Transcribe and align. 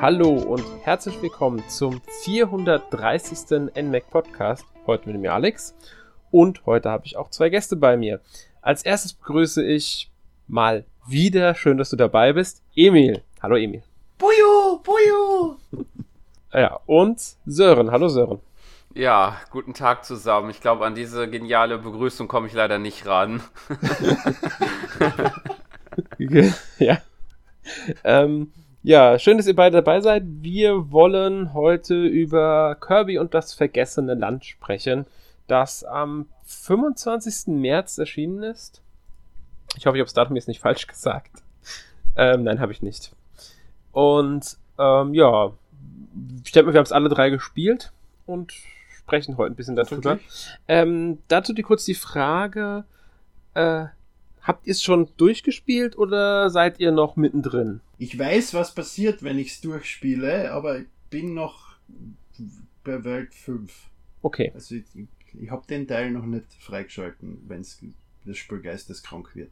Hallo 0.00 0.30
und 0.30 0.64
herzlich 0.82 1.20
willkommen 1.22 1.62
zum 1.68 2.02
430. 2.24 3.72
NMAC 3.74 4.10
Podcast. 4.10 4.64
Heute 4.86 5.08
mit 5.08 5.20
mir 5.20 5.32
Alex 5.32 5.74
und 6.30 6.66
heute 6.66 6.90
habe 6.90 7.06
ich 7.06 7.16
auch 7.16 7.30
zwei 7.30 7.48
Gäste 7.48 7.76
bei 7.76 7.96
mir. 7.96 8.20
Als 8.60 8.84
erstes 8.84 9.14
begrüße 9.14 9.64
ich 9.64 10.10
mal 10.46 10.84
wieder, 11.06 11.54
schön, 11.54 11.78
dass 11.78 11.90
du 11.90 11.96
dabei 11.96 12.32
bist, 12.32 12.62
Emil. 12.74 13.22
Hallo 13.42 13.56
Emil. 13.56 13.82
Buju, 14.18 14.80
Buju. 14.82 15.56
Ja, 16.52 16.80
und 16.86 17.20
Sören. 17.46 17.90
Hallo 17.90 18.08
Sören. 18.08 18.40
Ja, 18.94 19.38
guten 19.50 19.74
Tag 19.74 20.04
zusammen. 20.04 20.50
Ich 20.50 20.60
glaube, 20.60 20.86
an 20.86 20.94
diese 20.94 21.28
geniale 21.28 21.78
Begrüßung 21.78 22.28
komme 22.28 22.46
ich 22.46 22.52
leider 22.52 22.78
nicht 22.78 23.06
ran. 23.06 23.42
ja. 26.78 26.98
Ähm, 28.04 28.52
ja, 28.84 29.18
schön, 29.18 29.38
dass 29.38 29.46
ihr 29.46 29.56
beide 29.56 29.78
dabei 29.78 30.02
seid. 30.02 30.24
Wir 30.26 30.92
wollen 30.92 31.54
heute 31.54 32.04
über 32.04 32.76
Kirby 32.78 33.16
und 33.16 33.32
das 33.32 33.54
vergessene 33.54 34.12
Land 34.12 34.44
sprechen, 34.44 35.06
das 35.46 35.84
am 35.84 36.26
25. 36.44 37.46
März 37.46 37.96
erschienen 37.96 38.42
ist. 38.42 38.82
Ich 39.78 39.86
hoffe, 39.86 39.96
ich 39.96 40.00
habe 40.00 40.06
das 40.06 40.12
Datum 40.12 40.36
jetzt 40.36 40.48
nicht 40.48 40.60
falsch 40.60 40.86
gesagt. 40.86 41.30
Ähm, 42.14 42.44
nein, 42.44 42.60
habe 42.60 42.72
ich 42.72 42.82
nicht. 42.82 43.12
Und 43.90 44.58
ähm, 44.78 45.14
ja, 45.14 45.52
ich 46.44 46.52
denke 46.52 46.66
mal, 46.66 46.74
wir 46.74 46.78
haben 46.78 46.84
es 46.84 46.92
alle 46.92 47.08
drei 47.08 47.30
gespielt 47.30 47.90
und 48.26 48.52
sprechen 48.98 49.38
heute 49.38 49.54
ein 49.54 49.56
bisschen 49.56 49.76
darüber. 49.76 50.18
Ähm, 50.68 51.22
dazu 51.28 51.54
die 51.54 51.62
kurz 51.62 51.86
die 51.86 51.94
Frage, 51.94 52.84
äh, 53.54 53.86
habt 54.44 54.66
ihr 54.66 54.72
es 54.72 54.82
schon 54.82 55.08
durchgespielt 55.16 55.98
oder 55.98 56.48
seid 56.50 56.78
ihr 56.78 56.92
noch 56.92 57.16
mittendrin? 57.16 57.80
Ich 57.98 58.16
weiß, 58.16 58.54
was 58.54 58.74
passiert, 58.74 59.22
wenn 59.22 59.38
ich 59.38 59.48
es 59.48 59.60
durchspiele, 59.60 60.52
aber 60.52 60.78
ich 60.78 60.86
bin 61.10 61.34
noch 61.34 61.74
bei 62.84 63.02
Welt 63.02 63.34
5. 63.34 63.72
Okay. 64.22 64.52
Also 64.54 64.76
ich, 64.76 64.84
ich 65.40 65.50
habe 65.50 65.66
den 65.66 65.88
Teil 65.88 66.10
noch 66.10 66.26
nicht 66.26 66.46
freigeschalten, 66.60 67.42
wenn 67.48 67.64
das 68.24 68.36
Spiel 68.36 68.60
geisteskrank 68.60 69.34
wird. 69.34 69.50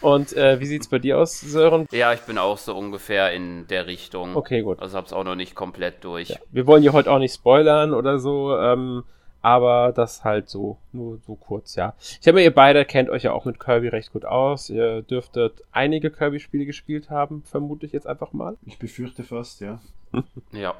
Und 0.00 0.34
äh, 0.34 0.60
wie 0.60 0.66
sieht's 0.66 0.88
bei 0.88 0.98
dir 0.98 1.18
aus, 1.18 1.40
Sören? 1.40 1.86
Ja, 1.90 2.12
ich 2.12 2.20
bin 2.20 2.38
auch 2.38 2.58
so 2.58 2.76
ungefähr 2.76 3.32
in 3.32 3.66
der 3.68 3.86
Richtung. 3.86 4.36
Okay, 4.36 4.62
gut. 4.62 4.80
Also 4.80 4.96
hab's 4.98 5.12
auch 5.12 5.24
noch 5.24 5.34
nicht 5.34 5.54
komplett 5.54 6.04
durch. 6.04 6.28
Ja. 6.28 6.36
Wir 6.50 6.66
wollen 6.66 6.82
ja 6.82 6.92
heute 6.92 7.10
auch 7.10 7.18
nicht 7.18 7.34
spoilern 7.34 7.94
oder 7.94 8.18
so, 8.18 8.56
ähm, 8.56 9.04
aber 9.44 9.92
das 9.92 10.24
halt 10.24 10.48
so, 10.48 10.78
nur 10.92 11.18
so 11.18 11.34
kurz, 11.34 11.74
ja. 11.74 11.92
Ich 12.18 12.26
habe 12.26 12.42
ihr 12.42 12.54
beide 12.54 12.86
kennt 12.86 13.10
euch 13.10 13.24
ja 13.24 13.32
auch 13.32 13.44
mit 13.44 13.60
Kirby 13.60 13.88
recht 13.88 14.10
gut 14.10 14.24
aus. 14.24 14.70
Ihr 14.70 15.02
dürftet 15.02 15.62
einige 15.70 16.10
Kirby-Spiele 16.10 16.64
gespielt 16.64 17.10
haben, 17.10 17.42
vermute 17.44 17.84
ich 17.84 17.92
jetzt 17.92 18.06
einfach 18.06 18.32
mal. 18.32 18.56
Ich 18.64 18.78
befürchte 18.78 19.22
fast, 19.22 19.60
ja. 19.60 19.80
ja. 20.52 20.74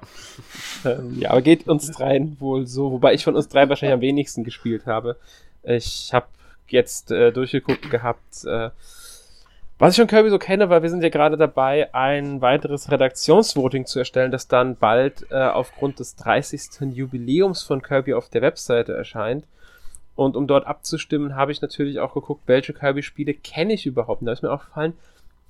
ähm, 0.87 1.15
ja, 1.21 1.33
aber 1.33 1.43
geht 1.43 1.69
uns 1.69 1.91
dreien 1.91 2.41
wohl 2.41 2.67
so, 2.67 2.91
wobei 2.91 3.13
ich 3.13 3.23
von 3.23 3.37
uns 3.37 3.49
drei 3.49 3.69
wahrscheinlich 3.69 3.93
am 3.93 4.01
wenigsten 4.01 4.45
gespielt 4.45 4.87
habe. 4.87 5.17
Ich 5.63 6.15
habe 6.15 6.29
jetzt 6.69 7.11
äh, 7.11 7.33
durchgeguckt 7.33 7.91
gehabt, 7.91 8.47
äh, 8.47 8.71
was 9.79 9.95
ich 9.95 9.99
von 9.99 10.07
Kirby 10.07 10.31
so 10.31 10.39
kenne, 10.39 10.71
weil 10.71 10.83
wir 10.83 10.91
sind 10.91 11.03
ja 11.03 11.09
gerade 11.09 11.37
dabei, 11.37 11.93
ein 11.95 12.41
weiteres 12.41 12.91
Redaktionsvoting 12.91 13.87
zu 13.87 13.99
erstellen, 13.99 14.31
das 14.31 14.47
dann 14.47 14.77
bald 14.77 15.27
äh, 15.31 15.35
aufgrund 15.35 15.99
des 15.99 16.15
30. 16.17 16.93
Jubiläums 16.93 17.63
von 17.63 17.83
Kirby 17.83 18.15
auf 18.15 18.29
der 18.29 18.43
Webseite 18.43 18.95
erscheint. 18.95 19.45
Und 20.15 20.37
um 20.37 20.47
dort 20.47 20.67
abzustimmen, 20.67 21.35
habe 21.35 21.51
ich 21.51 21.61
natürlich 21.61 21.99
auch 21.99 22.15
geguckt, 22.15 22.43
welche 22.47 22.73
Kirby-Spiele 22.73 23.35
kenne 23.35 23.73
ich 23.73 23.85
überhaupt. 23.85 24.21
Und 24.21 24.27
da 24.27 24.33
ist 24.33 24.43
mir 24.43 24.53
aufgefallen, 24.53 24.93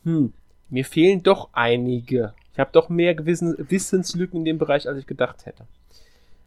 hm, 0.04 0.32
mir 0.70 0.86
fehlen 0.86 1.22
doch 1.22 1.50
einige. 1.52 2.32
Ich 2.54 2.58
habe 2.58 2.70
doch 2.72 2.88
mehr 2.88 3.14
Gewissen, 3.14 3.54
Wissenslücken 3.58 4.40
in 4.40 4.44
dem 4.46 4.58
Bereich, 4.58 4.88
als 4.88 4.98
ich 4.98 5.06
gedacht 5.06 5.44
hätte. 5.44 5.64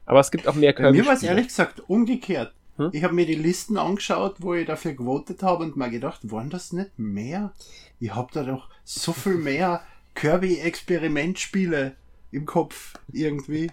Aber 0.08 0.20
es 0.20 0.32
gibt 0.32 0.48
auch 0.48 0.56
mehr 0.56 0.74
Kirby. 0.74 0.98
-Spiele. 0.98 1.02
Mir 1.02 1.08
war 1.08 1.14
es 1.14 1.24
ehrlich 1.24 1.48
gesagt 1.48 1.84
umgekehrt. 1.88 2.54
Hm? 2.78 2.90
Ich 2.94 3.04
habe 3.04 3.14
mir 3.14 3.26
die 3.26 3.36
Listen 3.36 3.78
angeschaut, 3.78 4.36
wo 4.40 4.54
ich 4.54 4.66
dafür 4.66 4.94
gewotet 4.94 5.44
habe 5.44 5.64
und 5.64 5.78
mir 5.78 5.90
gedacht, 5.90 6.32
waren 6.32 6.50
das 6.50 6.74
nicht 6.74 6.98
mehr? 6.98 7.54
Ich 8.00 8.14
habe 8.14 8.30
da 8.34 8.44
doch 8.44 8.70
so 8.84 9.14
viel 9.14 9.36
mehr 9.36 9.82
Kirby-Experimentspiele 10.16 11.96
im 12.32 12.46
Kopf 12.46 12.94
irgendwie. 13.12 13.72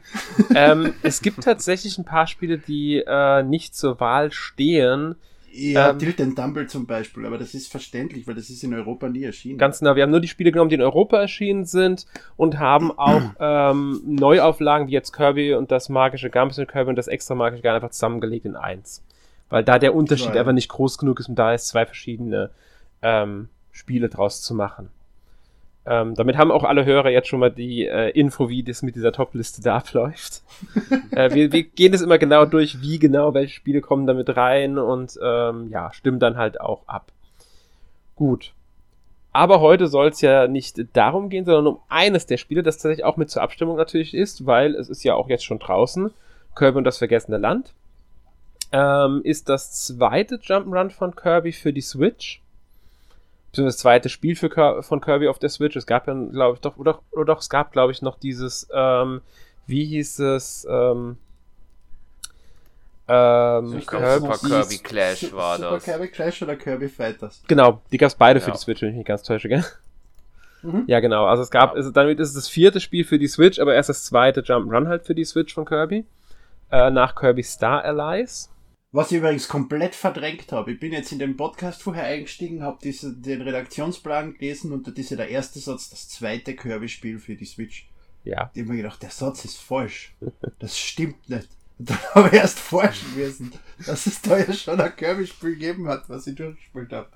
ähm, 0.54 0.94
es 1.03 1.20
gibt 1.20 1.43
tatsächlich 1.43 1.98
ein 1.98 2.04
paar 2.04 2.26
Spiele, 2.26 2.59
die 2.59 3.03
äh, 3.06 3.43
nicht 3.43 3.75
zur 3.75 4.00
Wahl 4.00 4.32
stehen. 4.32 5.16
Ja, 5.56 5.91
ähm, 5.91 5.98
Tilt 5.98 6.20
and 6.20 6.37
Tumble 6.37 6.66
zum 6.66 6.87
Beispiel, 6.87 7.26
aber 7.26 7.38
das 7.38 7.54
ist 7.54 7.70
verständlich, 7.70 8.26
weil 8.26 8.34
das 8.34 8.50
ist 8.50 8.65
in 8.65 8.75
Europa 8.75 9.09
nie 9.09 9.22
erschienen. 9.22 9.56
Ganz 9.56 9.78
genau, 9.78 9.94
wir 9.94 10.03
haben 10.03 10.10
nur 10.10 10.20
die 10.20 10.28
Spiele 10.28 10.50
genommen, 10.50 10.69
die 10.69 10.75
in 10.75 10.82
Europa 10.82 11.20
erschienen 11.20 11.65
sind 11.65 12.06
und 12.37 12.59
haben 12.59 12.91
auch 12.98 13.22
ähm, 13.38 14.00
Neuauflagen 14.04 14.88
wie 14.88 14.93
jetzt 14.93 15.12
Kirby 15.12 15.54
und 15.54 15.70
das 15.70 15.88
magische 15.88 16.28
Gambit 16.28 16.59
und 16.59 16.69
Kirby 16.69 16.91
und 16.91 16.97
das 16.97 17.06
extra 17.06 17.34
magische 17.37 17.62
Garn 17.62 17.76
einfach 17.76 17.91
zusammengelegt 17.91 18.47
in 18.47 18.56
eins. 18.56 19.04
Weil 19.48 19.62
da 19.62 19.78
der 19.78 19.94
Unterschied 19.94 20.34
ja. 20.34 20.41
einfach 20.41 20.53
nicht 20.53 20.69
groß 20.69 20.98
genug 20.98 21.20
ist, 21.20 21.28
um 21.28 21.37
da 21.37 21.53
jetzt 21.53 21.69
zwei 21.69 21.87
verschiedene 21.87 22.50
ähm, 23.03 23.48
Spiele 23.70 24.09
draus 24.09 24.43
zu 24.43 24.54
machen. 24.54 24.91
Ähm, 25.86 26.14
damit 26.14 26.38
haben 26.38 26.50
auch 26.50 26.64
alle 26.64 26.86
Hörer 26.86 27.10
jetzt 27.10 27.28
schon 27.28 27.40
mal 27.40 27.50
die 27.50 27.86
äh, 27.86 28.08
Info, 28.10 28.48
wie 28.48 28.62
das 28.62 28.82
mit 28.82 28.96
dieser 28.96 29.12
Top-Liste 29.12 29.62
da 29.62 29.76
abläuft. 29.78 30.42
äh, 31.10 31.34
wir, 31.34 31.52
wir, 31.52 31.62
gehen 31.64 31.92
das 31.92 32.00
immer 32.00 32.18
genau 32.18 32.46
durch, 32.46 32.80
wie 32.80 32.98
genau 32.98 33.34
welche 33.34 33.54
Spiele 33.54 33.82
kommen 33.82 34.06
damit 34.06 34.36
rein 34.36 34.78
und 34.78 35.18
ähm, 35.22 35.68
ja, 35.70 35.92
stimmen 35.92 36.20
dann 36.20 36.36
halt 36.38 36.60
auch 36.60 36.86
ab. 36.86 37.12
Gut. 38.16 38.52
Aber 39.32 39.60
heute 39.60 39.88
soll 39.88 40.08
es 40.08 40.20
ja 40.20 40.46
nicht 40.46 40.96
darum 40.96 41.28
gehen, 41.28 41.44
sondern 41.44 41.66
um 41.66 41.80
eines 41.88 42.26
der 42.26 42.36
Spiele, 42.36 42.62
das 42.62 42.76
tatsächlich 42.76 43.04
auch 43.04 43.16
mit 43.16 43.30
zur 43.30 43.42
Abstimmung 43.42 43.76
natürlich 43.76 44.14
ist, 44.14 44.46
weil 44.46 44.76
es 44.76 44.88
ist 44.88 45.02
ja 45.02 45.14
auch 45.14 45.28
jetzt 45.28 45.44
schon 45.44 45.58
draußen. 45.58 46.12
Kirby 46.54 46.78
und 46.78 46.84
das 46.84 46.98
vergessene 46.98 47.38
Land. 47.38 47.74
Ähm, 48.72 49.20
ist 49.24 49.48
das 49.48 49.72
zweite 49.72 50.36
Jump'n'Run 50.36 50.90
von 50.90 51.16
Kirby 51.16 51.52
für 51.52 51.72
die 51.72 51.80
Switch 51.80 52.44
das 53.62 53.78
zweite 53.78 54.09
Spiel 54.09 54.37
für, 54.37 54.82
von 54.82 55.00
Kirby 55.00 55.28
auf 55.28 55.38
der 55.38 55.48
Switch. 55.48 55.76
Es 55.76 55.87
gab 55.87 56.06
ja, 56.06 56.15
glaube 56.15 56.54
ich, 56.54 56.60
doch, 56.60 56.76
oder, 56.76 57.00
oder 57.12 57.25
doch, 57.25 57.41
es 57.41 57.48
gab, 57.48 57.72
glaube 57.72 57.92
ich, 57.92 58.03
noch 58.03 58.19
dieses, 58.19 58.69
ähm, 58.72 59.20
wie 59.66 59.84
hieß 59.84 60.19
es, 60.20 60.66
ähm, 60.69 61.19
ähm, 63.06 63.76
ich 63.78 63.87
glaub, 63.87 64.20
Super 64.20 64.38
Kirby 64.38 64.78
Clash 64.78 65.32
war 65.32 65.56
Super 65.56 65.70
das. 65.70 65.84
Super 65.84 65.98
Kirby 65.98 66.09
Clash 66.10 66.43
oder 66.43 66.56
Kirby 66.56 66.88
Fighters? 66.88 67.43
Genau, 67.47 67.82
die 67.93 67.98
gab 67.98 68.09
es 68.09 68.14
beide 68.14 68.41
ja. 68.41 68.44
für 68.44 68.53
die 68.53 68.59
Switch, 68.59 68.81
wenn 68.82 68.91
ich 68.91 68.97
mich 68.97 69.06
ganz 69.06 69.22
täusche, 69.22 69.48
gell? 69.48 69.64
Mhm. 70.62 70.84
Ja, 70.87 71.00
genau. 71.00 71.26
Also 71.26 71.43
es 71.43 71.50
gab, 71.50 71.70
ja. 71.70 71.76
also 71.76 71.91
damit 71.91 72.19
ist 72.19 72.28
es 72.28 72.34
das 72.34 72.48
vierte 72.48 72.81
Spiel 72.81 73.04
für 73.04 73.19
die 73.19 73.28
Switch, 73.28 73.59
aber 73.59 73.75
erst 73.75 73.91
das 73.91 74.04
zweite 74.04 74.41
Jump'n'Run 74.41 74.88
halt 74.88 75.04
für 75.04 75.14
die 75.14 75.25
Switch 75.25 75.53
von 75.53 75.66
Kirby. 75.66 76.06
Äh, 76.70 76.91
nach 76.91 77.14
Kirby 77.14 77.43
Star 77.43 77.84
Allies. 77.84 78.50
Was 78.94 79.10
ich 79.10 79.19
übrigens 79.19 79.49
komplett 79.49 79.97
verdrängt 79.97 80.53
habe. 80.53 80.71
Ich 80.71 80.78
bin 80.78 80.93
jetzt 80.93 81.10
in 81.10 81.19
den 81.19 81.37
Podcast 81.37 81.82
vorher 81.82 82.05
eingestiegen, 82.05 82.62
habe 82.62 82.78
den 82.81 83.43
Redaktionsplan 83.43 84.34
gelesen 84.34 84.71
und 84.71 84.87
da 84.87 84.93
ist 84.93 85.10
ja 85.10 85.16
der 85.16 85.31
erste 85.31 85.59
Satz, 85.59 85.91
das 85.91 86.09
zweite 86.09 86.55
Kirby-Spiel 86.55 87.19
für 87.19 87.34
die 87.34 87.44
Switch. 87.44 87.88
Ja. 88.22 88.53
Ich 88.55 88.60
habe 88.62 88.71
mir 88.71 88.77
gedacht, 88.77 89.03
der 89.03 89.10
Satz 89.10 89.44
ist 89.44 89.56
falsch. 89.56 90.15
Das 90.60 90.78
stimmt 90.78 91.28
nicht. 91.28 91.49
Und 91.81 91.91
dann 91.91 91.99
habe 92.15 92.28
ich 92.28 92.34
erst 92.34 92.60
forschen 92.60 93.16
müssen, 93.16 93.53
dass 93.84 94.06
es 94.06 94.22
da 94.22 94.38
ja 94.38 94.53
schon 94.53 94.81
ein 94.81 94.94
Kirby-Spiel 94.94 95.55
gegeben 95.55 95.88
hat, 95.88 96.09
was 96.09 96.28
ich 96.28 96.37
durchgespielt 96.37 96.93
habe. 96.93 97.09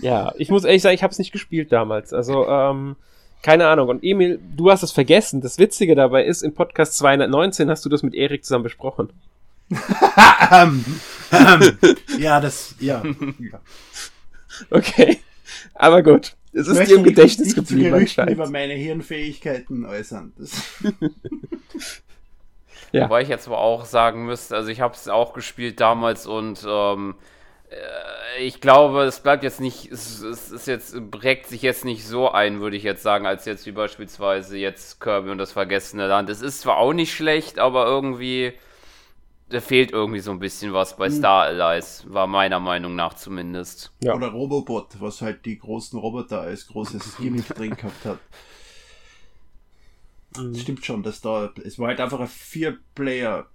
Ja, 0.00 0.32
ich 0.38 0.48
muss 0.48 0.64
ehrlich 0.64 0.80
sagen, 0.80 0.94
ich 0.94 1.02
habe 1.02 1.12
es 1.12 1.18
nicht 1.18 1.32
gespielt 1.32 1.70
damals. 1.70 2.14
Also, 2.14 2.48
ähm, 2.48 2.96
keine 3.42 3.66
Ahnung. 3.66 3.90
Und 3.90 4.02
Emil, 4.02 4.40
du 4.56 4.70
hast 4.70 4.82
es 4.82 4.92
vergessen. 4.92 5.42
Das 5.42 5.58
Witzige 5.58 5.94
dabei 5.94 6.24
ist, 6.24 6.40
im 6.40 6.54
Podcast 6.54 6.96
219 6.96 7.68
hast 7.68 7.84
du 7.84 7.90
das 7.90 8.02
mit 8.02 8.14
Erik 8.14 8.42
zusammen 8.42 8.64
besprochen. 8.64 9.10
Ja, 12.18 12.40
das, 12.40 12.74
ja. 12.80 13.02
Okay. 14.70 15.18
Aber 15.74 16.02
gut. 16.02 16.36
Es 16.52 16.68
ist 16.68 16.90
dir 16.90 16.96
im 16.96 17.04
Gedächtnis 17.04 17.54
geblieben 17.54 17.94
anscheinend. 17.94 18.32
über 18.32 18.50
meine 18.50 18.74
Hirnfähigkeiten 18.74 19.86
äußern. 19.86 20.34
ja. 22.92 23.04
Wobei 23.04 23.22
ich 23.22 23.28
jetzt 23.28 23.46
aber 23.46 23.58
auch 23.58 23.86
sagen 23.86 24.26
müsste, 24.26 24.56
also 24.56 24.68
ich 24.68 24.82
habe 24.82 24.94
es 24.94 25.08
auch 25.08 25.32
gespielt 25.32 25.80
damals 25.80 26.26
und 26.26 26.62
ähm, 26.68 27.14
äh, 27.70 28.42
ich 28.42 28.60
glaube, 28.60 29.04
es 29.04 29.20
bleibt 29.20 29.44
jetzt 29.44 29.60
nicht, 29.60 29.90
es, 29.90 30.20
es 30.20 30.50
ist 30.50 30.66
jetzt, 30.66 31.10
prägt 31.10 31.46
sich 31.46 31.62
jetzt 31.62 31.84
nicht 31.84 32.04
so 32.04 32.30
ein, 32.30 32.60
würde 32.60 32.76
ich 32.76 32.82
jetzt 32.82 33.02
sagen, 33.02 33.26
als 33.26 33.46
jetzt 33.46 33.64
wie 33.64 33.72
beispielsweise 33.72 34.58
jetzt 34.58 35.00
Kirby 35.00 35.30
und 35.30 35.38
das 35.38 35.52
vergessene 35.52 36.06
Land. 36.06 36.28
Es 36.28 36.42
ist 36.42 36.60
zwar 36.60 36.76
auch 36.76 36.92
nicht 36.92 37.14
schlecht, 37.14 37.58
aber 37.58 37.86
irgendwie 37.86 38.52
da 39.50 39.60
fehlt 39.60 39.92
irgendwie 39.92 40.20
so 40.20 40.30
ein 40.30 40.38
bisschen 40.38 40.72
was 40.72 40.96
bei 40.96 41.06
hm. 41.06 41.12
Star 41.12 41.42
Allies, 41.44 42.04
war 42.08 42.26
meiner 42.26 42.60
Meinung 42.60 42.96
nach 42.96 43.14
zumindest. 43.14 43.92
Ja. 44.02 44.14
Oder 44.14 44.28
Robobot, 44.28 45.00
was 45.00 45.20
halt 45.20 45.44
die 45.44 45.58
großen 45.58 45.98
Roboter 45.98 46.40
als 46.40 46.66
großes 46.68 47.16
Gimmick 47.20 47.48
drin 47.48 47.76
gehabt 47.76 48.04
hat. 48.04 48.18
Mhm. 50.36 50.54
Stimmt 50.54 50.84
schon, 50.84 51.02
dass 51.02 51.20
da, 51.20 51.52
es 51.64 51.78
war 51.78 51.88
halt 51.88 52.00
einfach 52.00 52.20
ein 52.20 52.28
Vier-Player 52.28 53.46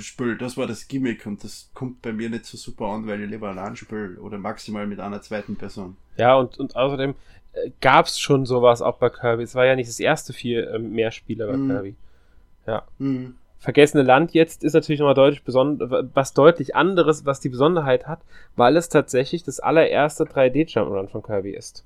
Spiel, 0.00 0.36
das 0.36 0.56
war 0.56 0.66
das 0.66 0.88
Gimmick 0.88 1.24
und 1.24 1.44
das 1.44 1.70
kommt 1.72 2.02
bei 2.02 2.12
mir 2.12 2.28
nicht 2.28 2.46
so 2.46 2.56
super 2.56 2.86
an, 2.86 3.06
weil 3.06 3.22
ich 3.22 3.30
lieber 3.30 3.50
allein 3.50 3.76
spiele 3.76 4.18
oder 4.20 4.38
maximal 4.38 4.86
mit 4.88 4.98
einer 4.98 5.22
zweiten 5.22 5.54
Person. 5.54 5.96
Ja, 6.16 6.34
und, 6.34 6.58
und 6.58 6.74
außerdem, 6.74 7.14
äh, 7.52 7.70
gab 7.80 8.06
es 8.06 8.18
schon 8.18 8.44
sowas 8.44 8.82
auch 8.82 8.98
bei 8.98 9.08
Kirby. 9.08 9.44
Es 9.44 9.54
war 9.54 9.66
ja 9.66 9.76
nicht 9.76 9.88
das 9.88 10.00
erste 10.00 10.32
vier 10.32 10.68
äh, 10.68 10.78
Mehrspieler 10.80 11.46
bei 11.46 11.56
Mhm. 11.56 11.68
Kirby. 11.68 11.94
Ja. 12.66 12.82
Mhm. 12.98 13.36
Vergessene 13.64 14.02
Land 14.02 14.34
jetzt 14.34 14.62
ist 14.62 14.74
natürlich 14.74 15.00
nochmal 15.00 15.14
deutlich 15.14 15.40
was 15.46 16.34
deutlich 16.34 16.76
anderes, 16.76 17.24
was 17.24 17.40
die 17.40 17.48
Besonderheit 17.48 18.06
hat, 18.06 18.20
weil 18.56 18.76
es 18.76 18.90
tatsächlich 18.90 19.42
das 19.42 19.58
allererste 19.58 20.24
3D-Jump'n'Run 20.24 21.08
von 21.08 21.22
Kirby 21.22 21.52
ist. 21.52 21.82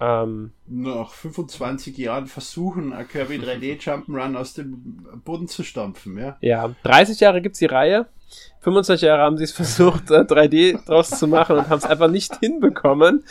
Ähm, 0.00 0.50
Nach 0.66 1.12
25 1.12 1.96
Jahren 1.98 2.26
versuchen, 2.26 2.92
ein 2.92 3.06
Kirby 3.06 3.36
3D 3.36 3.78
Jump'n'Run 3.80 4.34
aus 4.34 4.54
dem 4.54 5.06
Boden 5.24 5.46
zu 5.46 5.62
stampfen, 5.62 6.18
ja. 6.18 6.36
ja, 6.40 6.74
30 6.82 7.20
Jahre 7.20 7.40
gibt's 7.40 7.60
die 7.60 7.66
Reihe. 7.66 8.06
25 8.62 9.06
Jahre 9.06 9.22
haben 9.22 9.38
sie 9.38 9.44
es 9.44 9.52
versucht, 9.62 10.10
äh, 10.10 10.22
3D 10.22 10.84
draus 10.84 11.10
zu 11.10 11.28
machen 11.28 11.58
und 11.58 11.68
haben 11.68 11.78
es 11.78 11.84
einfach 11.84 12.10
nicht 12.10 12.40
hinbekommen. 12.40 13.22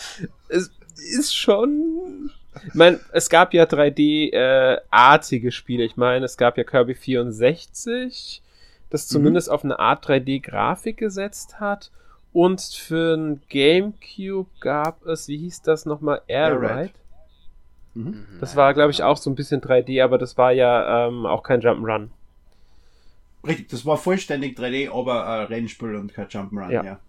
Es 0.47 0.71
ist 0.95 1.35
schon. 1.35 2.31
Ich 2.68 2.74
meine, 2.74 3.00
es 3.13 3.30
gab 3.30 3.53
ja 3.53 3.63
3D-artige 3.63 5.51
Spiele. 5.51 5.83
Ich 5.83 5.98
meine, 5.98 6.25
es 6.25 6.38
gab 6.38 6.57
ja 6.57 6.63
Kirby 6.63 6.95
64, 6.95 8.42
das 8.89 9.07
zumindest 9.07 9.50
auf 9.50 9.63
eine 9.63 9.80
Art 9.80 10.07
3D-Grafik 10.07 10.98
gesetzt 10.98 11.59
hat. 11.59 11.92
Und 12.33 12.62
für 12.62 13.15
ein 13.15 13.42
Gamecube 13.50 14.50
gab 14.59 15.06
es, 15.06 15.27
wie 15.27 15.38
hieß 15.38 15.62
das 15.63 15.86
nochmal? 15.86 16.21
Air 16.27 16.62
Ride. 16.62 16.80
Ride. 16.81 16.92
Mhm. 17.94 18.25
Das 18.39 18.56
war, 18.56 18.74
glaube 18.74 18.92
ich, 18.92 19.03
auch 19.03 19.18
so 19.18 19.30
ein 19.30 19.36
bisschen 19.36 19.62
3D, 19.62 20.01
aber 20.03 20.18
das 20.18 20.38
war 20.38 20.51
ja 20.51 21.07
ähm, 21.07 21.25
auch 21.25 21.44
kein 21.44 21.62
Jump'n'Run. 21.62 22.09
Richtig, 23.45 23.69
das 23.69 23.86
war 23.86 23.98
vollständig 23.98 24.57
3D, 24.57 24.92
aber 24.92 25.27
ein 25.27 25.45
Rennspiel 25.48 25.95
und 25.95 26.13
kein 26.13 26.27
Jump'n'Run, 26.27 26.71
Ja. 26.71 26.83
ja. 26.83 27.00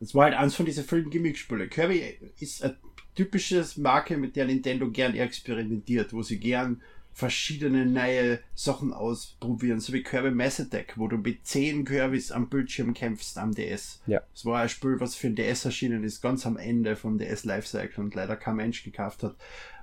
Das 0.00 0.14
war 0.14 0.24
halt 0.24 0.34
eins 0.34 0.54
von 0.54 0.66
diesen 0.66 0.84
vielen 0.84 1.08
Gimmick-Spiele. 1.08 1.68
Kirby 1.68 2.18
ist 2.38 2.62
eine 2.62 2.76
typisches 3.16 3.76
Marke, 3.76 4.16
mit 4.16 4.36
der 4.36 4.46
Nintendo 4.46 4.88
gern 4.90 5.16
experimentiert, 5.16 6.12
wo 6.12 6.22
sie 6.22 6.38
gern 6.38 6.80
verschiedene 7.16 7.86
neue 7.86 8.40
Sachen 8.54 8.92
ausprobieren, 8.92 9.80
so 9.80 9.94
wie 9.94 10.02
Kirby 10.02 10.30
Mass 10.30 10.60
Attack, 10.60 10.92
wo 10.96 11.08
du 11.08 11.16
mit 11.16 11.46
10 11.46 11.86
Kirbys 11.86 12.30
am 12.30 12.50
Bildschirm 12.50 12.92
kämpfst 12.92 13.38
am 13.38 13.54
DS. 13.54 14.02
Ja. 14.06 14.20
Das 14.34 14.44
war 14.44 14.60
ein 14.60 14.68
Spiel, 14.68 15.00
was 15.00 15.14
für 15.14 15.28
den 15.30 15.36
DS 15.36 15.64
erschienen 15.64 16.04
ist, 16.04 16.20
ganz 16.20 16.44
am 16.44 16.58
Ende 16.58 16.94
vom 16.94 17.16
DS 17.16 17.44
Lifecycle 17.44 18.04
und 18.04 18.14
leider 18.14 18.36
kein 18.36 18.56
Mensch 18.56 18.84
gekauft 18.84 19.22
hat. 19.22 19.34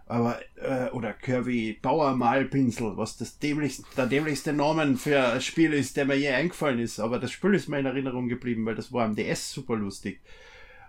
Aber, 0.06 0.39
äh, 0.57 0.91
oder 0.91 1.12
Kirby 1.12 1.79
Bauer 1.81 2.15
Malpinsel, 2.15 2.97
was 2.97 3.18
das 3.18 3.39
dämlichste, 3.39 3.83
der 3.97 4.06
dämlichste 4.06 4.53
Namen 4.53 4.97
für 4.97 5.29
ein 5.29 5.41
Spiel 5.41 5.74
ist, 5.74 5.97
der 5.97 6.06
mir 6.06 6.15
je 6.15 6.29
eingefallen 6.29 6.77
ist. 6.77 7.00
Aber 7.00 7.18
das 7.18 7.31
Spiel 7.31 7.56
ist 7.56 7.68
mir 7.68 7.79
in 7.79 7.88
Erinnerung 7.88 8.27
geblieben, 8.27 8.63
weil 8.68 8.75
das 8.75 8.91
war 8.91 9.06
am 9.06 9.15
DS 9.15 9.51
super 9.51 9.75
lustig. 9.75 10.21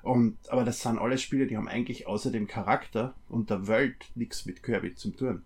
Und, 0.05 0.37
aber 0.49 0.65
das 0.65 0.83
sind 0.83 0.99
alles 0.99 1.23
Spiele, 1.23 1.47
die 1.47 1.57
haben 1.57 1.67
eigentlich 1.67 2.07
außer 2.07 2.31
dem 2.31 2.47
Charakter 2.47 3.15
und 3.31 3.49
der 3.49 3.67
Welt 3.67 3.97
nichts 4.15 4.45
mit 4.45 4.63
Kirby 4.63 4.95
zu 4.95 5.11
tun. 5.11 5.43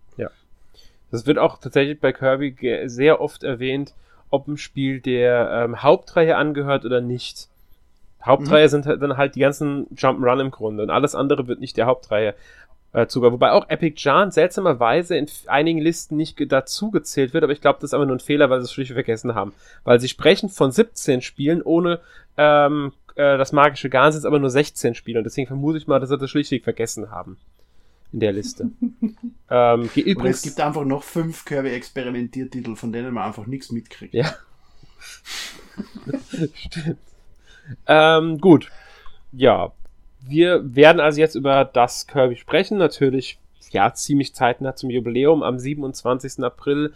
Das 1.11 1.25
wird 1.25 1.37
auch 1.37 1.59
tatsächlich 1.59 1.99
bei 1.99 2.11
Kirby 2.11 2.55
sehr 2.87 3.21
oft 3.21 3.43
erwähnt, 3.43 3.93
ob 4.29 4.47
ein 4.47 4.57
Spiel 4.57 4.99
der 4.99 5.63
ähm, 5.63 5.81
Hauptreihe 5.81 6.35
angehört 6.35 6.83
oder 6.83 6.99
nicht. 6.99 7.47
Hauptreihe 8.23 8.67
sind 8.67 8.85
halt 8.85 9.01
dann 9.01 9.15
halt 9.15 9.35
die 9.35 9.39
ganzen 9.39 9.87
Jump'n'Run 9.95 10.41
im 10.41 10.51
Grunde 10.51 10.83
und 10.83 10.89
alles 10.89 11.15
andere 11.15 11.47
wird 11.47 11.61
nicht 11.61 11.77
der 11.77 11.85
Hauptreihe 11.85 12.35
äh, 12.91 13.07
zugehören. 13.07 13.33
Wobei 13.33 13.51
auch 13.53 13.69
Epic 13.69 13.95
Jan 14.03 14.31
seltsamerweise 14.31 15.15
in 15.15 15.27
einigen 15.47 15.79
Listen 15.79 16.17
nicht 16.17 16.37
dazu 16.51 16.91
gezählt 16.91 17.33
wird, 17.33 17.45
aber 17.45 17.53
ich 17.53 17.61
glaube, 17.61 17.79
das 17.79 17.91
ist 17.91 17.93
aber 17.93 18.05
nur 18.05 18.17
ein 18.17 18.19
Fehler, 18.19 18.49
weil 18.49 18.59
sie 18.59 18.65
es 18.65 18.73
schlicht 18.73 18.91
vergessen 18.91 19.35
haben. 19.35 19.53
Weil 19.85 20.01
sie 20.01 20.09
sprechen 20.09 20.49
von 20.49 20.71
17 20.73 21.21
Spielen 21.21 21.61
ohne 21.61 22.01
ähm, 22.37 22.91
äh, 23.19 23.37
das 23.37 23.51
magische 23.51 23.89
Garn 23.89 24.11
sind 24.11 24.19
es 24.19 24.25
aber 24.25 24.39
nur 24.39 24.49
16 24.49 24.95
Spiele 24.95 25.19
und 25.19 25.23
deswegen 25.25 25.47
vermute 25.47 25.77
ich 25.77 25.87
mal, 25.87 25.99
dass 25.99 26.09
sie 26.09 26.17
das 26.17 26.29
schlichtweg 26.29 26.63
vergessen 26.63 27.11
haben 27.11 27.37
in 28.11 28.19
der 28.21 28.31
Liste. 28.31 28.69
ähm, 29.49 29.89
ge- 29.93 30.03
Und 30.03 30.09
es 30.09 30.15
übrigens, 30.15 30.41
gibt 30.41 30.59
einfach 30.61 30.85
noch 30.85 31.03
fünf 31.03 31.45
Kirby-Experimentiertitel, 31.45 32.75
von 32.75 32.91
denen 32.91 33.13
man 33.13 33.25
einfach 33.25 33.45
nichts 33.45 33.71
mitkriegt. 33.71 34.13
Ja. 34.13 34.33
Stimmt. 36.55 36.97
Ähm, 37.87 38.39
gut. 38.39 38.71
Ja. 39.31 39.71
Wir 40.21 40.61
werden 40.75 40.99
also 40.99 41.19
jetzt 41.19 41.35
über 41.35 41.65
das 41.65 42.07
Kirby 42.07 42.35
sprechen. 42.35 42.77
Natürlich, 42.77 43.39
ja, 43.71 43.93
ziemlich 43.93 44.33
zeitnah 44.35 44.75
zum 44.75 44.89
Jubiläum. 44.89 45.43
Am 45.43 45.59
27. 45.59 46.43
April 46.43 46.93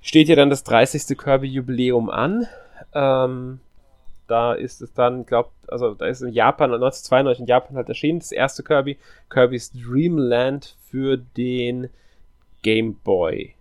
steht 0.00 0.28
ja 0.28 0.36
dann 0.36 0.50
das 0.50 0.62
30. 0.64 1.16
Kirby-Jubiläum 1.18 2.10
an. 2.10 2.46
Ähm, 2.94 3.60
da 4.28 4.52
ist 4.52 4.80
es 4.80 4.92
dann, 4.92 5.26
glaub, 5.26 5.52
also 5.66 5.94
da 5.94 6.06
ist 6.06 6.20
in 6.20 6.32
Japan, 6.32 6.72
1992 6.72 7.40
in 7.40 7.46
Japan 7.46 7.76
halt 7.76 7.88
erschienen, 7.88 8.20
das 8.20 8.30
erste 8.30 8.62
Kirby, 8.62 8.98
Kirby's 9.30 9.72
Dreamland 9.72 10.76
für 10.88 11.16
den 11.16 11.88
Game 12.62 12.94
Boy. 12.96 13.54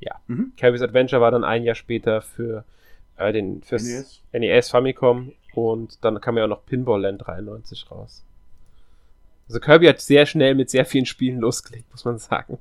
Ja. 0.00 0.20
Mhm. 0.26 0.52
Kirby's 0.56 0.82
Adventure 0.82 1.20
war 1.20 1.30
dann 1.30 1.44
ein 1.44 1.64
Jahr 1.64 1.74
später 1.74 2.20
für 2.20 2.64
äh, 3.16 3.32
den 3.32 3.62
fürs 3.62 3.84
NES. 3.84 4.22
NES 4.32 4.70
Famicom 4.70 5.32
und 5.54 6.04
dann 6.04 6.20
kam 6.20 6.36
ja 6.36 6.44
auch 6.44 6.48
noch 6.48 6.66
Pinball 6.66 7.00
Land 7.00 7.26
93 7.26 7.90
raus. 7.90 8.24
Also 9.48 9.60
Kirby 9.60 9.86
hat 9.86 10.00
sehr 10.00 10.26
schnell 10.26 10.54
mit 10.54 10.70
sehr 10.70 10.84
vielen 10.84 11.06
Spielen 11.06 11.38
losgelegt, 11.38 11.90
muss 11.90 12.04
man 12.04 12.18
sagen. 12.18 12.58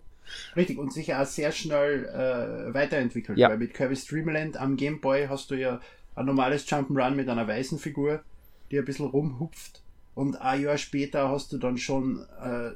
Richtig, 0.56 0.78
und 0.78 0.94
sich 0.94 1.14
auch 1.14 1.26
sehr 1.26 1.52
schnell 1.52 2.06
äh, 2.06 2.74
weiterentwickelt. 2.74 3.38
Ja. 3.38 3.50
Weil 3.50 3.58
mit 3.58 3.74
Kirby's 3.74 4.06
Dreamland 4.06 4.58
am 4.58 4.78
Game 4.78 5.02
Boy 5.02 5.28
hast 5.28 5.52
du 5.52 5.56
ja 5.56 5.80
ein 6.16 6.26
normales 6.26 6.68
Jump'n'Run 6.68 7.12
mit 7.16 7.30
einer 7.30 7.48
weißen 7.48 7.80
Figur, 7.80 8.24
die 8.72 8.80
ein 8.80 8.86
bisschen 8.86 9.08
rumhupft. 9.08 9.82
Und 10.16 10.36
ein 10.40 10.62
Jahr 10.62 10.78
später 10.78 11.30
hast 11.30 11.52
du 11.52 11.58
dann 11.58 11.80
schon 11.80 12.24
äh, 12.40 12.70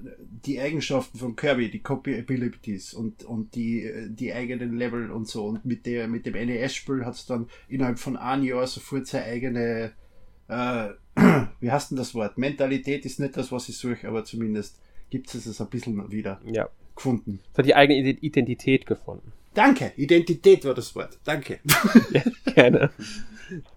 die 0.43 0.59
Eigenschaften 0.59 1.19
von 1.19 1.35
Kirby, 1.35 1.69
die 1.69 1.81
Copy 1.83 2.17
Abilities 2.17 2.95
und, 2.95 3.23
und 3.25 3.53
die, 3.53 3.87
die 4.09 4.33
eigenen 4.33 4.75
Level 4.75 5.11
und 5.11 5.27
so. 5.27 5.45
Und 5.45 5.63
mit, 5.63 5.85
der, 5.85 6.07
mit 6.07 6.25
dem 6.25 6.33
NES-Spiel 6.33 7.05
hat 7.05 7.13
es 7.13 7.27
dann 7.27 7.47
innerhalb 7.69 7.99
von 7.99 8.17
einem 8.17 8.43
Jahr 8.43 8.65
sofort 8.65 9.05
seine 9.05 9.25
eigene, 9.25 9.91
äh, 10.47 10.89
wie 11.59 11.69
heißt 11.71 11.91
denn 11.91 11.97
das 11.97 12.15
Wort? 12.15 12.39
Mentalität 12.39 13.05
ist 13.05 13.19
nicht 13.19 13.37
das, 13.37 13.51
was 13.51 13.69
ich 13.69 13.77
suche, 13.77 14.07
aber 14.07 14.25
zumindest 14.25 14.81
gibt 15.11 15.33
es 15.35 15.45
es 15.45 15.61
ein 15.61 15.69
bisschen 15.69 16.11
wieder 16.11 16.41
Ja. 16.43 16.67
gefunden. 16.95 17.39
Es 17.53 17.59
hat 17.59 17.67
die 17.67 17.75
eigene 17.75 17.99
Ide- 17.99 18.19
Identität 18.19 18.87
gefunden. 18.87 19.31
Danke, 19.57 19.91
Identität 19.95 20.63
war 20.65 20.75
das 20.75 20.95
Wort. 20.95 21.17
Danke. 21.23 21.57
ja, 22.11 22.21
gerne. 22.53 22.91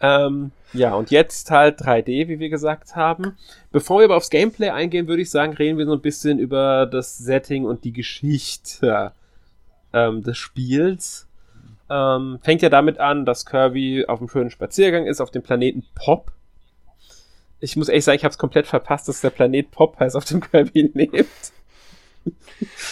ähm, 0.02 0.50
ja, 0.74 0.92
und 0.94 1.10
jetzt 1.10 1.50
halt 1.50 1.80
3D, 1.80 2.28
wie 2.28 2.38
wir 2.38 2.50
gesagt 2.50 2.96
haben. 2.96 3.38
Bevor 3.72 4.00
wir 4.00 4.04
aber 4.04 4.18
aufs 4.18 4.28
Gameplay 4.28 4.68
eingehen, 4.68 5.08
würde 5.08 5.22
ich 5.22 5.30
sagen, 5.30 5.54
reden 5.54 5.78
wir 5.78 5.86
so 5.86 5.94
ein 5.94 6.02
bisschen 6.02 6.38
über 6.38 6.84
das 6.84 7.16
Setting 7.16 7.64
und 7.64 7.84
die 7.84 7.94
Geschichte 7.94 9.12
ähm, 9.94 10.22
des 10.22 10.36
Spiels. 10.36 11.26
Ähm, 11.88 12.40
fängt 12.42 12.60
ja 12.60 12.68
damit 12.68 12.98
an, 12.98 13.24
dass 13.24 13.46
Kirby 13.46 14.04
auf 14.06 14.18
einem 14.18 14.28
schönen 14.28 14.50
Spaziergang 14.50 15.06
ist 15.06 15.22
auf 15.22 15.30
dem 15.30 15.42
Planeten 15.42 15.86
Pop. 15.94 16.30
Ich 17.58 17.74
muss 17.76 17.88
ehrlich 17.88 18.04
sagen, 18.04 18.16
ich 18.16 18.24
habe 18.24 18.32
es 18.32 18.38
komplett 18.38 18.66
verpasst, 18.66 19.08
dass 19.08 19.22
der 19.22 19.30
Planet 19.30 19.70
Pop 19.70 19.98
heißt, 19.98 20.14
auf 20.14 20.26
dem 20.26 20.42
Kirby 20.42 20.90
lebt. 20.92 21.52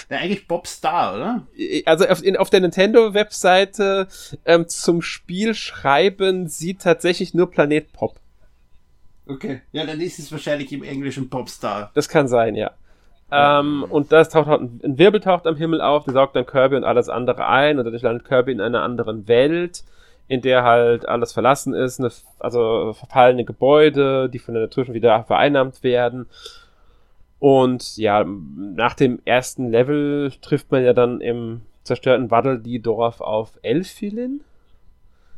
Ja, 0.09 0.19
eigentlich 0.19 0.49
Bob 0.49 0.67
Star, 0.67 1.15
oder? 1.15 1.47
also 1.85 2.07
auf, 2.07 2.25
in, 2.25 2.37
auf 2.37 2.51
der 2.51 2.61
Nintendo-Webseite 2.61 4.09
ähm, 4.47 4.67
zum 4.69 5.03
Spiel 5.03 5.55
schreiben 5.55 6.49
sie 6.49 6.75
tatsächlich 6.75 7.35
nur 7.35 7.51
Planet 7.51 7.93
Pop. 7.93 8.19
Okay. 9.27 9.61
Ja, 9.73 9.85
dann 9.85 10.01
ist 10.01 10.19
es 10.19 10.33
wahrscheinlich 10.33 10.73
im 10.73 10.83
Englischen 10.83 11.29
Bob 11.29 11.51
Star. 11.51 11.91
Das 11.95 12.09
kann 12.09 12.29
sein, 12.29 12.55
ja. 12.55 12.73
Ähm, 13.31 13.85
und 13.91 14.11
das 14.11 14.31
taucht 14.31 14.47
halt 14.47 14.63
ein, 14.63 14.81
ein 14.83 14.99
Wirbel 14.99 15.21
taucht 15.21 15.47
am 15.47 15.57
Himmel 15.57 15.83
auf, 15.83 16.05
der 16.05 16.15
saugt 16.15 16.35
dann 16.35 16.47
Kirby 16.47 16.77
und 16.77 16.85
alles 16.85 17.11
andere 17.11 17.47
ein 17.47 17.79
und 17.79 17.85
dadurch 17.85 18.03
landet 18.03 18.27
Kirby 18.27 18.53
in 18.53 18.61
einer 18.61 18.83
anderen 18.83 19.29
Welt, 19.29 19.85
in 20.29 20.41
der 20.41 20.63
halt 20.63 21.07
alles 21.07 21.33
verlassen 21.33 21.75
ist, 21.75 22.01
eine, 22.01 22.11
also 22.39 22.95
verfallene 22.95 23.45
Gebäude, 23.45 24.31
die 24.31 24.39
von 24.39 24.55
der 24.55 24.63
Natur 24.63 24.87
schon 24.87 24.95
wieder 24.95 25.25
vereinnahmt 25.25 25.83
werden. 25.83 26.27
Und 27.38 27.97
ja, 27.97 28.25
nach 28.25 28.95
dem 28.95 29.21
ersten 29.25 29.71
Level 29.71 30.33
trifft 30.42 30.73
man 30.73 30.85
ja 30.85 30.92
dann 30.92 31.21
im 31.21 31.62
zerstörten 31.85 32.30
Waddle-Dee-Dorf 32.30 33.21
auf 33.21 33.52
Elfilin. 33.62 34.40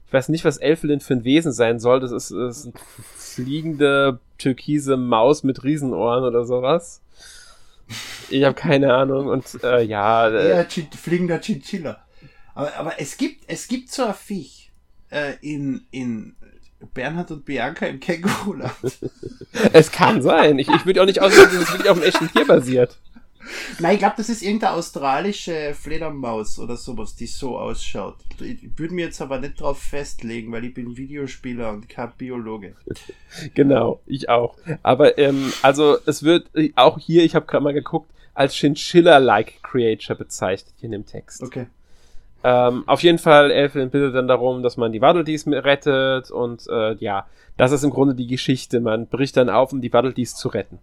Ich 0.07 0.13
weiß 0.13 0.29
nicht, 0.31 0.45
was 0.45 0.57
Elfilin 0.57 1.01
für 1.01 1.15
ein 1.15 1.25
Wesen 1.25 1.53
sein 1.53 1.79
soll. 1.79 2.01
Das 2.01 2.11
ist, 2.11 2.31
das 2.33 2.59
ist 2.59 2.67
eine 2.67 2.75
fliegende 3.17 4.19
türkise 4.39 4.97
Maus 4.97 5.45
mit 5.45 5.63
Riesenohren 5.63 6.25
oder 6.25 6.45
sowas. 6.45 7.01
Ich 8.31 8.45
habe 8.45 8.55
keine 8.55 8.95
Ahnung. 8.95 9.29
Und 9.29 9.63
äh, 9.63 9.83
ja, 9.83 10.29
äh, 10.29 10.51
Ja, 10.51 10.65
Chin 10.65 10.89
fliegender 10.91 11.41
Chinchilla. 11.41 12.03
Aber, 12.55 12.75
aber 12.77 13.01
es 13.01 13.17
gibt, 13.17 13.45
es 13.47 13.69
gibt 13.69 13.91
so 13.91 14.05
ein 14.05 14.15
Viech 14.15 14.73
äh, 15.11 15.35
in, 15.43 15.87
in 15.91 16.35
Bernhard 16.95 17.31
und 17.31 17.45
Bianca 17.45 17.87
im 17.87 18.01
Känguruland. 18.01 18.73
es 19.73 19.91
kann 19.91 20.23
sein. 20.23 20.59
Ich, 20.59 20.69
ich 20.69 20.87
würde 20.87 21.03
auch 21.03 21.07
nicht 21.07 21.21
ausschließen, 21.21 21.59
dass 21.59 21.69
es 21.69 21.73
wirklich 21.73 21.91
auf 21.91 21.97
einem 21.97 22.09
echten 22.09 22.31
Tier 22.33 22.47
basiert. 22.47 22.99
Nein, 23.79 23.95
ich 23.95 23.99
glaube, 23.99 24.15
das 24.17 24.29
ist 24.29 24.43
irgendeine 24.43 24.75
australische 24.77 25.75
Fledermaus 25.75 26.59
oder 26.59 26.77
sowas, 26.77 27.17
die 27.17 27.27
so 27.27 27.59
ausschaut. 27.59 28.17
Ich 28.39 28.79
würde 28.79 28.95
mir 28.95 29.07
jetzt 29.07 29.21
aber 29.21 29.39
nicht 29.41 29.61
drauf 29.61 29.81
festlegen, 29.81 30.53
weil 30.53 30.65
ich 30.67 30.75
bin 30.75 30.97
Videospieler 30.97 31.71
und 31.71 31.89
kein 31.89 32.13
Biologe. 32.17 32.77
Genau, 33.55 34.01
ich 34.07 34.29
auch. 34.29 34.57
Aber 34.83 35.19
ähm, 35.19 35.53
also 35.63 35.99
es 36.07 36.23
wird 36.23 36.51
auch 36.77 36.99
hier, 36.99 37.25
ich 37.25 37.35
habe 37.35 37.47
gerade 37.47 37.65
mal 37.65 37.73
geguckt, 37.73 38.11
als 38.35 38.55
Chinchilla-like 38.55 39.63
Creature 39.63 40.19
bezeichnet 40.19 40.75
hier 40.79 40.87
in 40.87 40.93
dem 40.93 41.07
Text. 41.07 41.43
Okay. 41.43 41.67
Ähm, 42.43 42.85
auf 42.87 43.03
jeden 43.03 43.19
Fall, 43.19 43.51
Elfin 43.51 43.91
bittet 43.91 44.15
dann 44.15 44.27
darum, 44.27 44.63
dass 44.63 44.77
man 44.77 44.93
die 44.93 45.01
Waddledees 45.01 45.47
rettet 45.47 46.31
und 46.31 46.67
äh, 46.69 46.95
ja, 46.95 47.27
das 47.57 47.73
ist 47.73 47.83
im 47.83 47.91
Grunde 47.91 48.15
die 48.15 48.27
Geschichte. 48.27 48.81
Man 48.81 49.07
bricht 49.07 49.37
dann 49.37 49.51
auf, 49.51 49.73
um 49.73 49.81
die 49.83 49.93
Waddledees 49.93 50.35
zu 50.35 50.49
retten. 50.49 50.79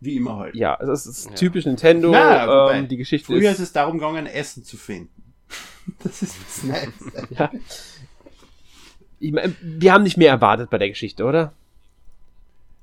Wie 0.00 0.16
immer 0.16 0.36
halt. 0.38 0.54
Ja, 0.56 0.78
es 0.80 1.06
ist 1.06 1.26
ja. 1.26 1.34
typisch 1.34 1.66
Nintendo. 1.66 2.10
Na, 2.10 2.72
ähm, 2.72 2.88
die 2.88 2.96
Geschichte 2.96 3.26
früher 3.26 3.50
ist, 3.50 3.58
ist 3.58 3.66
es 3.68 3.72
darum 3.72 3.98
gegangen, 3.98 4.26
Essen 4.26 4.64
zu 4.64 4.76
finden. 4.76 5.10
Das 6.02 6.22
ist 6.22 6.36
was 6.40 6.62
nice. 6.62 7.28
ja. 7.30 7.50
Ich 9.18 9.32
mein, 9.32 9.56
wir 9.60 9.92
haben 9.92 10.04
nicht 10.04 10.16
mehr 10.16 10.30
erwartet 10.30 10.70
bei 10.70 10.78
der 10.78 10.88
Geschichte, 10.88 11.24
oder? 11.24 11.52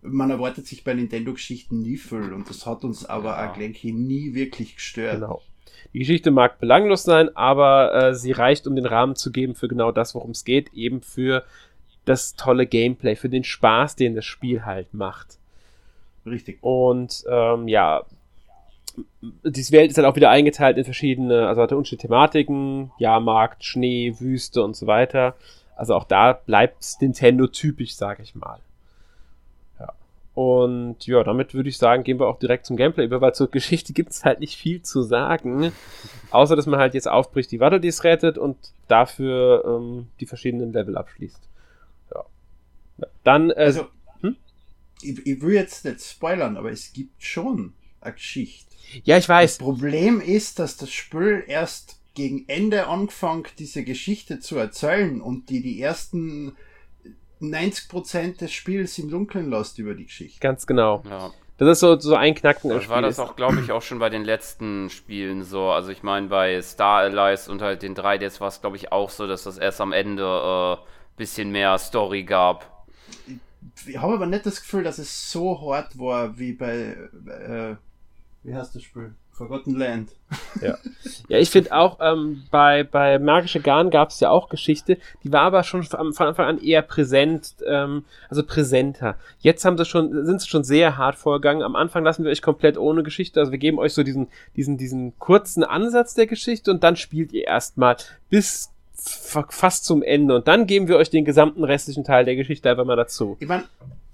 Man 0.01 0.29
erwartet 0.29 0.67
sich 0.67 0.83
bei 0.83 0.93
Nintendo-Geschichten 0.93 1.81
nie 1.81 1.97
viel 1.97 2.33
und 2.33 2.49
das 2.49 2.65
hat 2.65 2.83
uns 2.83 3.05
aber 3.05 3.31
ja. 3.31 3.51
Glenky 3.51 3.91
nie 3.91 4.33
wirklich 4.33 4.75
gestört. 4.75 5.15
Genau. 5.15 5.41
Die 5.93 5.99
Geschichte 5.99 6.31
mag 6.31 6.59
belanglos 6.59 7.03
sein, 7.03 7.35
aber 7.35 7.93
äh, 7.93 8.15
sie 8.15 8.31
reicht, 8.31 8.67
um 8.67 8.75
den 8.75 8.85
Rahmen 8.85 9.15
zu 9.15 9.31
geben 9.31 9.55
für 9.55 9.67
genau 9.67 9.91
das, 9.91 10.15
worum 10.15 10.31
es 10.31 10.45
geht, 10.45 10.73
eben 10.73 11.01
für 11.01 11.43
das 12.05 12.35
tolle 12.35 12.65
Gameplay, 12.65 13.15
für 13.15 13.29
den 13.29 13.43
Spaß, 13.43 13.95
den 13.95 14.15
das 14.15 14.25
Spiel 14.25 14.65
halt 14.65 14.93
macht. 14.93 15.37
Richtig. 16.25 16.59
Und 16.61 17.23
ähm, 17.29 17.67
ja, 17.67 18.03
diese 19.43 19.71
Welt 19.71 19.91
ist 19.91 19.97
halt 19.97 20.07
auch 20.07 20.15
wieder 20.15 20.29
eingeteilt 20.29 20.77
in 20.77 20.83
verschiedene, 20.83 21.47
also 21.47 21.61
hat 21.61 21.71
unterschiedliche 21.71 22.07
Thematiken, 22.07 22.91
Jahrmarkt, 22.97 23.63
Schnee, 23.63 24.15
Wüste 24.19 24.63
und 24.63 24.75
so 24.75 24.87
weiter. 24.87 25.35
Also 25.75 25.95
auch 25.95 26.03
da 26.03 26.33
bleibt 26.33 26.83
Nintendo 26.99 27.47
typisch, 27.47 27.95
sag 27.95 28.19
ich 28.19 28.35
mal. 28.35 28.59
Und 30.39 31.05
ja, 31.05 31.21
damit 31.25 31.53
würde 31.53 31.67
ich 31.67 31.77
sagen, 31.77 32.05
gehen 32.05 32.17
wir 32.17 32.27
auch 32.27 32.39
direkt 32.39 32.65
zum 32.65 32.77
Gameplay 32.77 33.03
über, 33.03 33.19
weil 33.19 33.35
zur 33.35 33.51
Geschichte 33.51 33.91
gibt 33.91 34.11
es 34.11 34.23
halt 34.23 34.39
nicht 34.39 34.55
viel 34.55 34.81
zu 34.81 35.01
sagen. 35.01 35.73
Außer, 36.31 36.55
dass 36.55 36.65
man 36.65 36.79
halt 36.79 36.93
jetzt 36.93 37.09
aufbricht, 37.09 37.51
die 37.51 37.59
Waddle 37.59 37.81
rettet 38.05 38.37
und 38.37 38.55
dafür 38.87 39.65
ähm, 39.65 40.07
die 40.21 40.25
verschiedenen 40.25 40.71
Level 40.71 40.95
abschließt. 40.95 41.41
Ja. 42.15 42.23
ja. 42.99 43.07
Dann, 43.25 43.49
äh, 43.49 43.55
also, 43.55 43.87
hm? 44.21 44.37
ich, 45.01 45.27
ich 45.27 45.41
will 45.41 45.55
jetzt 45.55 45.83
nicht 45.83 46.01
spoilern, 46.01 46.55
aber 46.55 46.71
es 46.71 46.93
gibt 46.93 47.21
schon 47.21 47.73
eine 47.99 48.13
Geschichte. 48.13 48.73
Ja, 49.03 49.17
ich 49.17 49.27
weiß. 49.27 49.57
Das 49.57 49.65
Problem 49.65 50.21
ist, 50.21 50.57
dass 50.57 50.77
das 50.77 50.89
Spiel 50.89 51.43
erst 51.47 51.99
gegen 52.13 52.45
Ende 52.47 52.87
angefangen, 52.87 53.43
diese 53.57 53.83
Geschichte 53.83 54.39
zu 54.39 54.55
erzählen 54.55 55.19
und 55.19 55.49
die 55.49 55.61
die 55.61 55.81
ersten 55.81 56.55
90% 57.41 58.37
des 58.37 58.51
Spiels 58.51 58.97
im 58.97 59.09
Dunkeln 59.09 59.49
lässt 59.49 59.79
über 59.79 59.93
die 59.93 60.05
Geschichte. 60.05 60.39
Ganz 60.39 60.67
genau. 60.67 61.03
Ja. 61.09 61.31
Das 61.57 61.67
ist 61.67 61.79
so, 61.81 61.99
so 61.99 62.15
ein 62.15 62.35
Knacken 62.35 62.71
Spiel. 62.71 62.89
War 62.89 63.01
das 63.01 63.19
auch, 63.19 63.35
glaube 63.35 63.59
ich, 63.59 63.71
auch 63.73 63.81
schon 63.81 63.99
bei 63.99 64.09
den 64.09 64.23
letzten 64.23 64.89
Spielen 64.89 65.43
so. 65.43 65.69
Also 65.69 65.91
ich 65.91 66.03
meine, 66.03 66.27
bei 66.27 66.61
Star 66.61 66.99
Allies 66.99 67.49
und 67.49 67.61
halt 67.61 67.81
den 67.81 67.95
3Ds 67.95 68.39
war 68.39 68.47
es, 68.47 68.61
glaube 68.61 68.77
ich, 68.77 68.93
auch 68.93 69.09
so, 69.09 69.27
dass 69.27 69.43
das 69.43 69.57
erst 69.57 69.81
am 69.81 69.91
Ende 69.91 70.23
äh, 70.23 70.77
bisschen 71.17 71.51
mehr 71.51 71.77
Story 71.77 72.23
gab. 72.23 72.85
Ich 73.85 73.97
habe 73.97 74.13
aber 74.13 74.25
nicht 74.25 74.45
das 74.45 74.61
Gefühl, 74.61 74.83
dass 74.83 74.99
es 74.99 75.31
so 75.31 75.59
hart 75.61 75.99
war 75.99 76.39
wie 76.39 76.53
bei 76.53 76.95
äh, 77.27 77.75
wie 78.43 78.55
heißt 78.55 78.73
das 78.73 78.83
Spiel? 78.83 79.13
Forgotten 79.39 79.75
Land. 79.75 80.11
Ja, 80.61 80.77
ja 81.29 81.37
ich 81.37 81.49
finde 81.49 81.71
auch, 81.71 81.99
ähm, 82.01 82.43
bei, 82.51 82.83
bei 82.83 83.17
Magische 83.19 83.61
Garn 83.61 83.89
gab 83.89 84.09
es 84.09 84.19
ja 84.19 84.29
auch 84.29 84.49
Geschichte, 84.49 84.97
die 85.23 85.31
war 85.31 85.43
aber 85.43 85.63
schon 85.63 85.83
von 85.83 86.13
Anfang 86.27 86.45
an 86.45 86.61
eher 86.61 86.81
präsent, 86.81 87.55
ähm, 87.65 88.03
also 88.27 88.43
präsenter. 88.43 89.15
Jetzt 89.39 89.63
haben 89.63 89.77
sie 89.77 89.85
schon, 89.85 90.25
sind 90.25 90.41
sie 90.41 90.49
schon 90.49 90.65
sehr 90.65 90.97
hart 90.97 91.15
vorgegangen. 91.15 91.63
Am 91.63 91.77
Anfang 91.77 92.03
lassen 92.03 92.25
wir 92.25 92.31
euch 92.31 92.41
komplett 92.41 92.77
ohne 92.77 93.01
Geschichte, 93.01 93.39
also 93.39 93.53
wir 93.53 93.59
geben 93.59 93.79
euch 93.79 93.93
so 93.93 94.03
diesen, 94.03 94.27
diesen, 94.57 94.77
diesen 94.77 95.17
kurzen 95.19 95.63
Ansatz 95.63 96.15
der 96.15 96.27
Geschichte 96.27 96.69
und 96.69 96.83
dann 96.83 96.97
spielt 96.97 97.31
ihr 97.31 97.47
erstmal 97.47 97.95
bis 98.29 98.71
fast 98.93 99.85
zum 99.85 100.03
Ende 100.03 100.35
und 100.35 100.49
dann 100.49 100.67
geben 100.67 100.89
wir 100.89 100.97
euch 100.97 101.09
den 101.09 101.23
gesamten 101.23 101.63
restlichen 101.63 102.03
Teil 102.03 102.25
der 102.25 102.35
Geschichte 102.35 102.69
einfach 102.69 102.83
mal 102.83 102.97
dazu. 102.97 103.37
Ich 103.39 103.47
meine, 103.47 103.63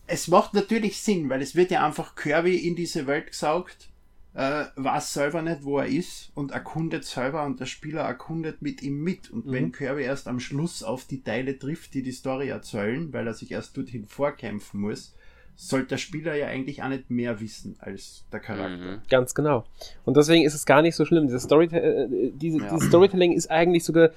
es 0.06 0.28
macht 0.28 0.54
natürlich 0.54 1.02
Sinn, 1.02 1.32
weil 1.32 1.42
es 1.42 1.56
wird 1.56 1.72
ja 1.72 1.84
einfach 1.84 2.14
Kirby 2.14 2.58
in 2.58 2.76
diese 2.76 3.08
Welt 3.08 3.26
gesaugt 3.26 3.90
äh, 4.36 4.66
weiß 4.76 5.14
selber 5.14 5.42
nicht, 5.42 5.64
wo 5.64 5.80
er 5.80 5.88
ist 5.88 6.32
und 6.36 6.52
erkundet 6.52 7.06
selber 7.06 7.46
und 7.46 7.62
der 7.62 7.66
Spieler 7.66 8.02
erkundet 8.02 8.62
mit 8.62 8.84
ihm 8.84 9.02
mit. 9.02 9.32
Und 9.32 9.46
mhm. 9.46 9.52
wenn 9.52 9.72
Kirby 9.72 10.04
erst 10.04 10.28
am 10.28 10.42
Schluss 10.42 10.84
auf 10.84 11.06
die 11.06 11.24
Teile 11.24 11.58
trifft, 11.58 11.94
die 11.94 12.04
die 12.04 12.12
Story 12.12 12.50
erzählen, 12.50 13.12
weil 13.14 13.26
er 13.28 13.34
sich 13.34 13.52
erst 13.52 13.78
dorthin 13.78 14.06
vorkämpfen 14.06 14.82
muss, 14.82 15.16
sollte 15.56 15.88
der 15.88 15.98
Spieler 15.98 16.36
ja 16.36 16.48
eigentlich 16.48 16.84
auch 16.84 16.90
nicht 16.90 17.10
mehr 17.10 17.40
wissen 17.40 17.78
als 17.80 18.26
der 18.30 18.42
Charakter. 18.42 18.98
Mhm. 18.98 19.02
Ganz 19.10 19.34
genau. 19.34 19.64
Und 20.04 20.18
deswegen 20.18 20.44
ist 20.44 20.54
es 20.54 20.66
gar 20.66 20.82
nicht 20.82 20.98
so 20.98 21.06
schlimm. 21.06 21.28
Diese, 21.28 21.40
Story 21.40 21.68
äh, 21.68 22.32
diese, 22.34 22.58
ja. 22.58 22.74
dieses 22.74 22.90
Storytelling 22.90 23.32
ist 23.32 23.50
eigentlich 23.50 23.86
sogar, 23.86 24.10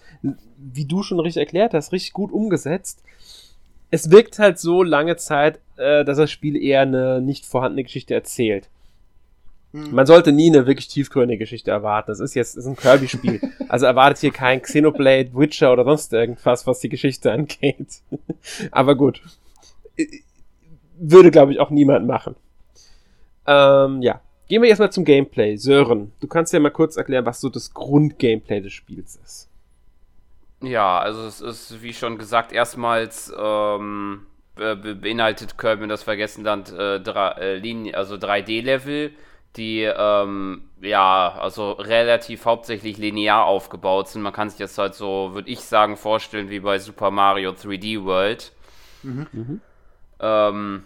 wie 0.57 0.85
du 0.85 1.05
schon 1.05 1.21
richtig 1.21 1.41
erklärt 1.41 1.75
hast, 1.75 1.93
richtig 1.93 2.13
gut 2.13 2.33
umgesetzt. 2.33 3.05
Es 3.93 4.11
wirkt 4.11 4.41
halt 4.41 4.59
so 4.59 4.83
lange 4.83 5.17
Zeit, 5.17 5.61
äh, 5.77 6.05
dass 6.05 6.19
das 6.19 6.33
Spiel 6.33 6.57
eher 6.57 6.81
eine 6.81 7.21
nicht 7.21 7.47
vorhandene 7.47 7.85
Geschichte 7.85 8.15
erzählt. 8.15 8.69
Mhm. 9.73 9.95
Man 9.95 10.07
sollte 10.07 10.33
nie 10.33 10.49
eine 10.49 10.67
wirklich 10.67 10.89
tiefgründige 10.89 11.39
Geschichte 11.39 11.71
erwarten. 11.71 12.11
Das 12.11 12.21
ist 12.21 12.35
jetzt 12.35 12.57
ist 12.57 12.67
ein 12.67 12.77
Kirby-Spiel. 12.77 13.41
also 13.69 13.87
erwartet 13.87 14.19
hier 14.19 14.33
kein 14.33 14.63
Xenoblade, 14.63 15.31
Witcher 15.35 15.73
oder 15.73 15.85
sonst 15.85 16.13
irgendwas, 16.13 16.67
was 16.67 16.81
die 16.81 16.89
Geschichte 16.89 17.33
angeht. 17.33 18.01
Aber 18.71 18.95
gut. 18.95 19.23
Würde, 20.99 21.31
glaube 21.31 21.53
ich, 21.53 21.61
auch 21.61 21.71
niemand 21.71 22.07
machen. 22.07 22.35
Ähm, 23.47 24.03
ja. 24.03 24.21
Gehen 24.49 24.63
wir 24.63 24.71
erstmal 24.71 24.91
zum 24.91 25.05
Gameplay. 25.05 25.57
Sören, 25.57 26.13
du 26.21 26.27
kannst 26.27 26.55
ja 26.55 26.61
mal 26.61 26.71
kurz 26.71 26.97
erklären, 26.97 27.27
was 27.27 27.41
so 27.41 27.51
das 27.51 27.75
Grundgameplay 27.75 28.63
des 28.63 28.73
Spiels 28.73 29.21
ist. 29.23 29.49
Ja, 30.63 30.99
also 30.99 31.27
es 31.27 31.41
ist, 31.43 31.83
wie 31.83 31.93
schon 31.93 32.17
gesagt, 32.17 32.53
erstmals 32.53 33.33
ähm, 33.39 34.27
beinhaltet 34.57 35.59
Kirby 35.59 35.85
und 35.85 35.91
das 35.91 36.03
Vergessenland 36.03 36.73
äh, 36.73 36.99
drei, 36.99 37.31
äh, 37.33 37.57
Linien, 37.59 37.95
also 37.95 38.17
3D-Level 38.17 39.13
die 39.57 39.83
ähm, 39.83 40.69
ja, 40.81 41.37
also 41.39 41.73
relativ 41.73 42.45
hauptsächlich 42.45 42.99
linear 42.99 43.45
aufgebaut 43.45 44.09
sind. 44.09 44.23
Man 44.23 44.33
kann 44.33 44.51
sich 44.51 44.59
das 44.59 44.79
halt 44.79 44.95
so, 44.95 45.35
würde 45.35 45.51
ich 45.51 45.61
sagen, 45.61 45.97
vorstellen 45.97 46.51
wie 46.51 46.61
bei 46.61 46.79
Super 46.79 47.11
Mario 47.11 47.51
3D 47.51 48.05
World. 48.05 48.53
Mhm. 49.03 49.27
mhm. 49.33 49.61
Ähm, 50.21 50.85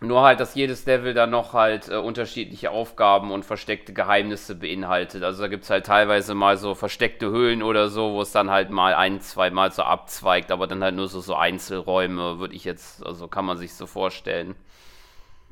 nur 0.00 0.22
halt, 0.22 0.38
dass 0.38 0.54
jedes 0.54 0.86
Level 0.86 1.12
dann 1.12 1.30
noch 1.30 1.54
halt 1.54 1.88
äh, 1.88 1.96
unterschiedliche 1.96 2.70
Aufgaben 2.70 3.32
und 3.32 3.44
versteckte 3.44 3.92
Geheimnisse 3.92 4.54
beinhaltet. 4.54 5.24
Also 5.24 5.42
da 5.42 5.48
gibt 5.48 5.64
es 5.64 5.70
halt 5.70 5.86
teilweise 5.86 6.34
mal 6.34 6.56
so 6.56 6.76
versteckte 6.76 7.30
Höhlen 7.30 7.64
oder 7.64 7.88
so, 7.88 8.12
wo 8.12 8.22
es 8.22 8.30
dann 8.30 8.48
halt 8.48 8.70
mal 8.70 8.94
ein, 8.94 9.20
zwei 9.20 9.50
Mal 9.50 9.72
so 9.72 9.82
abzweigt, 9.82 10.52
aber 10.52 10.68
dann 10.68 10.84
halt 10.84 10.94
nur 10.94 11.08
so, 11.08 11.20
so 11.20 11.34
Einzelräume, 11.34 12.38
würde 12.38 12.54
ich 12.54 12.64
jetzt, 12.64 13.04
also 13.04 13.26
kann 13.26 13.44
man 13.44 13.56
sich 13.58 13.74
so 13.74 13.86
vorstellen. 13.86 14.54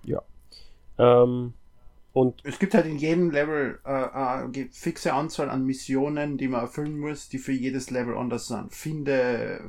Ja. 0.04 0.22
Ähm, 0.98 1.52
und 2.16 2.40
es 2.44 2.58
gibt 2.58 2.72
halt 2.72 2.86
in 2.86 2.96
jedem 2.96 3.30
Level 3.30 3.78
äh, 3.84 3.90
eine 3.90 4.68
fixe 4.72 5.12
Anzahl 5.12 5.50
an 5.50 5.66
Missionen, 5.66 6.38
die 6.38 6.48
man 6.48 6.62
erfüllen 6.62 6.98
muss, 6.98 7.28
die 7.28 7.36
für 7.36 7.52
jedes 7.52 7.90
Level 7.90 8.16
anders 8.16 8.48
sind. 8.48 8.72
Finde 8.72 9.60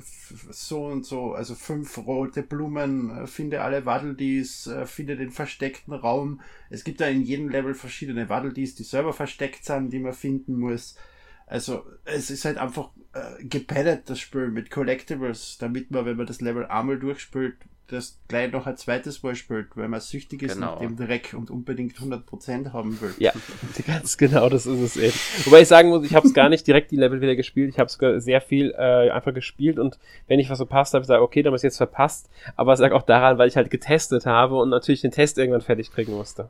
so 0.49 0.85
und 0.85 1.05
so, 1.05 1.33
also 1.33 1.55
fünf 1.55 1.97
rote 1.97 2.43
Blumen, 2.43 3.09
äh, 3.09 3.27
finde 3.27 3.63
alle 3.63 3.85
Waddledees, 3.85 4.67
äh, 4.67 4.85
finde 4.85 5.17
den 5.17 5.31
versteckten 5.31 5.93
Raum. 5.93 6.39
Es 6.69 6.85
gibt 6.85 7.01
da 7.01 7.07
in 7.07 7.23
jedem 7.23 7.49
Level 7.49 7.73
verschiedene 7.73 8.29
Waddledees, 8.29 8.75
die 8.75 8.83
selber 8.83 9.11
versteckt 9.11 9.65
sind, 9.65 9.91
die 9.91 9.99
man 9.99 10.13
finden 10.13 10.57
muss. 10.57 10.95
Also 11.47 11.83
es 12.05 12.29
ist 12.29 12.45
halt 12.45 12.59
einfach 12.59 12.91
äh, 13.11 13.43
gepaddet, 13.43 14.09
das 14.09 14.21
Spiel 14.21 14.51
mit 14.51 14.71
Collectibles, 14.71 15.57
damit 15.59 15.91
man, 15.91 16.05
wenn 16.05 16.15
man 16.15 16.27
das 16.27 16.39
Level 16.39 16.65
einmal 16.67 16.97
durchspielt, 16.97 17.57
das 17.87 18.19
gleich 18.27 18.51
noch 18.51 18.67
ein 18.67 18.75
zweites 18.75 19.23
Mal 19.23 19.35
spielt, 19.35 19.75
weil 19.75 19.87
man 19.87 20.01
süchtig 20.01 20.43
ist 20.43 20.55
genau. 20.55 20.73
nach 20.73 20.79
dem 20.79 20.97
Dreck 20.97 21.33
und 21.37 21.49
unbedingt 21.49 21.95
100% 21.95 22.73
haben 22.73 22.99
will. 23.01 23.13
Ja, 23.17 23.31
ganz 23.87 24.17
genau, 24.17 24.49
das 24.49 24.65
ist 24.65 24.79
es 24.79 24.97
eben. 24.97 25.13
Wobei 25.45 25.61
ich 25.61 25.67
sagen 25.67 25.89
muss, 25.89 26.05
ich 26.05 26.13
habe 26.13 26.27
es 26.27 26.33
gar 26.33 26.49
nicht 26.49 26.67
direkt 26.67 26.91
die 26.91 26.97
Level 26.97 27.21
wieder 27.21 27.35
gespielt, 27.35 27.69
ich 27.69 27.79
habe 27.79 27.89
sogar 27.89 28.19
sehr 28.19 28.41
viel 28.41 28.71
äh, 28.77 29.09
einfach 29.09 29.33
gespielt 29.33 29.79
und 29.79 29.97
wenn 30.27 30.39
ich 30.39 30.49
was 30.49 30.57
verpasst 30.57 30.93
habe, 30.93 31.05
sage 31.05 31.21
okay, 31.21 31.41
dann 31.41 31.51
habe 31.51 31.57
ich 31.57 31.63
jetzt 31.63 31.77
verpasst, 31.77 32.29
aber 32.55 32.73
es 32.73 32.79
lag 32.79 32.91
auch 32.91 33.03
daran, 33.03 33.37
weil 33.37 33.47
ich 33.47 33.55
halt 33.55 33.69
getestet 33.69 34.25
habe 34.25 34.55
und 34.55 34.69
natürlich 34.69 35.01
den 35.01 35.11
Test 35.11 35.37
irgendwann 35.37 35.61
fertig 35.61 35.91
kriegen 35.91 36.13
musste. 36.13 36.49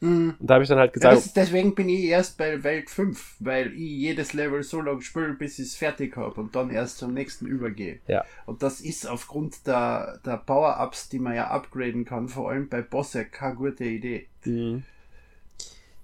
Mhm. 0.00 0.34
Und 0.38 0.50
da 0.50 0.54
habe 0.54 0.64
ich 0.64 0.68
dann 0.68 0.78
halt 0.78 0.92
gesagt. 0.92 1.12
Ja, 1.12 1.18
ist, 1.18 1.36
deswegen 1.36 1.74
bin 1.74 1.88
ich 1.88 2.04
erst 2.04 2.36
bei 2.36 2.62
Welt 2.62 2.90
5, 2.90 3.36
weil 3.40 3.72
ich 3.72 3.90
jedes 3.90 4.32
Level 4.32 4.62
so 4.62 4.80
lange 4.80 5.02
spiele, 5.02 5.34
bis 5.34 5.58
ich 5.58 5.66
es 5.66 5.76
fertig 5.76 6.16
habe 6.16 6.40
und 6.40 6.54
dann 6.54 6.70
erst 6.70 6.98
zum 6.98 7.14
nächsten 7.14 7.46
übergehe. 7.46 8.00
Ja. 8.06 8.24
Und 8.46 8.62
das 8.62 8.80
ist 8.80 9.08
aufgrund 9.08 9.66
der, 9.66 10.20
der 10.24 10.36
Power-Ups, 10.38 11.08
die 11.08 11.18
man 11.18 11.34
ja 11.34 11.48
upgraden 11.48 12.04
kann, 12.04 12.28
vor 12.28 12.50
allem 12.50 12.68
bei 12.68 12.82
Bosse, 12.82 13.24
keine 13.24 13.54
gute 13.54 13.84
Idee. 13.84 14.26
Mhm. 14.44 14.84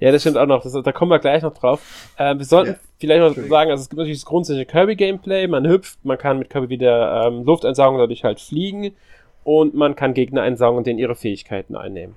Ja, 0.00 0.11
das 0.11 0.23
stimmt 0.23 0.38
auch 0.38 0.47
noch. 0.47 0.62
Das, 0.62 0.73
da 0.73 0.92
kommen 0.92 1.11
wir 1.11 1.18
gleich 1.18 1.42
noch 1.42 1.52
drauf. 1.52 1.82
Äh, 2.16 2.37
wir 2.38 2.47
sollten 2.47 2.73
ja. 2.73 2.78
vielleicht 2.99 3.20
noch 3.20 3.49
sagen, 3.49 3.70
also 3.70 3.82
es 3.82 3.90
gibt 3.90 3.99
natürlich 3.99 4.20
das 4.20 4.25
grundsätzliche 4.25 4.64
Kirby-Gameplay. 4.64 5.47
Man 5.47 5.68
hüpft, 5.68 6.02
man 6.04 6.16
kann 6.16 6.38
mit 6.38 6.49
Kirby 6.49 6.70
wieder 6.70 7.26
ähm, 7.26 7.44
Luft 7.44 7.66
einsaugen, 7.66 7.99
dadurch 7.99 8.25
halt 8.25 8.40
fliegen. 8.40 8.92
Und 9.44 9.75
man 9.75 9.97
kann 9.97 10.14
Gegner 10.14 10.42
einsaugen 10.42 10.78
und 10.78 10.87
denen 10.87 10.99
ihre 10.99 11.14
Fähigkeiten 11.14 11.76
einnehmen. 11.76 12.16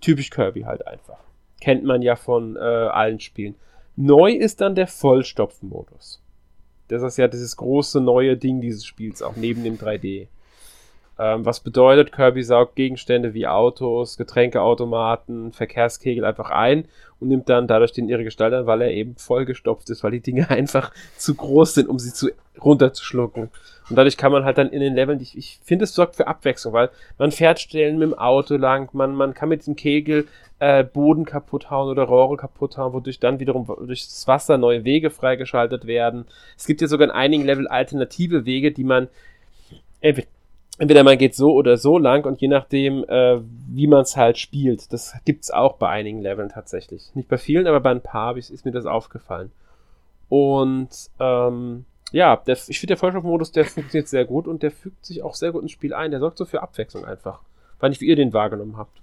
Typisch 0.00 0.30
Kirby 0.30 0.62
halt 0.62 0.86
einfach. 0.86 1.18
Kennt 1.60 1.84
man 1.84 2.02
ja 2.02 2.16
von 2.16 2.56
äh, 2.56 2.60
allen 2.60 3.20
Spielen. 3.20 3.54
Neu 3.96 4.32
ist 4.32 4.60
dann 4.60 4.74
der 4.74 4.86
Vollstopfmodus. 4.86 6.22
Das 6.88 7.02
ist 7.02 7.16
ja 7.16 7.28
dieses 7.28 7.56
große 7.56 8.00
neue 8.00 8.36
Ding 8.36 8.60
dieses 8.60 8.84
Spiels, 8.84 9.22
auch 9.22 9.36
neben 9.36 9.64
dem 9.64 9.78
3D. 9.78 10.28
Ähm, 11.18 11.46
was 11.46 11.60
bedeutet, 11.60 12.12
Kirby 12.12 12.42
saugt 12.42 12.76
Gegenstände 12.76 13.32
wie 13.32 13.46
Autos, 13.46 14.18
Getränkeautomaten, 14.18 15.52
Verkehrskegel 15.52 16.24
einfach 16.26 16.50
ein 16.50 16.86
und 17.20 17.28
nimmt 17.28 17.48
dann 17.48 17.66
dadurch 17.66 17.92
den 17.92 18.08
ihre 18.08 18.24
Gestalt 18.24 18.52
an, 18.52 18.66
weil 18.66 18.82
er 18.82 18.90
eben 18.90 19.16
vollgestopft 19.16 19.88
ist, 19.88 20.04
weil 20.04 20.10
die 20.10 20.20
Dinge 20.20 20.50
einfach 20.50 20.92
zu 21.16 21.34
groß 21.34 21.74
sind, 21.74 21.88
um 21.88 21.98
sie 21.98 22.12
zu 22.12 22.30
runterzuschlucken. 22.62 23.50
Und 23.88 23.96
dadurch 23.96 24.16
kann 24.16 24.32
man 24.32 24.44
halt 24.44 24.58
dann 24.58 24.70
in 24.70 24.80
den 24.80 24.94
Leveln, 24.94 25.20
ich, 25.20 25.38
ich 25.38 25.58
finde, 25.62 25.84
es 25.84 25.94
sorgt 25.94 26.16
für 26.16 26.26
Abwechslung, 26.26 26.74
weil 26.74 26.90
man 27.18 27.32
fährt 27.32 27.60
Stellen 27.60 27.98
mit 27.98 28.10
dem 28.10 28.18
Auto 28.18 28.56
lang, 28.56 28.90
man, 28.92 29.14
man 29.14 29.32
kann 29.32 29.48
mit 29.48 29.60
diesem 29.60 29.76
Kegel 29.76 30.26
äh, 30.58 30.84
Boden 30.84 31.24
kaputt 31.24 31.70
hauen 31.70 31.88
oder 31.88 32.04
Rohre 32.04 32.36
kaputt 32.36 32.76
hauen, 32.76 32.92
wodurch 32.92 33.20
dann 33.20 33.40
wiederum 33.40 33.66
durch 33.86 34.04
das 34.04 34.26
Wasser 34.26 34.58
neue 34.58 34.84
Wege 34.84 35.10
freigeschaltet 35.10 35.86
werden. 35.86 36.26
Es 36.56 36.66
gibt 36.66 36.80
ja 36.80 36.88
sogar 36.88 37.08
in 37.08 37.14
einigen 37.14 37.44
Level 37.44 37.68
alternative 37.68 38.44
Wege, 38.44 38.72
die 38.72 38.84
man 38.84 39.08
entweder 40.00 40.28
entweder 40.78 41.04
man 41.04 41.18
geht 41.18 41.34
so 41.34 41.52
oder 41.52 41.76
so 41.76 41.98
lang 41.98 42.24
und 42.26 42.40
je 42.40 42.48
nachdem, 42.48 43.04
äh, 43.08 43.40
wie 43.68 43.86
man 43.86 44.02
es 44.02 44.16
halt 44.16 44.38
spielt. 44.38 44.92
Das 44.92 45.14
gibt's 45.24 45.50
auch 45.50 45.74
bei 45.74 45.88
einigen 45.88 46.20
Leveln 46.20 46.48
tatsächlich. 46.48 47.14
Nicht 47.14 47.28
bei 47.28 47.38
vielen, 47.38 47.66
aber 47.66 47.80
bei 47.80 47.90
ein 47.90 48.02
paar 48.02 48.36
ist 48.36 48.64
mir 48.64 48.72
das 48.72 48.86
aufgefallen. 48.86 49.50
Und 50.28 50.88
ähm, 51.20 51.84
ja, 52.12 52.36
der, 52.36 52.56
ich 52.68 52.80
finde 52.80 52.92
der 52.92 52.96
Vollstoffmodus, 52.96 53.52
der 53.52 53.64
funktioniert 53.64 54.08
sehr 54.08 54.24
gut 54.24 54.46
und 54.46 54.62
der 54.62 54.70
fügt 54.70 55.04
sich 55.04 55.22
auch 55.22 55.34
sehr 55.34 55.52
gut 55.52 55.62
ins 55.62 55.72
Spiel 55.72 55.94
ein. 55.94 56.10
Der 56.10 56.20
sorgt 56.20 56.38
so 56.38 56.44
für 56.44 56.62
Abwechslung 56.62 57.04
einfach. 57.04 57.40
Weil 57.78 57.90
nicht, 57.90 58.00
wie 58.00 58.06
ihr 58.06 58.16
den 58.16 58.32
wahrgenommen 58.32 58.76
habt. 58.76 59.00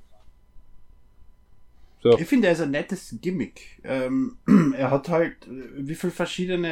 So. 2.03 2.17
Ich 2.19 2.27
finde, 2.27 2.47
er 2.47 2.53
ist 2.53 2.59
ein 2.59 2.71
nettes 2.71 3.15
Gimmick. 3.21 3.79
Ähm, 3.85 4.35
er 4.77 4.91
hat 4.91 5.07
halt, 5.07 5.47
äh, 5.47 5.87
wie 5.87 5.95
viele 5.95 6.11
verschiedene 6.11 6.67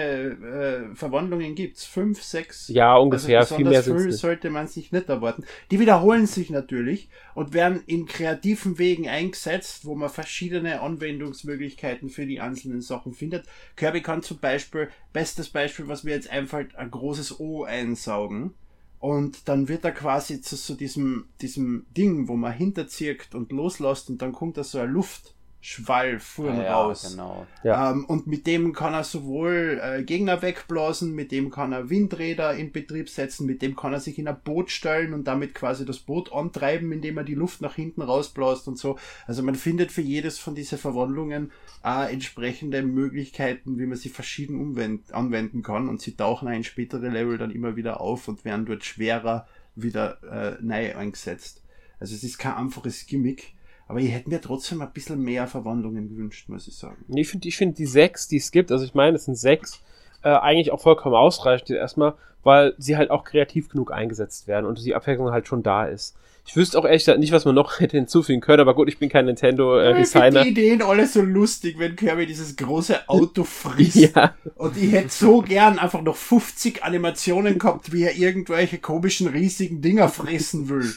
äh, 0.91 0.95
Verwandlungen 0.95 1.55
gibt's? 1.55 1.85
Fünf, 1.85 2.21
sechs? 2.21 2.67
Ja, 2.67 2.97
ungefähr. 2.97 3.39
Also 3.39 3.55
viel 3.55 3.63
mehr 3.63 3.81
viel 3.81 4.11
sollte 4.11 4.49
man 4.49 4.67
sich 4.67 4.91
nicht 4.91 5.07
erwarten. 5.07 5.45
Die 5.71 5.79
wiederholen 5.79 6.27
sich 6.27 6.49
natürlich 6.49 7.09
und 7.33 7.53
werden 7.53 7.81
in 7.85 8.07
kreativen 8.07 8.77
Wegen 8.77 9.07
eingesetzt, 9.07 9.85
wo 9.85 9.95
man 9.95 10.09
verschiedene 10.09 10.81
Anwendungsmöglichkeiten 10.81 12.09
für 12.09 12.25
die 12.25 12.41
einzelnen 12.41 12.81
Sachen 12.81 13.13
findet. 13.13 13.45
Kirby 13.77 14.01
kann 14.01 14.23
zum 14.23 14.39
Beispiel, 14.39 14.89
bestes 15.13 15.47
Beispiel, 15.47 15.87
was 15.87 16.03
mir 16.03 16.11
jetzt 16.11 16.29
einfällt, 16.29 16.75
ein 16.75 16.91
großes 16.91 17.39
O 17.39 17.63
einsaugen. 17.63 18.53
Und 19.01 19.49
dann 19.49 19.67
wird 19.67 19.83
er 19.83 19.93
quasi 19.93 20.41
zu 20.41 20.55
so 20.55 20.75
diesem, 20.75 21.25
diesem 21.41 21.87
Ding, 21.97 22.27
wo 22.27 22.35
man 22.35 22.53
hinterzirkt 22.53 23.33
und 23.33 23.51
loslässt 23.51 24.11
und 24.11 24.21
dann 24.21 24.31
kommt 24.31 24.57
da 24.57 24.63
so 24.63 24.77
eine 24.77 24.91
Luft. 24.91 25.33
Schwall 25.63 26.19
fuhren 26.19 26.59
ah, 26.59 26.63
ja, 26.63 26.73
raus. 26.73 27.11
Genau. 27.11 27.45
Ja. 27.63 27.91
Ähm, 27.91 28.05
und 28.05 28.25
mit 28.25 28.47
dem 28.47 28.73
kann 28.73 28.95
er 28.95 29.03
sowohl 29.03 29.79
äh, 29.81 30.03
Gegner 30.03 30.41
wegblasen, 30.41 31.13
mit 31.13 31.31
dem 31.31 31.51
kann 31.51 31.71
er 31.71 31.91
Windräder 31.91 32.55
in 32.55 32.71
Betrieb 32.71 33.09
setzen, 33.09 33.45
mit 33.45 33.61
dem 33.61 33.75
kann 33.75 33.93
er 33.93 33.99
sich 33.99 34.17
in 34.17 34.27
ein 34.27 34.41
Boot 34.43 34.71
stellen 34.71 35.13
und 35.13 35.25
damit 35.25 35.53
quasi 35.53 35.85
das 35.85 35.99
Boot 35.99 36.33
antreiben, 36.33 36.91
indem 36.91 37.19
er 37.19 37.23
die 37.23 37.35
Luft 37.35 37.61
nach 37.61 37.75
hinten 37.75 38.01
rausbläst 38.01 38.67
und 38.67 38.79
so. 38.79 38.97
Also 39.27 39.43
man 39.43 39.53
findet 39.53 39.91
für 39.91 40.01
jedes 40.01 40.39
von 40.39 40.55
diesen 40.55 40.79
Verwandlungen 40.79 41.51
äh, 41.85 42.11
entsprechende 42.11 42.81
Möglichkeiten, 42.81 43.77
wie 43.77 43.85
man 43.85 43.99
sie 43.99 44.09
verschieden 44.09 45.03
anwenden 45.11 45.61
kann 45.61 45.89
und 45.89 46.01
sie 46.01 46.15
tauchen 46.15 46.47
in 46.51 46.63
spätere 46.63 47.09
Level 47.09 47.37
dann 47.37 47.51
immer 47.51 47.75
wieder 47.75 48.01
auf 48.01 48.27
und 48.27 48.45
werden 48.45 48.65
dort 48.65 48.83
schwerer 48.83 49.47
wieder 49.75 50.17
äh, 50.23 50.57
neu 50.59 50.95
eingesetzt. 50.95 51.61
Also 51.99 52.15
es 52.15 52.23
ist 52.23 52.39
kein 52.39 52.55
einfaches 52.55 53.05
Gimmick 53.05 53.53
aber 53.91 53.99
ich 53.99 54.13
hätte 54.13 54.29
mir 54.29 54.39
trotzdem 54.39 54.81
ein 54.81 54.93
bisschen 54.93 55.21
mehr 55.21 55.47
Verwandlungen 55.47 56.07
gewünscht, 56.07 56.47
muss 56.47 56.65
ich 56.65 56.77
sagen. 56.77 56.95
Ich 57.09 57.27
finde 57.27 57.49
ich 57.49 57.57
find 57.57 57.77
die 57.77 57.85
sechs, 57.85 58.29
die 58.29 58.37
es 58.37 58.51
gibt, 58.51 58.71
also 58.71 58.85
ich 58.85 58.93
meine, 58.93 59.17
es 59.17 59.25
sind 59.25 59.35
sechs, 59.35 59.81
äh, 60.23 60.29
eigentlich 60.29 60.71
auch 60.71 60.79
vollkommen 60.79 61.13
ausreichend 61.13 61.71
erstmal, 61.71 62.13
weil 62.41 62.73
sie 62.77 62.95
halt 62.95 63.11
auch 63.11 63.25
kreativ 63.25 63.67
genug 63.67 63.91
eingesetzt 63.91 64.47
werden 64.47 64.65
und 64.65 64.81
die 64.81 64.95
Abwechslung 64.95 65.31
halt 65.31 65.45
schon 65.45 65.61
da 65.61 65.83
ist. 65.85 66.15
Ich 66.45 66.55
wüsste 66.55 66.77
auch 66.79 66.85
echt 66.85 67.07
nicht, 67.17 67.31
was 67.31 67.45
man 67.45 67.55
noch 67.55 67.79
hätte 67.79 67.97
hinzufügen 67.97 68.41
können, 68.41 68.59
aber 68.59 68.73
gut, 68.73 68.87
ich 68.89 68.97
bin 68.97 69.09
kein 69.09 69.25
Nintendo-Designer. 69.25 70.41
Äh, 70.41 70.47
ich 70.47 70.55
die 70.55 70.61
Ideen 70.61 70.81
alle 70.81 71.07
so 71.07 71.21
lustig, 71.21 71.79
wenn 71.79 71.95
Kirby 71.95 72.25
dieses 72.25 72.55
große 72.55 73.07
Auto 73.07 73.43
frisst. 73.43 73.95
ja. 74.15 74.35
Und 74.55 74.77
ich 74.77 74.91
hätte 74.91 75.09
so 75.09 75.41
gern 75.41 75.79
einfach 75.79 76.01
noch 76.01 76.15
50 76.15 76.83
Animationen 76.83 77.59
gehabt, 77.59 77.91
wie 77.91 78.03
er 78.03 78.15
irgendwelche 78.15 78.79
komischen, 78.79 79.27
riesigen 79.27 79.81
Dinger 79.81 80.09
fressen 80.09 80.69
will. 80.69 80.91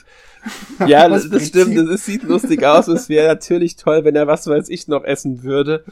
Ja, 0.87 1.09
das, 1.09 1.31
das 1.31 1.47
stimmt. 1.47 1.75
Das 1.89 2.05
sieht 2.05 2.23
lustig 2.23 2.63
aus. 2.65 2.87
Es 2.87 3.09
wäre 3.09 3.29
natürlich 3.29 3.77
toll, 3.77 4.05
wenn 4.05 4.15
er 4.15 4.27
was 4.27 4.47
weiß 4.47 4.69
ich 4.69 4.89
noch 4.89 5.03
essen 5.03 5.43
würde. 5.43 5.85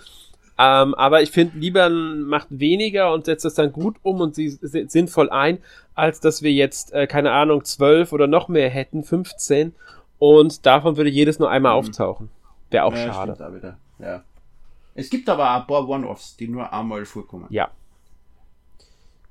Ähm, 0.62 0.94
aber 0.94 1.22
ich 1.22 1.32
finde, 1.32 1.58
lieber 1.58 1.90
macht 1.90 2.46
weniger 2.50 3.12
und 3.12 3.24
setzt 3.24 3.44
es 3.44 3.54
dann 3.54 3.72
gut 3.72 3.96
um 4.02 4.20
und 4.20 4.36
sie 4.36 4.48
sinnvoll 4.48 5.28
ein, 5.28 5.58
als 5.96 6.20
dass 6.20 6.42
wir 6.42 6.52
jetzt, 6.52 6.92
äh, 6.92 7.08
keine 7.08 7.32
Ahnung, 7.32 7.64
zwölf 7.64 8.12
oder 8.12 8.28
noch 8.28 8.46
mehr 8.46 8.70
hätten, 8.70 9.02
15. 9.02 9.74
Und 10.20 10.64
davon 10.64 10.96
würde 10.96 11.10
jedes 11.10 11.40
nur 11.40 11.50
einmal 11.50 11.72
mhm. 11.72 11.78
auftauchen. 11.78 12.30
Wäre 12.70 12.84
auch 12.84 12.94
ja, 12.94 13.12
schade. 13.12 13.76
Ja. 13.98 14.22
Es 14.94 15.10
gibt 15.10 15.28
aber 15.28 15.50
ein 15.50 15.66
paar 15.66 15.88
One-Offs, 15.88 16.36
die 16.36 16.46
nur 16.46 16.72
einmal 16.72 17.04
vorkommen. 17.06 17.46
Ja. 17.50 17.72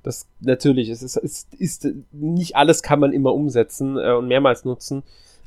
Das 0.02 0.26
natürlich, 0.40 0.90
es 0.90 1.02
ist, 1.02 1.16
es 1.16 1.46
ist 1.56 1.88
nicht 2.10 2.56
alles 2.56 2.82
kann 2.82 3.00
man 3.00 3.12
immer 3.12 3.32
umsetzen 3.32 3.96
äh, 3.96 4.12
und 4.12 4.28
mehrmals 4.28 4.66
nutzen, 4.66 5.02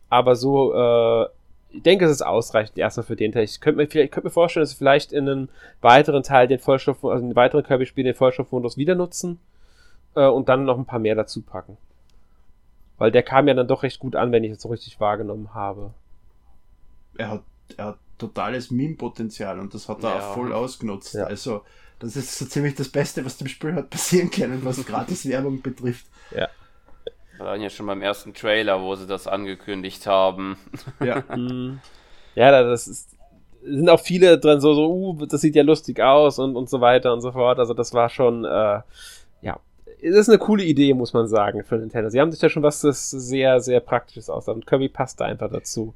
aber 0.10 0.36
so, 0.36 0.74
äh, 0.74 1.28
ich 1.76 1.84
denke, 1.84 2.06
es 2.06 2.12
ist 2.12 2.22
ausreichend 2.22 2.78
erstmal 2.78 3.06
für 3.06 3.16
den 3.16 3.32
Teil. 3.32 3.44
Ich 3.44 3.60
könnte 3.60 3.78
mir, 3.78 3.88
vielleicht, 3.88 4.12
könnte 4.14 4.28
mir 4.28 4.32
vorstellen, 4.32 4.62
dass 4.62 4.72
sie 4.72 4.78
vielleicht 4.78 5.12
in 5.12 5.28
einem 5.28 5.50
weiteren 5.82 6.24
Teil 6.24 6.48
den 6.48 6.60
Vollstoff, 6.60 7.04
also 7.04 7.20
in 7.20 7.26
einem 7.26 7.36
weiteren 7.36 7.64
Kirby-Spiel 7.64 8.04
den 8.04 8.16
Vollstoffmodus 8.16 8.78
wieder 8.78 8.96
nutzen 8.96 9.40
äh, 10.16 10.26
und 10.26 10.50
dann 10.50 10.66
noch 10.66 10.78
ein 10.78 10.86
paar 10.86 11.00
mehr 11.00 11.16
dazu 11.16 11.42
packen. 11.42 11.78
Weil 12.98 13.12
der 13.12 13.24
kam 13.24 13.48
ja 13.48 13.54
dann 13.54 13.68
doch 13.68 13.84
recht 13.84 14.00
gut 14.00 14.16
an, 14.16 14.32
wenn 14.32 14.44
ich 14.44 14.52
es 14.52 14.62
so 14.62 14.70
richtig 14.70 15.00
wahrgenommen 15.00 15.54
habe. 15.54 15.94
Er 17.18 17.30
hat, 17.30 17.44
er 17.76 17.86
hat 17.86 17.98
totales 18.18 18.72
Meme-Potenzial 18.72 19.60
und 19.60 19.74
das 19.74 19.90
hat 19.90 20.04
er 20.04 20.10
ja. 20.10 20.20
auch 20.20 20.34
voll 20.34 20.54
ausgenutzt. 20.54 21.14
Ja. 21.14 21.26
Also, 21.26 21.64
das 22.00 22.16
ist 22.16 22.38
so 22.38 22.46
ziemlich 22.46 22.76
das 22.76 22.90
Beste, 22.90 23.26
was 23.26 23.38
dem 23.38 23.48
Spiel 23.48 23.74
hat 23.74 23.90
passieren 23.90 24.32
können, 24.32 24.64
was 24.64 24.86
Gratis-Werbung 24.86 25.62
betrifft. 25.62 26.06
Ja. 26.32 26.48
Wir 27.38 27.46
waren 27.46 27.62
ja 27.62 27.70
schon 27.70 27.86
beim 27.86 28.02
ersten 28.02 28.34
Trailer, 28.34 28.82
wo 28.82 28.96
sie 28.96 29.08
das 29.08 29.28
angekündigt 29.28 30.08
haben. 30.08 30.58
Ja. 31.04 31.24
Mhm. 31.36 31.80
ja, 32.36 32.64
das 32.64 32.88
ist, 32.88 33.16
sind 33.64 33.90
auch 33.90 34.00
viele 34.00 34.38
drin, 34.38 34.62
so, 34.62 34.74
so, 34.74 34.92
uh, 34.92 35.26
das 35.26 35.42
sieht 35.42 35.56
ja 35.56 35.64
lustig 35.64 36.00
aus 36.00 36.40
und, 36.40 36.56
und 36.56 36.70
so 36.70 36.82
weiter 36.82 37.14
und 37.14 37.22
so 37.22 37.32
fort. 37.32 37.60
Also 37.60 37.74
das 37.74 37.94
war 37.94 38.10
schon, 38.10 38.46
äh, 38.46 38.82
ja, 39.42 39.60
das 40.02 40.16
ist 40.22 40.30
eine 40.30 40.38
coole 40.38 40.64
Idee, 40.64 40.94
muss 40.94 41.14
man 41.14 41.28
sagen, 41.28 41.64
für 41.64 41.78
Nintendo. 41.78 42.10
Sie 42.10 42.20
haben 42.20 42.32
sich 42.32 42.42
ja 42.42 42.50
schon 42.50 42.64
was 42.64 42.82
das 42.82 43.10
sehr, 43.10 43.60
sehr 43.60 43.80
praktisches 43.80 44.30
aus. 44.30 44.48
Und 44.48 44.68
Kirby 44.68 44.90
passt 44.90 45.20
da 45.20 45.26
einfach 45.26 45.50
dazu 45.50 45.94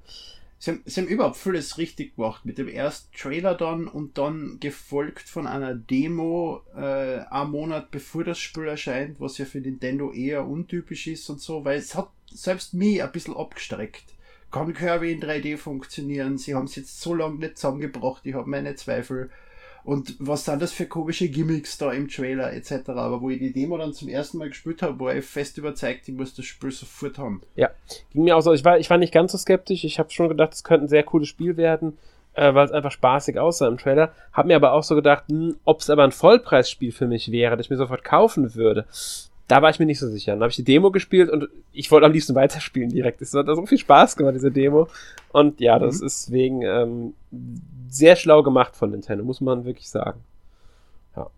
sie 0.59 0.71
haben, 0.71 0.83
sie 0.85 1.01
haben 1.01 1.07
überhaupt 1.07 1.37
vieles 1.37 1.77
richtig 1.77 2.15
gemacht. 2.15 2.45
Mit 2.45 2.57
dem 2.57 2.67
ersten 2.67 3.11
Trailer 3.15 3.55
dann 3.55 3.87
und 3.87 4.17
dann 4.17 4.57
gefolgt 4.59 5.27
von 5.27 5.47
einer 5.47 5.73
Demo 5.73 6.61
äh, 6.75 7.19
einen 7.29 7.51
Monat 7.51 7.89
bevor 7.89 8.23
das 8.23 8.37
Spiel 8.37 8.67
erscheint, 8.67 9.19
was 9.19 9.37
ja 9.37 9.45
für 9.45 9.61
Nintendo 9.61 10.11
eher 10.11 10.45
untypisch 10.45 11.07
ist 11.07 11.29
und 11.29 11.41
so, 11.41 11.65
weil 11.65 11.79
es 11.79 11.95
hat 11.95 12.11
selbst 12.31 12.73
mich 12.73 13.01
ein 13.01 13.11
bisschen 13.11 13.35
abgestreckt. 13.35 14.03
Kann 14.51 14.73
Kirby 14.73 15.11
in 15.11 15.21
3D 15.21 15.57
funktionieren? 15.57 16.37
Sie 16.37 16.55
haben 16.55 16.65
es 16.65 16.75
jetzt 16.75 17.01
so 17.01 17.13
lange 17.13 17.37
nicht 17.37 17.57
zusammengebracht, 17.57 18.25
ich 18.25 18.33
habe 18.33 18.49
meine 18.49 18.75
Zweifel 18.75 19.29
und 19.83 20.15
was 20.19 20.45
sind 20.45 20.61
das 20.61 20.71
für 20.71 20.85
komische 20.85 21.29
Gimmicks 21.29 21.77
da 21.77 21.91
im 21.91 22.07
Trailer 22.07 22.53
etc. 22.53 22.89
Aber 22.89 23.21
wo 23.21 23.29
ich 23.29 23.39
die 23.39 23.53
Demo 23.53 23.77
dann 23.77 23.93
zum 23.93 24.09
ersten 24.09 24.37
Mal 24.37 24.49
gespielt 24.49 24.81
habe, 24.81 24.99
war 24.99 25.15
ich 25.15 25.25
fest 25.25 25.57
überzeugt, 25.57 26.07
ich 26.07 26.15
muss 26.15 26.33
das 26.33 26.45
Spiel 26.45 26.71
sofort 26.71 27.17
haben. 27.17 27.41
Ja, 27.55 27.69
ging 28.11 28.23
mir 28.23 28.35
auch 28.35 28.41
so. 28.41 28.53
Ich 28.53 28.65
war, 28.65 28.77
ich 28.77 28.89
war 28.89 28.97
nicht 28.97 29.13
ganz 29.13 29.31
so 29.31 29.37
skeptisch. 29.37 29.83
Ich 29.83 29.99
habe 29.99 30.11
schon 30.11 30.29
gedacht, 30.29 30.53
es 30.53 30.63
könnte 30.63 30.85
ein 30.85 30.89
sehr 30.89 31.03
cooles 31.03 31.27
Spiel 31.27 31.57
werden, 31.57 31.97
äh, 32.33 32.53
weil 32.53 32.65
es 32.65 32.71
einfach 32.71 32.91
spaßig 32.91 33.39
aussah 33.39 33.67
im 33.67 33.77
Trailer. 33.77 34.13
Hab 34.33 34.45
mir 34.45 34.55
aber 34.55 34.73
auch 34.73 34.83
so 34.83 34.95
gedacht, 34.95 35.25
hm, 35.29 35.57
ob 35.65 35.81
es 35.81 35.89
aber 35.89 36.03
ein 36.03 36.11
Vollpreisspiel 36.11 36.91
für 36.91 37.07
mich 37.07 37.31
wäre, 37.31 37.55
das 37.55 37.65
ich 37.65 37.69
mir 37.69 37.77
sofort 37.77 38.03
kaufen 38.03 38.55
würde. 38.55 38.85
Da 39.49 39.63
war 39.63 39.71
ich 39.71 39.79
mir 39.79 39.87
nicht 39.87 39.99
so 39.99 40.07
sicher. 40.07 40.33
Dann 40.33 40.41
habe 40.41 40.51
ich 40.51 40.57
die 40.57 40.63
Demo 40.63 40.91
gespielt 40.91 41.29
und 41.29 41.49
ich 41.73 41.89
wollte 41.89 42.05
am 42.05 42.13
liebsten 42.13 42.35
weiterspielen 42.35 42.91
direkt. 42.91 43.19
Es 43.21 43.33
hat 43.33 43.47
so 43.47 43.65
viel 43.65 43.79
Spaß 43.79 44.15
gemacht, 44.15 44.35
diese 44.35 44.51
Demo. 44.51 44.87
Und 45.31 45.59
ja, 45.59 45.79
das 45.79 45.99
mhm. 45.99 46.05
ist 46.05 46.31
wegen 46.31 46.61
ähm, 46.61 47.13
sehr 47.89 48.15
schlau 48.15 48.43
gemacht 48.43 48.75
von 48.75 48.91
Nintendo, 48.91 49.25
muss 49.25 49.41
man 49.41 49.65
wirklich 49.65 49.89
sagen. 49.89 50.21
Ja. 51.15 51.29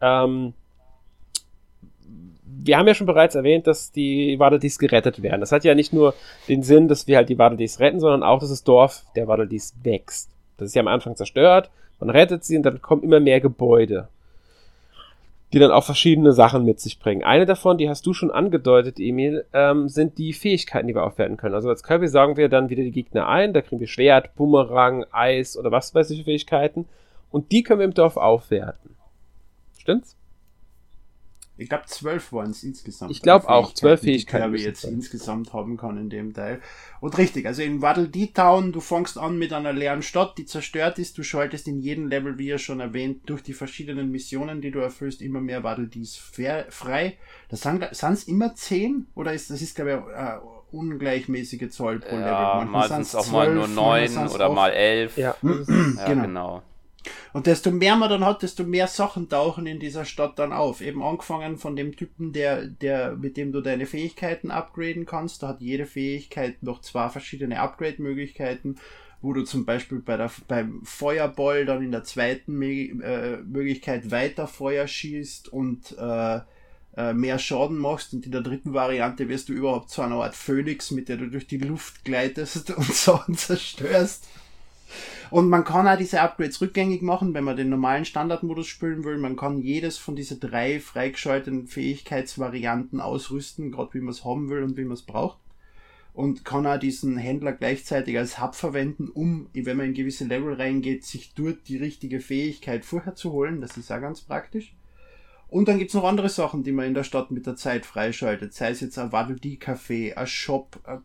Ähm, 0.00 0.52
wir 2.44 2.76
haben 2.76 2.86
ja 2.86 2.94
schon 2.94 3.06
bereits 3.06 3.34
erwähnt, 3.34 3.66
dass 3.66 3.90
die 3.90 4.38
Waddle-Dees 4.38 4.78
gerettet 4.78 5.22
werden. 5.22 5.40
Das 5.40 5.50
hat 5.50 5.64
ja 5.64 5.74
nicht 5.74 5.94
nur 5.94 6.14
den 6.48 6.62
Sinn, 6.62 6.88
dass 6.88 7.06
wir 7.06 7.16
halt 7.16 7.30
die 7.30 7.38
Waddle-Dees 7.38 7.80
retten, 7.80 8.00
sondern 8.00 8.22
auch, 8.22 8.40
dass 8.40 8.50
das 8.50 8.64
Dorf 8.64 9.04
der 9.16 9.28
Waddle-Dees 9.28 9.76
wächst. 9.82 10.30
Das 10.58 10.68
ist 10.68 10.74
ja 10.74 10.80
am 10.80 10.88
Anfang 10.88 11.16
zerstört, 11.16 11.70
man 12.00 12.10
rettet 12.10 12.44
sie 12.44 12.56
und 12.56 12.62
dann 12.64 12.82
kommen 12.82 13.02
immer 13.02 13.20
mehr 13.20 13.40
Gebäude, 13.40 14.08
die 15.56 15.60
dann 15.60 15.70
auch 15.70 15.84
verschiedene 15.84 16.34
Sachen 16.34 16.66
mit 16.66 16.80
sich 16.80 16.98
bringen. 16.98 17.24
Eine 17.24 17.46
davon, 17.46 17.78
die 17.78 17.88
hast 17.88 18.04
du 18.04 18.12
schon 18.12 18.30
angedeutet, 18.30 19.00
Emil, 19.00 19.46
ähm, 19.54 19.88
sind 19.88 20.18
die 20.18 20.34
Fähigkeiten, 20.34 20.86
die 20.86 20.94
wir 20.94 21.02
aufwerten 21.02 21.38
können. 21.38 21.54
Also 21.54 21.70
als 21.70 21.82
Kirby 21.82 22.08
sagen 22.08 22.36
wir 22.36 22.50
dann 22.50 22.68
wieder 22.68 22.82
die 22.82 22.90
Gegner 22.90 23.26
ein, 23.26 23.54
da 23.54 23.62
kriegen 23.62 23.80
wir 23.80 23.86
Schwert, 23.86 24.34
Bumerang, 24.34 25.06
Eis 25.12 25.56
oder 25.56 25.70
was 25.70 25.94
weiß 25.94 26.10
ich 26.10 26.18
für 26.18 26.24
Fähigkeiten 26.24 26.84
und 27.30 27.52
die 27.52 27.62
können 27.62 27.80
wir 27.80 27.86
im 27.86 27.94
Dorf 27.94 28.18
aufwerten. 28.18 28.96
Stimmt's? 29.78 30.18
Ich 31.58 31.70
glaube, 31.70 31.84
zwölf 31.86 32.32
waren 32.32 32.50
es 32.50 32.62
insgesamt. 32.62 33.10
Ich 33.10 33.22
glaube 33.22 33.48
auch, 33.48 33.72
zwölf 33.72 34.00
Fähigkeiten. 34.02 34.52
Die 34.52 34.58
ich 34.58 34.64
jetzt 34.64 34.84
insgesamt 34.84 35.54
haben 35.54 35.78
kann 35.78 35.96
in 35.96 36.10
dem 36.10 36.34
Teil. 36.34 36.60
Und 37.00 37.16
richtig, 37.16 37.46
also 37.46 37.62
in 37.62 37.80
Waddle 37.80 38.08
Dee 38.08 38.26
Town, 38.26 38.72
du 38.72 38.80
fängst 38.80 39.16
an 39.16 39.38
mit 39.38 39.52
einer 39.54 39.72
leeren 39.72 40.02
Stadt, 40.02 40.36
die 40.36 40.44
zerstört 40.44 40.98
ist. 40.98 41.16
Du 41.16 41.22
schaltest 41.22 41.66
in 41.66 41.80
jedem 41.80 42.08
Level, 42.08 42.38
wie 42.38 42.48
ja 42.48 42.58
schon 42.58 42.80
erwähnt, 42.80 43.22
durch 43.26 43.42
die 43.42 43.54
verschiedenen 43.54 44.10
Missionen, 44.10 44.60
die 44.60 44.70
du 44.70 44.80
erfüllst, 44.80 45.22
immer 45.22 45.40
mehr 45.40 45.64
Waddle 45.64 45.88
Dees 45.88 46.16
frei. 46.16 47.16
Das 47.48 47.62
sind 47.62 47.82
es 47.82 48.24
immer 48.24 48.54
zehn? 48.54 49.06
Oder 49.14 49.32
ist 49.32 49.50
das 49.50 49.62
ist, 49.62 49.76
glaube 49.76 50.04
ich, 50.08 50.14
eine 50.14 50.42
ungleichmäßige 50.72 51.70
Zahl 51.70 52.00
pro 52.00 52.16
Level? 52.16 52.26
Ja, 52.26 52.66
meistens 52.68 53.14
auch 53.14 53.24
12, 53.24 53.32
mal 53.32 53.54
nur 53.54 53.68
neun 53.68 54.28
oder 54.28 54.50
mal 54.50 54.70
elf. 54.72 55.16
Ja, 55.16 55.36
ja 55.42 56.06
genau. 56.06 56.22
genau. 56.22 56.62
Und 57.32 57.46
desto 57.46 57.70
mehr 57.70 57.96
man 57.96 58.10
dann 58.10 58.24
hat, 58.24 58.42
desto 58.42 58.64
mehr 58.64 58.86
Sachen 58.86 59.28
tauchen 59.28 59.66
in 59.66 59.80
dieser 59.80 60.04
Stadt 60.04 60.38
dann 60.38 60.52
auf. 60.52 60.80
Eben 60.80 61.02
angefangen 61.02 61.58
von 61.58 61.76
dem 61.76 61.96
Typen, 61.96 62.32
der, 62.32 62.66
der, 62.66 63.16
mit 63.16 63.36
dem 63.36 63.52
du 63.52 63.60
deine 63.60 63.86
Fähigkeiten 63.86 64.50
upgraden 64.50 65.06
kannst. 65.06 65.42
Da 65.42 65.48
hat 65.48 65.60
jede 65.60 65.86
Fähigkeit 65.86 66.62
noch 66.62 66.80
zwei 66.80 67.08
verschiedene 67.08 67.60
Upgrade-Möglichkeiten, 67.60 68.76
wo 69.20 69.32
du 69.32 69.42
zum 69.44 69.64
Beispiel 69.64 69.98
bei 69.98 70.16
der, 70.16 70.30
beim 70.48 70.82
Feuerball 70.84 71.64
dann 71.64 71.82
in 71.82 71.92
der 71.92 72.04
zweiten 72.04 72.60
äh, 72.62 73.38
Möglichkeit 73.38 74.10
weiter 74.10 74.46
Feuer 74.46 74.86
schießt 74.86 75.48
und 75.52 75.96
äh, 75.98 76.40
äh, 76.96 77.12
mehr 77.12 77.38
Schaden 77.38 77.78
machst 77.78 78.14
und 78.14 78.24
in 78.24 78.32
der 78.32 78.40
dritten 78.40 78.72
Variante 78.72 79.28
wirst 79.28 79.48
du 79.48 79.52
überhaupt 79.52 79.90
zu 79.90 80.00
einer 80.00 80.16
Art 80.16 80.34
Phönix, 80.34 80.90
mit 80.90 81.08
der 81.08 81.18
du 81.18 81.28
durch 81.28 81.46
die 81.46 81.58
Luft 81.58 82.04
gleitest 82.04 82.70
und 82.76 82.92
Sachen 82.92 83.36
zerstörst. 83.36 84.26
Und 85.30 85.48
man 85.48 85.64
kann 85.64 85.88
auch 85.88 85.98
diese 85.98 86.20
Upgrades 86.20 86.60
rückgängig 86.60 87.02
machen, 87.02 87.34
wenn 87.34 87.44
man 87.44 87.56
den 87.56 87.68
normalen 87.68 88.04
Standardmodus 88.04 88.66
spielen 88.66 89.04
will. 89.04 89.18
Man 89.18 89.36
kann 89.36 89.60
jedes 89.60 89.98
von 89.98 90.16
diesen 90.16 90.40
drei 90.40 90.80
freigeschalteten 90.80 91.66
Fähigkeitsvarianten 91.66 93.00
ausrüsten, 93.00 93.72
gerade 93.72 93.94
wie 93.94 94.00
man 94.00 94.10
es 94.10 94.24
haben 94.24 94.48
will 94.48 94.62
und 94.62 94.76
wie 94.76 94.84
man 94.84 94.94
es 94.94 95.02
braucht. 95.02 95.38
Und 96.12 96.44
kann 96.44 96.66
auch 96.66 96.78
diesen 96.78 97.18
Händler 97.18 97.52
gleichzeitig 97.52 98.16
als 98.16 98.40
Hub 98.40 98.54
verwenden, 98.54 99.08
um, 99.08 99.50
wenn 99.52 99.76
man 99.76 99.86
in 99.86 99.94
gewisse 99.94 100.24
Level 100.24 100.54
reingeht, 100.54 101.04
sich 101.04 101.34
dort 101.34 101.68
die 101.68 101.76
richtige 101.76 102.20
Fähigkeit 102.20 102.86
vorher 102.86 103.14
zu 103.14 103.32
holen. 103.32 103.60
Das 103.60 103.76
ist 103.76 103.92
auch 103.92 104.00
ganz 104.00 104.22
praktisch. 104.22 104.74
Und 105.48 105.68
dann 105.68 105.78
gibt's 105.78 105.94
noch 105.94 106.04
andere 106.04 106.28
Sachen, 106.28 106.64
die 106.64 106.72
man 106.72 106.86
in 106.86 106.94
der 106.94 107.04
Stadt 107.04 107.30
mit 107.30 107.46
der 107.46 107.56
Zeit 107.56 107.86
freischaltet. 107.86 108.52
Sei 108.52 108.70
es 108.70 108.80
jetzt 108.80 108.98
ein 108.98 109.12
Waddle 109.12 109.36
Dee 109.36 109.58
Café, 109.60 110.14
ein 110.14 110.26
Shop, 110.26 110.80
ein 110.84 111.02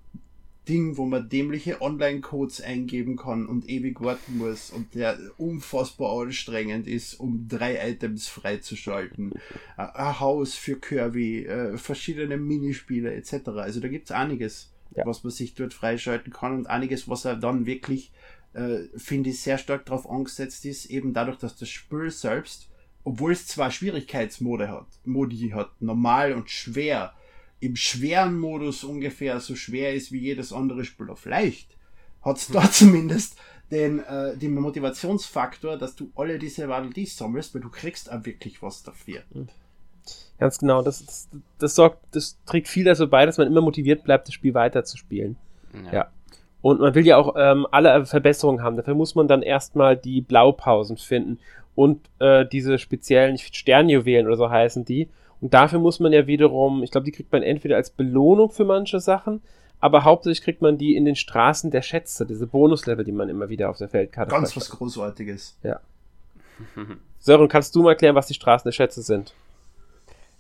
Ding, 0.70 0.96
wo 0.98 1.06
man 1.06 1.28
dämliche 1.28 1.82
Online-Codes 1.82 2.62
eingeben 2.62 3.18
kann 3.18 3.48
und 3.48 3.68
ewig 3.68 4.00
warten 4.02 4.38
muss 4.38 4.70
und 4.70 4.94
der 4.94 5.18
unfassbar 5.38 6.22
anstrengend 6.22 6.88
ist, 6.88 7.16
um 7.16 7.48
drei 7.48 7.90
Items 7.90 8.28
freizuschalten. 8.28 9.34
Ein 9.76 10.20
Haus 10.20 10.54
für 10.54 10.80
Kirby, 10.80 11.46
äh, 11.46 11.78
verschiedene 11.78 12.38
Minispiele 12.38 13.12
etc. 13.14 13.48
Also 13.56 13.80
da 13.80 13.88
gibt's 13.88 14.12
einiges, 14.12 14.72
ja. 14.96 15.04
was 15.06 15.24
man 15.24 15.32
sich 15.32 15.56
dort 15.56 15.74
freischalten 15.74 16.32
kann 16.32 16.56
und 16.56 16.68
einiges, 16.68 17.10
was 17.10 17.26
er 17.26 17.36
dann 17.36 17.66
wirklich, 17.66 18.12
äh, 18.54 18.82
finde 18.96 19.32
ich, 19.32 19.42
sehr 19.42 19.58
stark 19.58 19.88
darauf 19.88 20.08
angesetzt 20.08 20.66
ist, 20.66 20.86
eben 20.86 21.14
dadurch, 21.14 21.38
dass 21.38 21.58
das 21.58 21.70
Spiel 21.70 22.12
selbst, 22.12 22.70
obwohl 23.04 23.32
es 23.32 23.48
zwar 23.48 23.72
Schwierigkeitsmode 23.72 24.70
hat, 24.70 24.86
Modi 25.06 25.50
hat, 25.50 25.72
normal 25.82 26.34
und 26.34 26.52
schwer, 26.52 27.16
im 27.62 27.76
schweren 27.76 28.38
Modus 28.38 28.84
ungefähr 28.84 29.40
so 29.40 29.56
schwer 29.56 29.94
ist 29.94 30.12
wie 30.12 30.20
jedes 30.20 30.52
andere 30.52 30.84
Spiel 30.84 31.10
auf 31.10 31.26
leicht, 31.26 31.78
hat 32.22 32.38
es 32.38 32.48
da 32.48 32.70
zumindest 32.72 33.38
den, 33.72 34.00
äh, 34.00 34.36
den 34.36 34.54
Motivationsfaktor, 34.56 35.78
dass 35.78 35.96
du 35.96 36.12
alle 36.16 36.38
diese 36.38 36.68
Waddle-Dees 36.68 37.18
sammelst, 37.18 37.56
weil 37.56 37.62
du 37.62 37.70
kriegst 37.70 38.12
auch 38.12 38.26
wirklich 38.26 38.62
was 38.62 38.84
dafür. 38.84 39.22
Mhm. 39.34 39.48
Ganz 40.40 40.58
genau, 40.58 40.82
das, 40.82 41.06
das, 41.06 41.30
das, 41.60 41.76
sorgt, 41.76 42.04
das 42.16 42.38
trägt 42.46 42.68
viel 42.68 42.84
dazu 42.84 43.08
bei, 43.08 43.26
dass 43.28 43.38
man 43.38 43.48
immer 43.48 43.62
motiviert 43.62 44.04
bleibt, 44.04 44.28
das 44.28 44.34
Spiel 44.34 44.56
weiterzuspielen. 44.56 45.38
Ja. 45.86 45.94
ja. 45.94 46.12
Und 46.64 46.80
man 46.80 46.96
will 46.96 47.06
ja 47.06 47.18
auch 47.18 47.36
ähm, 47.38 47.68
alle 47.72 48.06
Verbesserungen 48.06 48.64
haben. 48.64 48.76
Dafür 48.76 48.96
muss 48.96 49.14
man 49.14 49.28
dann 49.28 49.44
erstmal 49.44 49.96
die 49.96 50.22
Blaupausen 50.22 50.98
finden 50.98 51.40
und 51.76 52.10
äh, 52.20 52.46
diese 52.46 52.80
speziellen 52.80 53.38
Sternjuwelen 53.38 54.28
oder 54.28 54.36
so 54.36 54.50
heißen 54.50 54.84
die. 54.84 55.10
Und 55.42 55.54
dafür 55.54 55.80
muss 55.80 56.00
man 56.00 56.14
ja 56.14 56.28
wiederum, 56.28 56.84
ich 56.84 56.92
glaube, 56.92 57.06
die 57.06 57.12
kriegt 57.12 57.32
man 57.32 57.42
entweder 57.42 57.76
als 57.76 57.90
Belohnung 57.90 58.52
für 58.52 58.64
manche 58.64 59.00
Sachen, 59.00 59.42
aber 59.80 60.04
hauptsächlich 60.04 60.44
kriegt 60.44 60.62
man 60.62 60.78
die 60.78 60.96
in 60.96 61.06
den 61.06 61.16
Straßen 61.16 61.72
der 61.72 61.82
Schätze, 61.82 62.26
diese 62.28 62.46
Bonuslevel, 62.46 63.04
die 63.04 63.12
man 63.12 63.28
immer 63.28 63.50
wieder 63.50 63.70
auf 63.70 63.78
der 63.78 63.90
Feldkarte 63.90 64.32
hat. 64.32 64.40
Ganz 64.40 64.56
was 64.56 64.70
Großartiges. 64.70 65.58
Ja. 65.64 65.80
Sören, 67.20 67.48
kannst 67.48 67.76
du 67.76 67.82
mal 67.82 67.90
erklären, 67.90 68.16
was 68.16 68.28
die 68.28 68.36
Straßen 68.36 68.68
der 68.68 68.74
Schätze 68.74 69.02
sind? 69.02 69.34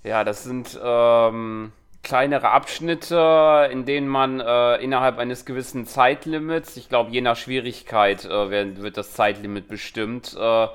Ja, 0.03 0.23
das 0.23 0.43
sind 0.43 0.79
ähm, 0.83 1.71
kleinere 2.03 2.49
Abschnitte, 2.49 3.69
in 3.71 3.85
denen 3.85 4.07
man 4.07 4.39
äh, 4.39 4.75
innerhalb 4.77 5.17
eines 5.17 5.45
gewissen 5.45 5.85
Zeitlimits, 5.85 6.77
ich 6.77 6.89
glaube, 6.89 7.11
je 7.11 7.21
nach 7.21 7.35
Schwierigkeit 7.35 8.25
äh, 8.25 8.77
wird 8.77 8.97
das 8.97 9.13
Zeitlimit 9.13 9.67
bestimmt, 9.67 10.35
äh, 10.39 10.67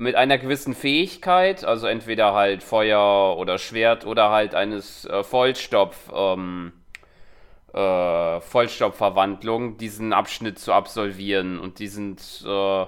mit 0.00 0.16
einer 0.16 0.38
gewissen 0.38 0.74
Fähigkeit, 0.74 1.62
also 1.62 1.86
entweder 1.86 2.32
halt 2.32 2.62
Feuer 2.62 3.36
oder 3.36 3.58
Schwert 3.58 4.06
oder 4.06 4.30
halt 4.30 4.54
eines 4.54 5.04
äh, 5.04 5.22
Vollstopf, 5.22 6.10
ähm, 6.14 6.72
äh, 7.74 8.40
Vollstopfverwandlung, 8.40 9.76
diesen 9.76 10.14
Abschnitt 10.14 10.58
zu 10.58 10.72
absolvieren. 10.72 11.60
Und 11.60 11.80
die 11.80 11.88
sind, 11.88 12.22
äh, 12.46 12.86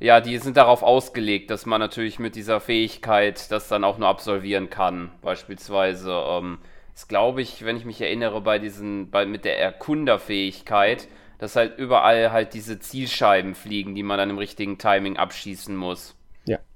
ja, 0.00 0.20
die 0.20 0.36
sind 0.36 0.58
darauf 0.58 0.82
ausgelegt, 0.82 1.50
dass 1.50 1.64
man 1.64 1.80
natürlich 1.80 2.18
mit 2.18 2.36
dieser 2.36 2.60
Fähigkeit 2.60 3.50
das 3.50 3.68
dann 3.68 3.82
auch 3.82 3.96
nur 3.96 4.08
absolvieren 4.08 4.68
kann. 4.68 5.10
Beispielsweise, 5.22 6.12
ähm, 6.12 6.58
ist 6.94 7.08
glaube 7.08 7.40
ich, 7.40 7.64
wenn 7.64 7.78
ich 7.78 7.86
mich 7.86 8.02
erinnere, 8.02 8.42
bei 8.42 8.58
diesen, 8.58 9.10
bei, 9.10 9.24
mit 9.24 9.46
der 9.46 9.58
Erkunderfähigkeit, 9.58 11.08
dass 11.38 11.56
halt 11.56 11.78
überall 11.78 12.30
halt 12.30 12.52
diese 12.52 12.78
Zielscheiben 12.78 13.54
fliegen, 13.54 13.94
die 13.94 14.02
man 14.02 14.18
dann 14.18 14.28
im 14.28 14.38
richtigen 14.38 14.76
Timing 14.76 15.16
abschießen 15.16 15.74
muss. 15.74 16.14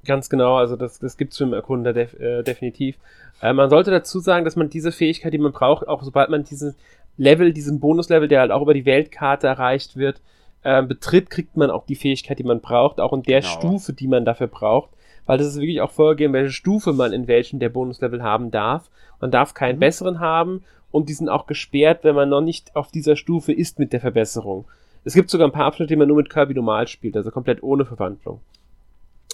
Ganz 0.07 0.31
genau. 0.31 0.57
Also 0.57 0.77
das, 0.77 0.99
das 0.99 1.17
gibt 1.17 1.33
es 1.33 1.41
im 1.41 1.53
Erkunder 1.53 1.93
def, 1.93 2.15
äh, 2.15 2.43
definitiv. 2.43 2.97
Äh, 3.43 3.53
man 3.53 3.71
sollte 3.71 3.91
dazu 3.91 4.21
sagen, 4.21 4.45
dass 4.45 4.57
man 4.57 4.71
diese 4.71 4.93
Fähigkeit, 4.93 5.33
die 5.33 5.39
man 5.39 5.53
braucht, 5.53 5.89
auch 5.89 6.03
sobald 6.03 6.31
man 6.31 6.45
diesen 6.45 6.75
Level, 7.17 7.53
diesen 7.53 7.81
Bonuslevel, 7.81 8.29
der 8.29 8.41
halt 8.41 8.51
auch 8.51 8.63
über 8.63 8.75
die 8.75 8.85
Weltkarte 8.85 9.47
erreicht 9.47 9.97
wird, 9.97 10.21
äh, 10.63 10.83
betritt, 10.83 11.31
kriegt 11.31 11.57
man 11.57 11.71
auch 11.71 11.87
die 11.87 11.97
Fähigkeit, 11.97 12.39
die 12.39 12.45
man 12.45 12.61
braucht, 12.61 13.01
auch 13.01 13.13
in 13.13 13.23
der 13.23 13.41
genau. 13.41 13.53
Stufe, 13.53 13.93
die 13.93 14.09
man 14.09 14.25
dafür 14.25 14.47
braucht. 14.47 14.91
Weil 15.27 15.39
das 15.39 15.49
ist 15.49 15.61
wirklich 15.61 15.81
auch 15.81 15.91
vorgegeben, 15.91 16.33
welche 16.35 16.53
Stufe 16.53 16.93
man 16.93 17.13
in 17.13 17.27
welchen 17.27 17.59
der 17.59 17.69
Bonuslevel 17.69 18.23
haben 18.23 18.51
darf. 18.51 18.91
Man 19.21 19.31
darf 19.31 19.55
keinen 19.55 19.77
mhm. 19.77 19.81
besseren 19.81 20.21
haben 20.21 20.63
und 20.93 21.09
die 21.09 21.15
sind 21.15 21.29
auch 21.29 21.47
gesperrt, 21.47 22.05
wenn 22.05 22.15
man 22.15 22.29
noch 22.29 22.41
nicht 22.41 22.77
auf 22.77 22.93
dieser 22.93 23.17
Stufe 23.17 23.53
ist 23.53 23.79
mit 23.79 23.93
der 23.93 24.01
Verbesserung. 24.01 24.67
Es 25.05 25.15
gibt 25.15 25.31
sogar 25.31 25.49
ein 25.49 25.53
paar 25.53 25.67
Abschnitte, 25.67 25.89
die 25.89 25.97
man 25.97 26.09
nur 26.09 26.17
mit 26.17 26.31
Kirby 26.31 26.55
normal 26.55 26.89
spielt, 26.89 27.17
also 27.17 27.31
komplett 27.31 27.63
ohne 27.63 27.85
Verwandlung. 27.85 28.41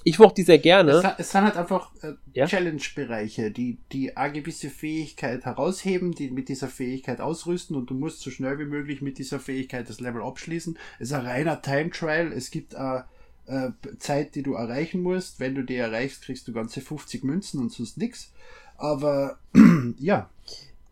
Ich 0.05 0.19
mochte 0.19 0.37
die 0.37 0.43
sehr 0.43 0.59
gerne. 0.59 0.93
Es, 0.93 1.05
es 1.19 1.31
sind 1.31 1.43
halt 1.43 1.57
einfach 1.57 1.91
äh, 2.03 2.15
ja? 2.33 2.47
Challenge-Bereiche, 2.47 3.51
die, 3.51 3.79
die 3.93 4.17
eine 4.17 4.33
gewisse 4.33 4.71
Fähigkeit 4.71 5.45
herausheben, 5.45 6.13
die 6.13 6.31
mit 6.31 6.49
dieser 6.49 6.69
Fähigkeit 6.69 7.21
ausrüsten 7.21 7.77
und 7.77 7.91
du 7.91 7.95
musst 7.95 8.21
so 8.21 8.31
schnell 8.31 8.59
wie 8.59 8.65
möglich 8.65 9.03
mit 9.03 9.19
dieser 9.19 9.41
Fähigkeit 9.41 9.89
das 9.89 10.01
Level 10.01 10.23
abschließen. 10.23 10.79
Es 10.99 11.09
ist 11.09 11.15
ein 11.15 11.27
reiner 11.27 11.63
Time-Trial. 11.63 12.33
Es 12.33 12.51
gibt 12.51 12.75
eine 12.75 13.05
äh, 13.47 13.71
Zeit, 13.99 14.35
die 14.35 14.43
du 14.43 14.55
erreichen 14.55 15.03
musst. 15.03 15.41
Wenn 15.41 15.55
du 15.55 15.63
die 15.63 15.77
erreichst, 15.77 16.23
kriegst 16.23 16.49
du 16.49 16.53
ganze 16.53 16.81
50 16.81 17.25
Münzen 17.25 17.61
und 17.61 17.73
sonst 17.73 17.99
nix. 17.99 18.33
Aber 18.77 19.39
ja, 19.99 20.29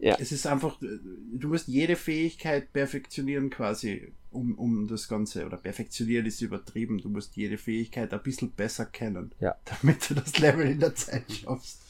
ja. 0.00 0.16
Es 0.18 0.32
ist 0.32 0.46
einfach, 0.46 0.78
du 0.80 1.48
musst 1.48 1.68
jede 1.68 1.94
Fähigkeit 1.94 2.72
perfektionieren 2.72 3.50
quasi, 3.50 4.12
um, 4.30 4.54
um 4.54 4.88
das 4.88 5.08
Ganze, 5.08 5.44
oder 5.44 5.58
perfektionieren 5.58 6.26
ist 6.26 6.40
übertrieben, 6.40 6.98
du 6.98 7.10
musst 7.10 7.36
jede 7.36 7.58
Fähigkeit 7.58 8.12
ein 8.12 8.22
bisschen 8.22 8.50
besser 8.52 8.86
kennen, 8.86 9.32
ja. 9.40 9.54
damit 9.64 10.08
du 10.08 10.14
das 10.14 10.38
Level 10.38 10.66
in 10.66 10.80
der 10.80 10.94
Zeit 10.94 11.30
schaffst. 11.30 11.82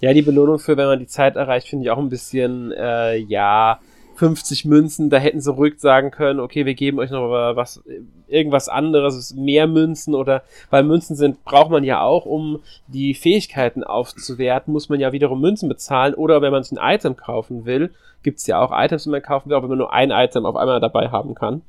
Ja, 0.00 0.14
die 0.14 0.22
Belohnung 0.22 0.58
für, 0.58 0.76
wenn 0.76 0.86
man 0.86 1.00
die 1.00 1.08
Zeit 1.08 1.36
erreicht, 1.36 1.68
finde 1.68 1.84
ich 1.84 1.90
auch 1.90 1.98
ein 1.98 2.08
bisschen, 2.08 2.72
äh, 2.72 3.16
ja, 3.16 3.80
50 4.18 4.64
Münzen, 4.64 5.10
da 5.10 5.18
hätten 5.18 5.40
sie 5.40 5.52
ruhig 5.52 5.78
sagen 5.78 6.10
können, 6.10 6.40
okay, 6.40 6.66
wir 6.66 6.74
geben 6.74 6.98
euch 6.98 7.10
noch 7.10 7.30
was, 7.30 7.82
irgendwas 8.26 8.68
anderes, 8.68 9.34
mehr 9.34 9.68
Münzen 9.68 10.14
oder, 10.14 10.42
weil 10.70 10.82
Münzen 10.82 11.14
sind, 11.14 11.44
braucht 11.44 11.70
man 11.70 11.84
ja 11.84 12.02
auch, 12.02 12.26
um 12.26 12.60
die 12.88 13.14
Fähigkeiten 13.14 13.84
aufzuwerten, 13.84 14.72
muss 14.72 14.88
man 14.88 14.98
ja 14.98 15.12
wiederum 15.12 15.40
Münzen 15.40 15.68
bezahlen 15.68 16.14
oder 16.14 16.42
wenn 16.42 16.50
man 16.50 16.64
sich 16.64 16.76
ein 16.76 16.94
Item 16.94 17.16
kaufen 17.16 17.64
will, 17.64 17.94
gibt's 18.24 18.46
ja 18.48 18.60
auch 18.60 18.72
Items, 18.72 19.04
die 19.04 19.10
man 19.10 19.22
kaufen 19.22 19.48
will, 19.50 19.56
auch 19.56 19.62
wenn 19.62 19.70
man 19.70 19.78
nur 19.78 19.92
ein 19.92 20.10
Item 20.10 20.44
auf 20.46 20.56
einmal 20.56 20.80
dabei 20.80 21.10
haben 21.10 21.34
kann. 21.34 21.62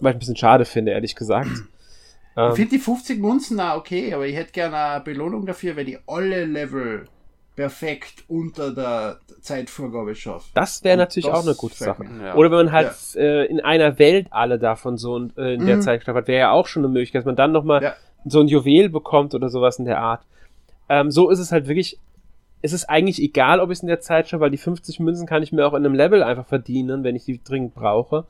Was 0.00 0.10
ich 0.10 0.16
ein 0.16 0.18
bisschen 0.18 0.36
schade 0.36 0.64
finde, 0.64 0.92
ehrlich 0.92 1.14
gesagt. 1.14 1.50
ich 2.36 2.54
finde 2.54 2.70
die 2.70 2.78
50 2.78 3.20
Munzen 3.20 3.60
auch 3.60 3.76
okay, 3.76 4.14
aber 4.14 4.26
ich 4.26 4.34
hätte 4.34 4.52
gerne 4.52 4.76
eine 4.76 5.04
Belohnung 5.04 5.44
dafür, 5.44 5.76
wenn 5.76 5.88
ich 5.88 5.98
alle 6.06 6.46
Level 6.46 7.06
perfekt 7.56 8.24
unter 8.28 8.72
der 8.72 9.18
Zeitvorgabe 9.40 10.14
schaffe. 10.14 10.48
Das 10.54 10.82
wäre 10.84 10.96
natürlich 10.96 11.26
das 11.26 11.38
auch 11.38 11.46
eine 11.46 11.54
gute 11.54 11.74
Sache. 11.76 12.04
Ja. 12.22 12.34
Oder 12.34 12.50
wenn 12.50 12.66
man 12.66 12.72
halt 12.72 12.94
äh, 13.16 13.44
in 13.46 13.60
einer 13.60 13.98
Welt 13.98 14.28
alle 14.30 14.58
davon 14.58 14.96
so 14.96 15.16
in, 15.16 15.32
äh, 15.36 15.54
in 15.54 15.66
der 15.66 15.76
Mhm. 15.76 15.80
Zeit 15.82 16.00
geschafft 16.00 16.16
hat, 16.16 16.28
wäre 16.28 16.40
ja 16.40 16.50
auch 16.52 16.66
schon 16.66 16.84
eine 16.84 16.92
Möglichkeit, 16.92 17.20
dass 17.20 17.26
man 17.26 17.36
dann 17.36 17.52
nochmal 17.52 17.82
Ja. 17.82 17.94
so 18.24 18.40
ein 18.40 18.48
Juwel 18.48 18.88
bekommt 18.88 19.34
oder 19.34 19.48
sowas 19.48 19.78
in 19.78 19.84
der 19.84 19.98
Art. 20.00 20.22
Ähm, 20.88 21.10
so 21.10 21.30
ist 21.30 21.38
es 21.38 21.52
halt 21.52 21.68
wirklich, 21.68 21.98
es 22.62 22.72
ist 22.72 22.86
eigentlich 22.88 23.20
egal, 23.22 23.60
ob 23.60 23.70
ich 23.70 23.78
es 23.78 23.82
in 23.82 23.88
der 23.88 24.00
Zeit 24.00 24.28
schaffe, 24.28 24.40
weil 24.42 24.50
die 24.50 24.56
50 24.58 25.00
Münzen 25.00 25.26
kann 25.26 25.42
ich 25.42 25.52
mir 25.52 25.66
auch 25.66 25.72
in 25.74 25.84
einem 25.84 25.94
Level 25.94 26.22
einfach 26.22 26.46
verdienen, 26.46 27.04
wenn 27.04 27.16
ich 27.16 27.24
die 27.24 27.42
dringend 27.42 27.74
brauche. 27.74 28.24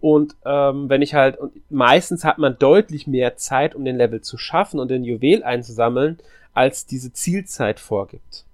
Und 0.00 0.36
ähm, 0.44 0.88
wenn 0.88 1.02
ich 1.02 1.14
halt, 1.14 1.38
und 1.38 1.52
meistens 1.70 2.24
hat 2.24 2.38
man 2.38 2.58
deutlich 2.58 3.06
mehr 3.06 3.36
Zeit, 3.36 3.74
um 3.74 3.84
den 3.84 3.96
Level 3.96 4.20
zu 4.20 4.36
schaffen 4.38 4.78
und 4.80 4.90
den 4.90 5.04
Juwel 5.04 5.42
einzusammeln, 5.42 6.18
als 6.54 6.86
diese 6.86 7.12
Zielzeit 7.12 7.80
vorgibt. 7.80 8.44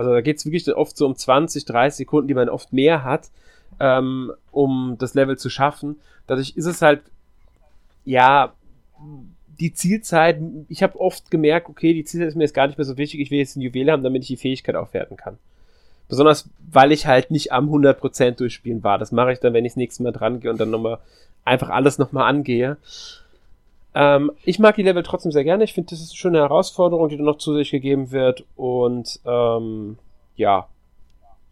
Also 0.00 0.14
da 0.14 0.22
geht 0.22 0.38
es 0.38 0.46
wirklich 0.46 0.66
oft 0.74 0.96
so 0.96 1.04
um 1.04 1.14
20, 1.14 1.66
30 1.66 1.98
Sekunden, 1.98 2.26
die 2.26 2.32
man 2.32 2.48
oft 2.48 2.72
mehr 2.72 3.04
hat, 3.04 3.28
ähm, 3.80 4.32
um 4.50 4.96
das 4.98 5.12
Level 5.12 5.36
zu 5.36 5.50
schaffen. 5.50 5.96
Dadurch 6.26 6.56
ist 6.56 6.64
es 6.64 6.80
halt, 6.80 7.02
ja, 8.06 8.54
die 9.58 9.74
Zielzeit, 9.74 10.40
ich 10.70 10.82
habe 10.82 10.98
oft 10.98 11.30
gemerkt, 11.30 11.68
okay, 11.68 11.92
die 11.92 12.04
Zielzeit 12.04 12.28
ist 12.28 12.34
mir 12.34 12.44
jetzt 12.44 12.54
gar 12.54 12.66
nicht 12.66 12.78
mehr 12.78 12.86
so 12.86 12.96
wichtig, 12.96 13.20
ich 13.20 13.30
will 13.30 13.40
jetzt 13.40 13.56
ein 13.56 13.60
Juwel 13.60 13.92
haben, 13.92 14.02
damit 14.02 14.22
ich 14.22 14.28
die 14.28 14.38
Fähigkeit 14.38 14.74
aufwerten 14.74 15.18
kann. 15.18 15.36
Besonders, 16.08 16.48
weil 16.72 16.92
ich 16.92 17.06
halt 17.06 17.30
nicht 17.30 17.52
am 17.52 17.68
100% 17.68 18.30
durchspielen 18.38 18.82
war. 18.82 18.96
Das 18.96 19.12
mache 19.12 19.32
ich 19.32 19.40
dann, 19.40 19.52
wenn 19.52 19.66
ich 19.66 19.72
das 19.72 19.76
nächste 19.76 20.02
Mal 20.02 20.12
dran 20.12 20.40
gehe 20.40 20.50
und 20.50 20.58
dann 20.58 20.70
nochmal 20.70 20.96
einfach 21.44 21.68
alles 21.68 21.98
nochmal 21.98 22.26
angehe. 22.26 22.78
Ähm, 23.94 24.30
ich 24.44 24.58
mag 24.58 24.76
die 24.76 24.82
Level 24.82 25.02
trotzdem 25.02 25.32
sehr 25.32 25.44
gerne. 25.44 25.64
Ich 25.64 25.74
finde, 25.74 25.90
das 25.90 26.00
ist 26.00 26.10
eine 26.10 26.16
schöne 26.16 26.38
Herausforderung, 26.38 27.08
die 27.08 27.16
dann 27.16 27.26
noch 27.26 27.38
zusätzlich 27.38 27.70
gegeben 27.70 28.10
wird. 28.10 28.44
Und 28.56 29.20
ähm, 29.24 29.98
ja, 30.36 30.68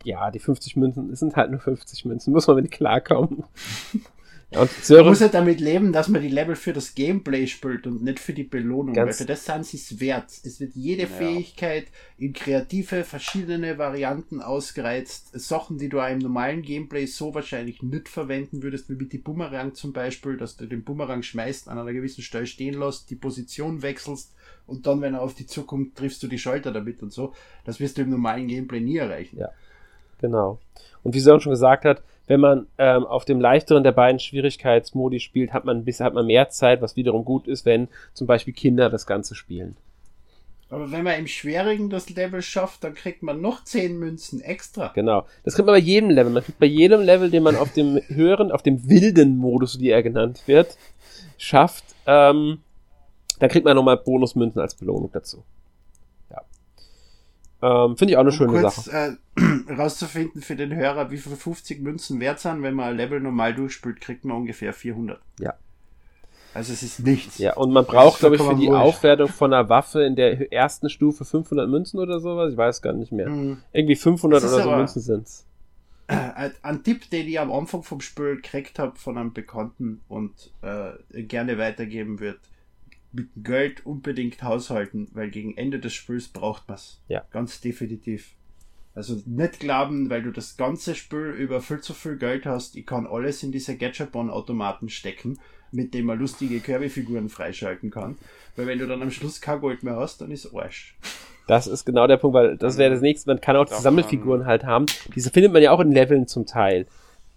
ja, 0.05 0.31
die 0.31 0.38
50 0.38 0.77
Münzen 0.77 1.14
sind 1.14 1.37
halt 1.37 1.51
nur 1.51 1.61
50 1.61 2.05
Münzen. 2.05 2.33
Muss 2.33 2.46
man 2.46 2.57
mit 2.57 2.70
klarkommen. 2.70 3.44
ja, 4.51 4.61
und 4.63 4.71
Man 4.73 4.83
Sören, 4.83 5.07
muss 5.09 5.21
ja 5.21 5.29
damit 5.29 5.61
leben, 5.61 5.93
dass 5.93 6.09
man 6.09 6.23
die 6.23 6.29
Level 6.29 6.57
für 6.57 6.73
das 6.73 6.95
Gameplay 6.95 7.47
spielt 7.47 7.87
und 7.87 8.03
nicht 8.03 8.19
für 8.19 8.33
die 8.33 8.45
Belohnung. 8.45 8.95
Ganz- 8.95 9.07
weil 9.07 9.13
für 9.15 9.25
das 9.27 9.45
sind 9.45 9.67
sie 9.67 9.77
es 9.77 10.01
wert. 10.01 10.31
Es 10.43 10.59
wird 10.59 10.75
jede 10.75 11.03
Ja. 11.03 11.09
Fähigkeit 11.09 11.87
in 12.17 12.33
kreative, 12.33 13.05
verschiedene 13.05 13.77
Varianten 13.77 14.41
ausgereizt. 14.41 15.39
Sachen, 15.39 15.77
die 15.79 15.89
du 15.91 16.01
auch 16.01 16.09
im 16.11 16.19
normalen 16.19 16.63
Gameplay 16.63 17.05
so 17.07 17.35
wahrscheinlich 17.35 17.83
nicht 17.83 18.09
verwenden 18.09 18.63
würdest, 18.63 18.89
wie 18.89 18.95
mit 18.95 19.13
dem 19.13 19.23
Boomerang 19.23 19.75
zum 19.75 19.93
Beispiel, 19.93 20.37
dass 20.39 20.57
du 20.57 20.67
den 20.67 20.83
Boomerang 20.83 21.23
schmeißt, 21.23 21.69
an 21.69 21.79
einer 21.79 21.93
gewissen 21.93 22.23
Stelle 22.23 22.47
stehen 22.47 22.75
lässt, 22.79 23.11
die 23.11 23.17
Position 23.17 23.83
wechselst 23.83 24.35
und 24.67 24.87
dann, 24.87 25.01
wenn 25.03 25.15
er 25.15 25.21
auf 25.23 25.35
dich 25.35 25.49
zukommt, 25.49 25.97
triffst 25.97 26.23
du 26.23 26.27
die 26.27 26.39
Schalter 26.39 26.73
damit 26.73 27.03
und 27.03 27.13
so. 27.13 27.35
Das 27.65 27.81
wirst 27.81 27.99
du 27.99 28.03
im 28.03 28.11
normalen 28.11 28.49
Gameplay 28.49 28.81
nie 28.81 28.97
erreichen. 28.97 29.39
Ja. 29.39 29.51
Genau. 30.21 30.59
Und 31.03 31.15
wie 31.15 31.21
Sören 31.21 31.41
schon 31.41 31.53
gesagt 31.53 31.85
hat, 31.85 32.03
wenn 32.29 32.41
man 32.41 32.67
ähm, 32.79 33.05
auf 33.05 33.25
dem 33.25 33.41
leichteren 33.41 33.83
der 33.83 33.93
beiden 33.93 34.21
Schwierigkeitsmodi 34.21 35.19
spielt, 35.19 35.53
hat 35.53 35.64
man 35.64 35.79
ein 35.79 35.85
bisschen 35.85 36.07
hat 36.07 36.14
man 36.14 36.27
mehr 36.27 36.49
Zeit, 36.51 36.81
was 36.81 36.95
wiederum 36.95 37.25
gut 37.25 37.49
ist, 37.49 37.67
wenn 37.67 37.88
zum 38.14 38.27
Beispiel 38.27 38.55
Kinder 38.55 38.91
das 38.91 39.07
Ganze 39.07 39.35
spielen. 39.35 39.77
Aber 40.71 40.93
wenn 40.93 41.03
man 41.03 41.19
im 41.19 41.27
Schwierigen 41.27 41.88
das 41.88 42.11
Level 42.11 42.43
schafft, 42.43 42.85
dann 42.85 42.93
kriegt 42.93 43.23
man 43.23 43.41
noch 43.41 43.64
10 43.64 43.99
Münzen 43.99 44.43
extra. 44.43 44.93
Genau. 44.95 45.27
Das 45.43 45.55
kriegt 45.55 45.64
man 45.64 45.75
bei 45.75 45.81
jedem 45.81 46.11
Level. 46.11 46.31
Man 46.31 46.45
kriegt 46.45 46.59
bei 46.59 46.67
jedem 46.67 47.01
Level, 47.01 47.31
den 47.31 47.43
man 47.43 47.57
auf 47.57 47.73
dem 47.73 47.99
höheren, 48.09 48.53
auf 48.53 48.62
dem 48.62 48.88
wilden 48.88 49.38
Modus, 49.38 49.81
wie 49.81 49.88
er 49.88 50.03
genannt 50.03 50.43
wird, 50.45 50.77
schafft, 51.38 51.85
ähm, 52.07 52.59
da 53.38 53.49
kriegt 53.49 53.64
man 53.64 53.77
nochmal 53.77 53.97
Bonusmünzen 53.97 54.61
als 54.61 54.75
Belohnung 54.75 55.11
dazu. 55.12 55.43
Ähm, 57.61 57.97
Finde 57.97 58.12
ich 58.12 58.16
auch 58.16 58.23
eine 58.23 58.33
schöne 58.33 58.53
um 58.53 58.61
kurz 58.61 58.85
Sache. 58.85 59.18
äh, 59.37 59.73
rauszufinden 59.77 60.42
für 60.42 60.55
den 60.57 60.75
Hörer, 60.75 61.11
wie 61.11 61.18
viel 61.18 61.35
50 61.35 61.81
Münzen 61.81 62.21
wert 62.21 62.38
sind, 62.40 62.62
wenn 62.62 62.75
man 62.75 62.90
ein 62.90 62.97
Level 62.97 63.21
normal 63.21 63.55
durchspielt, 63.55 64.01
kriegt 64.01 64.25
man 64.25 64.37
ungefähr 64.37 64.73
400. 64.73 65.21
Ja. 65.40 65.55
Also 66.55 66.73
es 66.73 66.83
ist 66.83 67.01
nichts. 67.01 67.38
Ja, 67.38 67.55
und 67.57 67.73
man 67.73 67.85
braucht, 67.85 68.14
ist 68.14 68.21
glaube 68.21 68.37
ich, 68.37 68.42
für 68.42 68.55
die. 68.55 68.71
Aufwertung 68.71 69.29
von 69.29 69.53
einer 69.53 69.68
Waffe 69.68 70.03
in 70.03 70.16
der 70.16 70.53
ersten 70.53 70.88
Stufe 70.88 71.25
500 71.25 71.68
Münzen 71.68 72.01
oder 72.01 72.21
sowas. 72.21 72.53
Ich 72.53 72.57
weiß 72.57 72.81
gar 72.81 72.94
nicht 72.94 73.12
mehr. 73.12 73.29
Mhm. 73.29 73.59
Irgendwie 73.73 73.97
500 73.97 74.42
Das 74.42 74.51
ist 74.51 74.57
oder 74.57 74.64
so 74.64 74.71
Münzen 74.71 75.03
sind's. 75.03 75.44
Ein, 76.09 76.53
ein 76.62 76.83
Tipp, 76.83 77.11
den 77.11 77.29
ich 77.29 77.38
am 77.38 77.53
Anfang 77.53 77.83
vom 77.83 78.01
Spiel 78.01 78.37
gekriegt 78.37 78.79
habe 78.79 78.97
von 78.97 79.18
einem 79.18 79.35
Bekannten 79.35 80.01
und 80.09 80.33
äh, 80.62 81.23
gerne 81.23 81.59
weitergeben 81.59 82.18
wird. 82.18 82.38
Mit 83.12 83.29
Geld 83.37 83.87
unbedingt 83.87 84.42
haushalten, 84.42 85.09
weil 85.12 85.31
gegen 85.31 85.57
Ende 85.57 85.79
des 85.79 85.94
Spiels 85.94 86.29
braucht 86.29 86.68
man's. 86.68 87.01
Ja. 87.09 87.25
Ganz 87.31 87.61
definitiv. 87.61 88.35
Also 88.94 89.23
nicht 89.27 89.61
glauben, 89.61 90.11
weil 90.11 90.23
du 90.23 90.33
das 90.33 90.57
ganze 90.57 90.94
Spiel 90.94 91.35
über 91.38 91.61
viel 91.61 91.81
zu 91.81 91.94
viel 91.94 92.16
Geld 92.16 92.47
hast, 92.47 92.77
ich 92.77 92.85
kann 92.85 93.07
alles 93.07 93.42
in 93.42 93.53
diese 93.53 93.77
Gadget-Automaten 93.77 94.88
stecken, 94.88 95.38
mit 95.71 95.94
dem 95.94 96.07
man 96.07 96.18
lustige 96.18 96.61
Kirby-Figuren 96.61 97.29
freischalten 97.29 97.90
kann. 97.90 98.18
Weil 98.57 98.66
wenn 98.66 98.79
du 98.79 98.87
dann 98.87 99.01
am 99.01 99.11
Schluss 99.11 99.40
kein 99.40 99.61
Gold 99.61 99.85
mehr 99.85 99.97
hast, 99.97 100.21
dann 100.21 100.31
ist 100.31 100.53
Arsch. 100.55 100.97
Das 101.47 101.66
ist 101.66 101.85
genau 101.85 102.07
der 102.07 102.18
Punkt, 102.18 102.35
weil 102.35 102.57
das 102.57 102.77
wäre 102.77 102.90
das 102.92 103.01
nächste. 103.01 103.31
Man 103.31 103.40
kann 103.40 103.57
auch 103.57 103.64
die 103.64 103.71
Doch, 103.71 103.81
Sammelfiguren 103.81 104.44
halt 104.44 104.64
haben. 104.64 104.87
Diese 105.14 105.31
findet 105.31 105.53
man 105.53 105.62
ja 105.62 105.71
auch 105.71 105.81
in 105.81 105.92
Leveln 105.92 106.27
zum 106.27 106.44
Teil. 106.44 106.87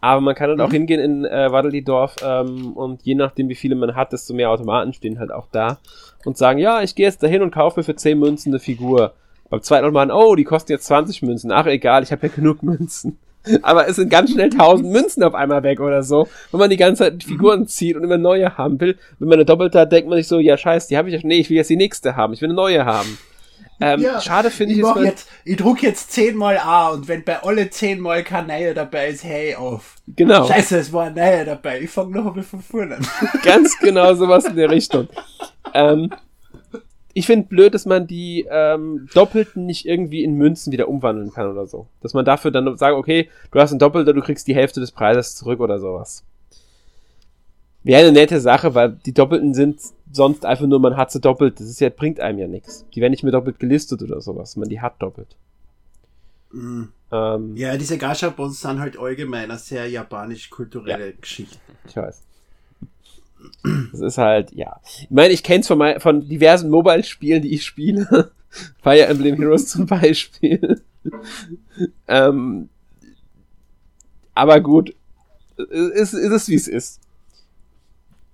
Aber 0.02 0.20
man 0.20 0.36
kann 0.36 0.50
dann 0.50 0.60
auch 0.62 0.68
Mhm. 0.70 0.74
hingehen 0.74 1.00
in 1.00 1.26
äh, 1.26 1.52
Waddeli-Dorf 1.52 2.16
ähm, 2.26 2.74
und 2.74 3.04
je 3.04 3.16
nachdem, 3.16 3.50
wie 3.50 3.56
viele 3.56 3.76
man 3.76 3.96
hat, 3.96 4.12
desto 4.12 4.34
mehr 4.34 4.50
Automaten 4.50 4.94
stehen 4.94 5.20
halt 5.20 5.32
auch 5.32 5.48
da 5.52 5.78
und 6.26 6.38
sagen, 6.38 6.60
ja, 6.60 6.82
ich 6.82 6.96
gehe 6.96 7.06
jetzt 7.06 7.22
dahin 7.24 7.42
und 7.44 7.52
kaufe 7.54 7.80
mir 7.80 7.84
für 7.84 7.96
10 7.96 8.18
Münzen 8.20 8.52
eine 8.52 8.60
Figur. 8.60 9.14
Beim 9.50 9.62
zweiten 9.62 9.86
Automaten, 9.86 10.12
oh, 10.12 10.36
die 10.36 10.44
kosten 10.44 10.72
jetzt 10.72 10.86
20 10.86 11.22
Münzen. 11.22 11.52
Ach, 11.52 11.66
egal, 11.68 12.04
ich 12.04 12.12
habe 12.12 12.26
ja 12.28 12.34
genug 12.34 12.64
Münzen. 12.64 13.18
Aber 13.64 13.88
es 13.88 13.96
sind 13.96 14.10
ganz 14.10 14.32
schnell 14.32 14.50
1000 14.52 14.88
Münzen 14.92 15.24
auf 15.24 15.34
einmal 15.34 15.64
weg 15.64 15.80
oder 15.80 16.04
so, 16.04 16.28
wenn 16.52 16.60
man 16.60 16.70
die 16.70 16.78
ganze 16.78 17.04
Zeit 17.04 17.22
die 17.24 17.26
Figuren 17.28 17.68
zieht 17.68 17.96
und 17.96 18.04
immer 18.04 18.18
neue 18.20 18.56
haben 18.58 18.80
will. 18.80 18.98
Wenn 19.20 19.30
man 19.30 19.36
eine 19.38 19.46
doppelte 19.46 19.80
hat, 19.80 19.92
denkt 19.92 20.08
man 20.10 20.18
sich 20.20 20.28
so, 20.28 20.40
ja, 20.40 20.58
scheiße, 20.58 20.88
die 20.90 20.98
habe 20.98 21.10
ich 21.10 21.16
ja. 21.16 21.22
Nee, 21.24 21.40
ich 21.40 21.50
will 21.50 21.58
jetzt 21.58 21.70
die 21.70 21.76
nächste 21.76 22.16
haben. 22.16 22.34
Ich 22.34 22.42
will 22.42 22.50
eine 22.50 22.56
neue 22.56 22.86
haben. 22.86 23.18
Ähm, 23.82 24.00
Ja, 24.02 24.22
schade 24.22 24.52
finde 24.52 24.74
ich, 24.74 24.80
Ich, 24.80 24.86
man- 24.86 25.04
jetzt, 25.04 25.28
ich 25.44 25.58
druck 25.58 25.82
jetzt 25.82 26.12
zehnmal 26.12 26.58
A 26.58 26.90
und 26.90 27.08
wenn 27.08 27.24
bei 27.24 27.42
alle 27.44 27.70
zehnmal 27.70 28.24
kein 28.24 28.48
Neuer 28.48 28.74
dabei 28.74 29.08
ist, 29.10 29.24
hey 29.24 29.56
auf. 29.56 29.96
Genau, 30.16 30.48
Scheiße, 30.48 30.78
es 30.78 30.94
war 30.94 31.06
ein 31.06 31.16
Neuer 31.16 31.46
dabei. 31.46 31.82
Ich 31.82 31.90
fange 31.90 32.12
noch 32.18 32.28
einmal 32.28 32.44
von 32.44 32.62
vorne 32.62 32.98
an. 32.98 33.08
ganz 33.44 33.78
genau 33.80 34.14
sowas 34.14 34.46
in 34.46 34.56
der 34.56 34.70
Richtung. 34.70 35.08
Ähm, 35.74 36.12
ich 37.14 37.26
finde 37.26 37.48
blöd, 37.48 37.74
dass 37.74 37.86
man 37.86 38.08
die 38.08 38.48
ähm, 38.50 39.10
Doppelten 39.14 39.66
nicht 39.66 39.86
irgendwie 39.86 40.24
in 40.24 40.36
Münzen 40.36 40.72
wieder 40.72 40.88
umwandeln 40.88 41.32
kann 41.34 41.50
oder 41.50 41.68
so. 41.68 41.88
Dass 42.02 42.14
man 42.14 42.24
dafür 42.24 42.52
dann 42.52 42.78
sagen, 42.78 42.96
okay, 42.96 43.30
du 43.52 43.60
hast 43.60 43.72
einen 43.72 43.80
Doppelter, 43.80 44.14
du 44.14 44.22
kriegst 44.22 44.48
die 44.48 44.56
Hälfte 44.56 44.80
des 44.80 44.92
Preises 44.92 45.36
zurück 45.36 45.60
oder 45.60 45.80
sowas. 45.80 46.24
Wäre 47.84 48.02
eine 48.02 48.12
nette 48.12 48.40
Sache, 48.40 48.76
weil 48.76 48.92
die 49.06 49.14
Doppelten 49.14 49.54
sind 49.54 49.80
sonst 50.12 50.46
einfach 50.46 50.68
nur, 50.68 50.80
man 50.80 50.98
hat 50.98 51.12
sie 51.12 51.20
doppelt. 51.20 51.60
Das 51.60 51.68
ist 51.68 51.80
ja, 51.80 51.90
bringt 51.90 52.20
einem 52.20 52.40
ja 52.40 52.48
nichts. 52.48 52.86
Die 52.94 53.02
werden 53.02 53.12
nicht 53.12 53.24
mehr 53.24 53.32
doppelt 53.32 53.60
gelistet 53.60 54.02
oder 54.04 54.22
sowas. 54.22 54.56
Man 54.56 54.70
die 54.70 54.82
hat 54.82 55.02
doppelt. 55.02 55.36
Ähm, 56.54 57.56
Ja, 57.56 57.78
diese 57.78 57.98
Gashapons 57.98 58.62
sind 58.62 58.80
halt 58.80 59.00
allgemein 59.00 59.50
eine 59.50 59.60
sehr 59.60 59.88
japanisch-kulturelle 59.90 61.14
Geschichte. 61.14 61.58
Ich 61.88 61.96
weiß. 61.96 62.22
Das 63.92 64.02
ist 64.02 64.18
halt, 64.18 64.52
ja. 64.52 64.80
Ich 64.84 65.10
meine, 65.10 65.34
ich 65.34 65.44
kenne 65.44 65.62
es 65.62 65.68
von, 65.68 65.78
mein, 65.78 66.00
von 66.00 66.28
diversen 66.28 66.70
Mobile-Spielen, 66.70 67.42
die 67.42 67.54
ich 67.54 67.66
spiele. 67.66 68.32
Fire 68.84 69.06
Emblem 69.06 69.38
Heroes 69.38 69.68
zum 69.68 69.88
Beispiel. 69.88 70.82
ähm, 72.08 72.70
aber 74.36 74.60
gut, 74.62 74.94
es 75.58 76.14
ist, 76.14 76.14
ist 76.14 76.32
es, 76.32 76.50
wie 76.50 76.56
es 76.56 76.68
ist. 76.68 77.01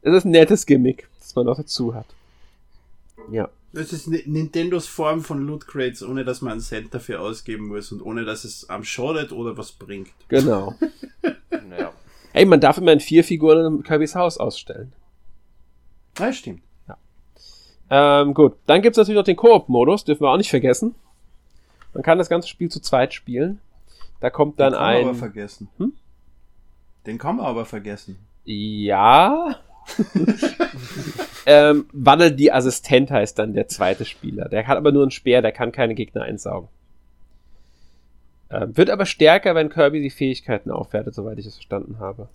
Es 0.07 0.13
ist 0.13 0.25
ein 0.25 0.31
nettes 0.31 0.65
Gimmick, 0.65 1.07
das 1.19 1.35
man 1.35 1.45
noch 1.45 1.57
dazu 1.57 1.93
hat. 1.93 2.05
Ja. 3.31 3.49
Das 3.73 3.91
ist 3.91 4.07
Ni- 4.07 4.23
Nintendos 4.25 4.87
Form 4.87 5.21
von 5.21 5.45
Loot 5.45 5.67
Crates, 5.67 6.01
ohne 6.01 6.23
dass 6.23 6.41
man 6.41 6.53
einen 6.53 6.61
Cent 6.61 6.93
dafür 6.93 7.21
ausgeben 7.21 7.67
muss 7.67 7.91
und 7.91 8.01
ohne 8.01 8.23
dass 8.23 8.43
es 8.45 8.69
am 8.69 8.83
schadet 8.83 9.31
oder 9.33 9.57
was 9.57 9.71
bringt. 9.73 10.09
Genau. 10.29 10.75
Ja. 11.77 11.91
Ey, 12.33 12.45
man 12.45 12.61
darf 12.61 12.77
immerhin 12.77 12.99
vier 13.01 13.23
Figuren 13.23 13.65
in 13.77 13.83
Kirby's 13.83 14.15
Haus 14.15 14.37
ausstellen. 14.37 14.93
Ja, 16.17 16.31
stimmt. 16.31 16.61
Ähm, 17.89 18.33
gut, 18.33 18.53
dann 18.65 18.81
gibt's 18.81 18.97
natürlich 18.97 19.17
noch 19.17 19.23
den 19.25 19.35
Koop-Modus, 19.35 20.05
dürfen 20.05 20.21
wir 20.23 20.29
auch 20.29 20.37
nicht 20.37 20.49
vergessen. 20.49 20.95
Man 21.93 22.03
kann 22.03 22.17
das 22.17 22.29
ganze 22.29 22.47
Spiel 22.47 22.69
zu 22.69 22.79
zweit 22.81 23.13
spielen. 23.13 23.59
Da 24.21 24.29
kommt 24.29 24.59
dann 24.59 24.73
Den 24.73 24.77
kann 24.79 24.85
man 24.93 25.01
aber 25.01 25.09
ein. 25.11 25.15
vergessen. 25.15 25.69
Hm? 25.77 25.93
Den 27.05 27.17
kann 27.17 27.35
man 27.37 27.45
aber 27.45 27.65
vergessen. 27.65 28.17
Ja. 28.45 29.55
ähm, 31.45 31.85
Waddle 31.93 32.31
die 32.31 32.51
Assistent 32.51 33.11
heißt 33.11 33.39
dann 33.39 33.53
der 33.53 33.67
zweite 33.67 34.05
Spieler. 34.05 34.49
Der 34.49 34.67
hat 34.67 34.77
aber 34.77 34.91
nur 34.91 35.03
einen 35.03 35.11
Speer, 35.11 35.41
der 35.41 35.51
kann 35.51 35.71
keine 35.71 35.95
Gegner 35.95 36.23
einsaugen. 36.23 36.69
Ähm, 38.49 38.75
wird 38.77 38.89
aber 38.89 39.05
stärker, 39.05 39.55
wenn 39.55 39.69
Kirby 39.69 40.01
die 40.01 40.09
Fähigkeiten 40.09 40.71
aufwertet, 40.71 41.15
soweit 41.15 41.37
ich 41.37 41.45
es 41.45 41.55
verstanden 41.55 41.99
habe. 41.99 42.29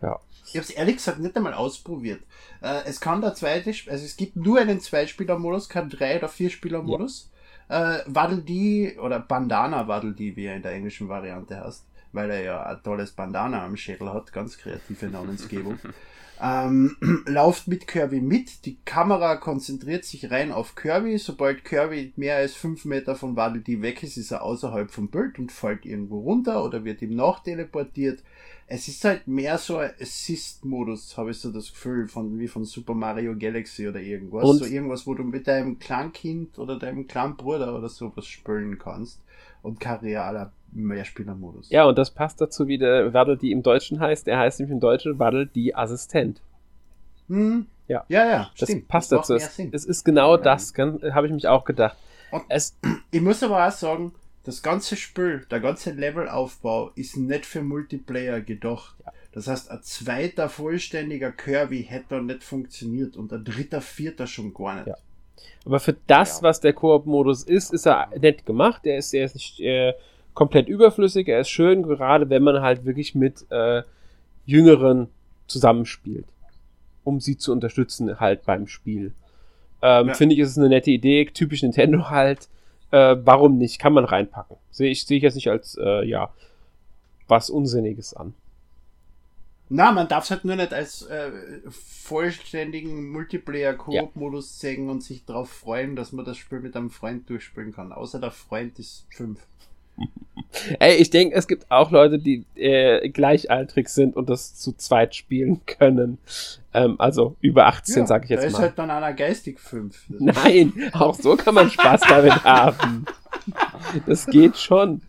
Ja. 0.00 0.20
Ich 0.46 0.54
habe 0.54 0.64
es 0.64 0.70
ehrlich 0.70 0.96
gesagt 0.96 1.18
nicht 1.18 1.36
einmal 1.36 1.54
ausprobiert. 1.54 2.20
Äh, 2.62 2.82
es 2.86 3.00
kann 3.00 3.20
der 3.20 3.34
zweite, 3.34 3.70
also 3.70 4.04
es 4.04 4.16
gibt 4.16 4.36
nur 4.36 4.60
einen 4.60 4.80
Zweispieler-Modus, 4.80 5.68
kein 5.68 5.90
Drei- 5.90 6.18
oder 6.18 6.28
Vierspieler-Modus. 6.28 7.30
Ja. 7.68 7.96
Äh, 7.96 8.02
Waddle 8.06 8.42
Dee 8.42 8.96
oder 8.98 9.20
Bandana 9.20 9.88
Waddle 9.88 10.12
Dee, 10.12 10.36
wie 10.36 10.46
er 10.46 10.56
in 10.56 10.62
der 10.62 10.72
englischen 10.72 11.08
Variante 11.08 11.62
heißt, 11.62 11.84
weil 12.18 12.30
er 12.32 12.42
ja 12.42 12.62
ein 12.64 12.82
tolles 12.82 13.12
Bandana 13.12 13.64
am 13.64 13.76
Schädel 13.76 14.12
hat, 14.12 14.32
ganz 14.32 14.58
kreative 14.58 15.06
Namensgebung. 15.06 15.78
ähm, 16.42 16.96
lauft 17.26 17.68
mit 17.68 17.86
Kirby 17.86 18.20
mit. 18.20 18.66
Die 18.66 18.76
Kamera 18.84 19.36
konzentriert 19.36 20.04
sich 20.04 20.28
rein 20.28 20.50
auf 20.50 20.74
Kirby. 20.74 21.16
Sobald 21.18 21.64
Kirby 21.64 22.12
mehr 22.16 22.36
als 22.38 22.54
fünf 22.54 22.84
Meter 22.84 23.14
von 23.14 23.36
Waddle 23.36 23.60
Dee 23.60 23.82
weg 23.82 24.02
ist, 24.02 24.16
ist 24.16 24.32
er 24.32 24.42
außerhalb 24.42 24.90
vom 24.90 25.10
Bild 25.10 25.38
und 25.38 25.52
fällt 25.52 25.86
irgendwo 25.86 26.18
runter 26.18 26.64
oder 26.64 26.84
wird 26.84 27.02
ihm 27.02 27.14
nachteleportiert. 27.14 28.24
Es 28.66 28.88
ist 28.88 29.04
halt 29.04 29.28
mehr 29.28 29.56
so 29.56 29.76
ein 29.76 29.92
Assist-Modus, 30.00 31.16
habe 31.16 31.30
ich 31.30 31.38
so 31.38 31.52
das 31.52 31.70
Gefühl, 31.70 32.08
von, 32.08 32.36
wie 32.40 32.48
von 32.48 32.64
Super 32.64 32.94
Mario 32.94 33.36
Galaxy 33.38 33.86
oder 33.86 34.00
irgendwas. 34.00 34.44
Und? 34.44 34.58
So 34.58 34.64
irgendwas, 34.64 35.06
wo 35.06 35.14
du 35.14 35.22
mit 35.22 35.46
deinem 35.46 35.78
Kleinkind 35.78 36.58
oder 36.58 36.80
deinem 36.80 37.06
kleinen 37.06 37.36
Bruder 37.36 37.78
oder 37.78 37.88
sowas 37.88 38.26
spielen 38.26 38.76
kannst. 38.76 39.22
Und 39.62 39.78
kein 39.78 40.00
realer 40.00 40.52
Mehrspieler-Modus. 40.72 41.70
Ja, 41.70 41.84
und 41.84 41.98
das 41.98 42.10
passt 42.10 42.40
dazu, 42.40 42.68
wie 42.68 42.78
der 42.78 43.12
Waddle 43.12 43.36
die 43.36 43.52
im 43.52 43.62
Deutschen 43.62 44.00
heißt. 44.00 44.28
Er 44.28 44.38
heißt 44.38 44.60
nämlich 44.60 44.74
im 44.74 44.80
Deutschen 44.80 45.18
Waddle 45.18 45.46
die 45.46 45.74
Assistent. 45.74 46.40
Hm. 47.28 47.66
Ja, 47.88 48.04
ja, 48.08 48.26
ja 48.26 48.50
das 48.58 48.68
stimmt. 48.68 48.88
passt 48.88 49.12
das 49.12 49.28
dazu. 49.28 49.34
Es, 49.34 49.58
es, 49.72 49.84
ist 49.84 50.04
genau 50.04 50.36
ja. 50.36 50.42
das, 50.42 50.74
habe 50.76 51.26
ich 51.26 51.32
mich 51.32 51.48
auch 51.48 51.64
gedacht. 51.64 51.96
Es, 52.48 52.76
ich 53.10 53.20
muss 53.20 53.42
aber 53.42 53.66
auch 53.66 53.72
sagen, 53.72 54.12
das 54.44 54.62
ganze 54.62 54.96
Spiel, 54.96 55.46
der 55.50 55.60
ganze 55.60 55.90
Levelaufbau 55.90 56.90
ist 56.94 57.16
nicht 57.16 57.46
für 57.46 57.62
Multiplayer 57.62 58.40
gedacht. 58.40 58.96
Ja. 59.04 59.12
Das 59.32 59.46
heißt, 59.46 59.70
ein 59.70 59.82
zweiter 59.82 60.48
vollständiger 60.48 61.32
Kirby 61.32 61.84
hätte 61.84 62.22
nicht 62.22 62.42
funktioniert 62.42 63.16
und 63.16 63.32
ein 63.32 63.44
dritter, 63.44 63.80
vierter 63.80 64.26
schon 64.26 64.54
gar 64.54 64.76
nicht. 64.76 64.88
Ja. 64.88 64.96
Aber 65.64 65.80
für 65.80 65.96
das, 66.06 66.38
ja. 66.38 66.42
was 66.44 66.60
der 66.60 66.72
Koop-Modus 66.72 67.42
ist, 67.44 67.72
ist 67.72 67.86
er 67.86 68.08
nett 68.18 68.46
gemacht. 68.46 68.86
Er 68.86 68.98
ist, 68.98 69.12
er 69.12 69.26
ist 69.26 69.34
nicht 69.34 69.60
äh, 69.60 69.92
komplett 70.38 70.68
überflüssig. 70.68 71.26
Er 71.26 71.40
ist 71.40 71.48
schön, 71.48 71.82
gerade 71.82 72.30
wenn 72.30 72.44
man 72.44 72.62
halt 72.62 72.84
wirklich 72.84 73.16
mit 73.16 73.44
äh, 73.50 73.82
Jüngeren 74.46 75.08
zusammenspielt, 75.48 76.26
um 77.02 77.18
sie 77.18 77.36
zu 77.36 77.50
unterstützen 77.50 78.20
halt 78.20 78.44
beim 78.44 78.68
Spiel. 78.68 79.14
Ähm, 79.82 80.06
ja. 80.06 80.14
Finde 80.14 80.36
ich, 80.36 80.40
ist 80.40 80.50
es 80.50 80.58
eine 80.58 80.68
nette 80.68 80.92
Idee, 80.92 81.24
typisch 81.24 81.64
Nintendo 81.64 82.08
halt. 82.08 82.48
Äh, 82.92 83.16
warum 83.24 83.58
nicht? 83.58 83.80
Kann 83.80 83.92
man 83.92 84.04
reinpacken. 84.04 84.56
Sehe 84.70 84.92
ich, 84.92 85.04
sehe 85.04 85.16
ich 85.16 85.24
jetzt 85.24 85.34
nicht 85.34 85.50
als, 85.50 85.76
äh, 85.76 86.06
ja, 86.06 86.32
was 87.26 87.50
Unsinniges 87.50 88.14
an. 88.14 88.32
Na, 89.68 89.90
man 89.90 90.06
darf 90.06 90.22
es 90.22 90.30
halt 90.30 90.44
nur 90.44 90.54
nicht 90.54 90.72
als 90.72 91.02
äh, 91.02 91.32
vollständigen 91.68 93.10
Multiplayer-Koop-Modus 93.10 94.62
ja. 94.62 94.70
sehen 94.70 94.88
und 94.88 95.02
sich 95.02 95.24
darauf 95.24 95.50
freuen, 95.50 95.96
dass 95.96 96.12
man 96.12 96.24
das 96.24 96.36
Spiel 96.36 96.60
mit 96.60 96.76
einem 96.76 96.90
Freund 96.90 97.28
durchspielen 97.28 97.72
kann. 97.72 97.92
Außer 97.92 98.20
der 98.20 98.30
Freund 98.30 98.78
ist 98.78 99.04
fünf. 99.10 99.40
Ey, 100.78 100.96
ich 100.96 101.10
denke, 101.10 101.34
es 101.34 101.46
gibt 101.46 101.70
auch 101.70 101.90
Leute, 101.90 102.18
die 102.18 102.44
äh, 102.54 103.08
gleichaltrig 103.08 103.88
sind 103.88 104.16
und 104.16 104.30
das 104.30 104.56
zu 104.56 104.72
zweit 104.72 105.14
spielen 105.14 105.60
können. 105.66 106.18
Ähm, 106.72 106.96
also 106.98 107.36
über 107.40 107.66
18, 107.66 108.02
ja, 108.02 108.06
sag 108.06 108.24
ich 108.24 108.30
jetzt 108.30 108.44
da 108.44 108.46
mal. 108.46 108.52
ist 108.52 108.58
halt 108.58 108.78
dann 108.78 108.90
einer 108.90 109.12
geistig 109.12 109.60
5. 109.60 110.04
Nein, 110.18 110.72
auch 110.92 111.14
so 111.14 111.36
kann 111.36 111.54
man 111.54 111.70
Spaß 111.70 112.02
damit 112.08 112.44
haben. 112.44 113.04
Das 114.06 114.26
geht 114.26 114.56
schon, 114.56 115.02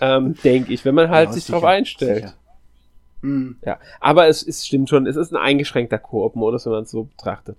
ähm, 0.00 0.36
denke 0.44 0.72
ich, 0.72 0.84
wenn 0.84 0.94
man 0.94 1.10
halt 1.10 1.28
ja, 1.28 1.32
sich 1.32 1.44
sicher, 1.44 1.58
drauf 1.58 1.64
einstellt. 1.64 2.34
Mhm. 3.22 3.56
Ja, 3.64 3.78
aber 4.00 4.28
es, 4.28 4.46
es 4.46 4.66
stimmt 4.66 4.88
schon, 4.90 5.06
es 5.06 5.16
ist 5.16 5.32
ein 5.32 5.38
eingeschränkter 5.38 5.98
Koop-Modus, 5.98 6.66
wenn 6.66 6.72
man 6.72 6.82
es 6.82 6.90
so 6.90 7.04
betrachtet. 7.04 7.56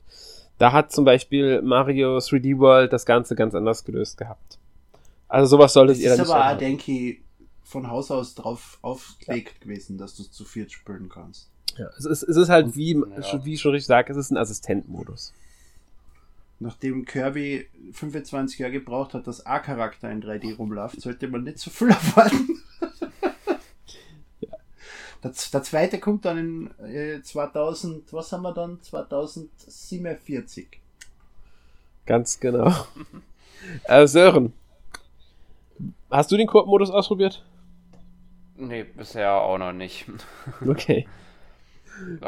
Da 0.58 0.72
hat 0.72 0.92
zum 0.92 1.04
Beispiel 1.04 1.62
Mario 1.62 2.18
3D 2.18 2.60
World 2.60 2.94
das 2.94 3.06
Ganze 3.06 3.36
ganz 3.36 3.56
anders 3.56 3.84
gelöst 3.84 4.18
gehabt. 4.18 4.58
Also 5.28 5.58
sowas 5.58 5.74
solltet 5.74 5.98
ihr 5.98 6.10
dann 6.10 6.20
nicht. 6.20 6.22
Das 6.22 6.28
ist 6.30 6.34
aber 6.34 6.54
auch, 6.54 6.58
denke 6.58 6.92
ich, 6.92 7.22
von 7.64 7.90
Haus 7.90 8.12
aus 8.12 8.36
drauf 8.36 8.78
aufgelegt 8.82 9.56
ja. 9.60 9.64
gewesen, 9.64 9.98
dass 9.98 10.16
du 10.16 10.24
es 10.24 10.32
zu 10.32 10.46
viert 10.46 10.72
spielen 10.72 11.10
kannst. 11.10 11.50
Ja, 11.78 11.88
es 11.98 12.06
ist, 12.06 12.24
es 12.24 12.38
ist 12.38 12.50
halt, 12.50 12.76
wie, 12.76 12.94
ja. 12.94 13.46
wie 13.46 13.56
ich 13.56 13.62
schon 13.62 13.72
richtig 13.72 13.88
sage, 13.88 14.12
es 14.12 14.18
ist 14.18 14.32
ein 14.32 14.38
Assistentmodus. 14.38 15.34
Nachdem 16.60 17.04
Kirby 17.04 17.68
25 17.92 18.60
Jahre 18.60 18.72
gebraucht 18.72 19.14
hat, 19.14 19.28
dass 19.28 19.46
A-Charakter 19.46 20.10
in 20.10 20.24
3D 20.24 20.56
rumläuft, 20.56 21.02
sollte 21.02 21.28
man 21.28 21.44
nicht 21.44 21.60
so 21.60 21.70
viel 21.70 21.90
erwarten. 21.90 22.62
ja. 24.40 24.58
der, 25.22 25.34
der, 25.52 25.64
zweite 25.64 26.00
kommt 26.00 26.24
dann 26.24 26.38
in 26.80 26.86
äh, 26.86 27.22
2000, 27.22 28.14
was 28.14 28.32
haben 28.32 28.44
wir 28.44 28.54
dann? 28.54 28.82
2047. 28.82 30.80
Ganz 32.06 32.40
genau. 32.40 32.74
äh, 33.84 34.08
Sören, 34.08 34.54
Hast 36.16 36.32
du 36.32 36.38
den 36.38 36.48
Koop-Modus 36.48 36.92
ausprobiert? 36.92 37.44
Nee, 38.56 38.84
bisher 38.84 39.42
auch 39.42 39.58
noch 39.58 39.74
nicht. 39.74 40.06
Okay. 40.66 41.08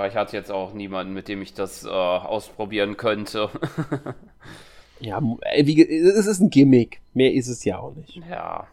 Ich 0.07 0.15
hatte 0.15 0.37
jetzt 0.37 0.49
auch 0.49 0.73
niemanden, 0.73 1.13
mit 1.13 1.27
dem 1.27 1.41
ich 1.41 1.53
das 1.53 1.83
äh, 1.83 1.89
ausprobieren 1.89 2.95
könnte. 2.95 3.49
ja, 5.01 5.21
wie, 5.21 5.81
es 5.81 6.25
ist 6.25 6.39
ein 6.39 6.49
Gimmick. 6.49 7.01
Mehr 7.13 7.33
ist 7.33 7.49
es 7.49 7.65
ja 7.65 7.79
auch 7.79 7.93
nicht. 7.93 8.15
Ja. 8.29 8.67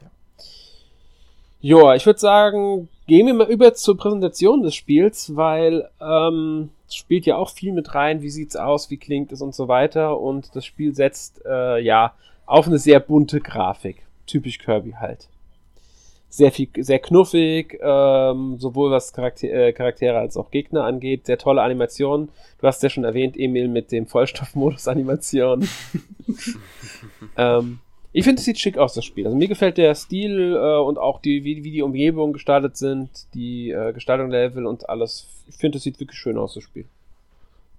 Joa, 1.61 1.96
ich 1.96 2.07
würde 2.07 2.20
sagen, 2.20 2.88
gehen 3.09 3.27
wir 3.27 3.35
mal 3.35 3.50
über 3.50 3.74
zur 3.74 3.96
Präsentation 3.96 4.62
des 4.62 4.77
Spiels, 4.77 5.35
weil 5.35 5.88
ähm, 6.00 6.70
es 6.87 6.94
spielt 6.94 7.27
ja 7.27 7.37
auch 7.37 7.50
viel 7.50 7.72
mit 7.72 7.94
rein, 7.94 8.22
wie 8.22 8.31
sieht's 8.31 8.55
aus, 8.55 8.88
wie 8.90 8.98
klingt 8.98 9.33
es 9.33 9.42
und 9.42 9.55
so 9.55 9.66
weiter. 9.66 10.20
Und 10.20 10.55
das 10.55 10.64
Spiel 10.64 10.94
setzt 10.94 11.42
äh, 11.44 11.79
ja 11.81 12.14
auf 12.46 12.68
eine 12.68 12.79
sehr 12.79 13.00
bunte 13.00 13.40
Grafik 13.40 14.04
typisch 14.27 14.59
Kirby 14.59 14.93
halt. 14.93 15.29
Sehr 16.29 16.51
viel, 16.51 16.69
sehr 16.79 16.99
knuffig, 16.99 17.79
ähm, 17.81 18.59
sowohl 18.59 18.91
was 18.91 19.13
Charakter, 19.13 19.47
äh, 19.47 19.73
Charaktere 19.73 20.19
als 20.19 20.37
auch 20.37 20.51
Gegner 20.51 20.85
angeht. 20.85 21.27
Sehr 21.27 21.39
tolle 21.39 21.63
Animationen. 21.63 22.29
Du 22.61 22.67
hast 22.67 22.83
ja 22.83 22.91
schon 22.91 23.05
erwähnt, 23.05 23.37
Emil, 23.39 23.69
mit 23.69 23.93
dem 23.93 24.07
Vollstoffmodus 24.07 24.89
Animation. 24.89 25.69
ähm, 27.37 27.79
ich 28.13 28.25
finde, 28.25 28.39
es 28.39 28.45
sieht 28.45 28.59
schick 28.59 28.79
aus, 28.79 28.95
das 28.95 29.05
Spiel. 29.05 29.27
Also 29.27 29.37
mir 29.37 29.49
gefällt 29.49 29.77
der 29.77 29.95
Stil 29.97 30.55
äh, 30.55 30.79
und 30.79 30.99
auch 30.99 31.21
die, 31.21 31.43
wie, 31.45 31.65
wie 31.65 31.73
die 31.73 31.83
Umgebungen 31.83 32.33
gestaltet 32.33 32.77
sind, 32.77 33.11
die 33.35 33.71
äh, 33.71 33.93
Gestaltung 33.93 34.31
der 34.31 34.49
Level 34.49 34.67
und 34.67 34.89
alles. 34.89 35.29
Ich 35.49 35.57
finde, 35.57 35.79
es 35.79 35.85
sieht 35.85 35.99
wirklich 35.99 36.19
schön 36.19 36.39
aus, 36.39 36.55
das 36.55 36.63
Spiel. 36.63 36.87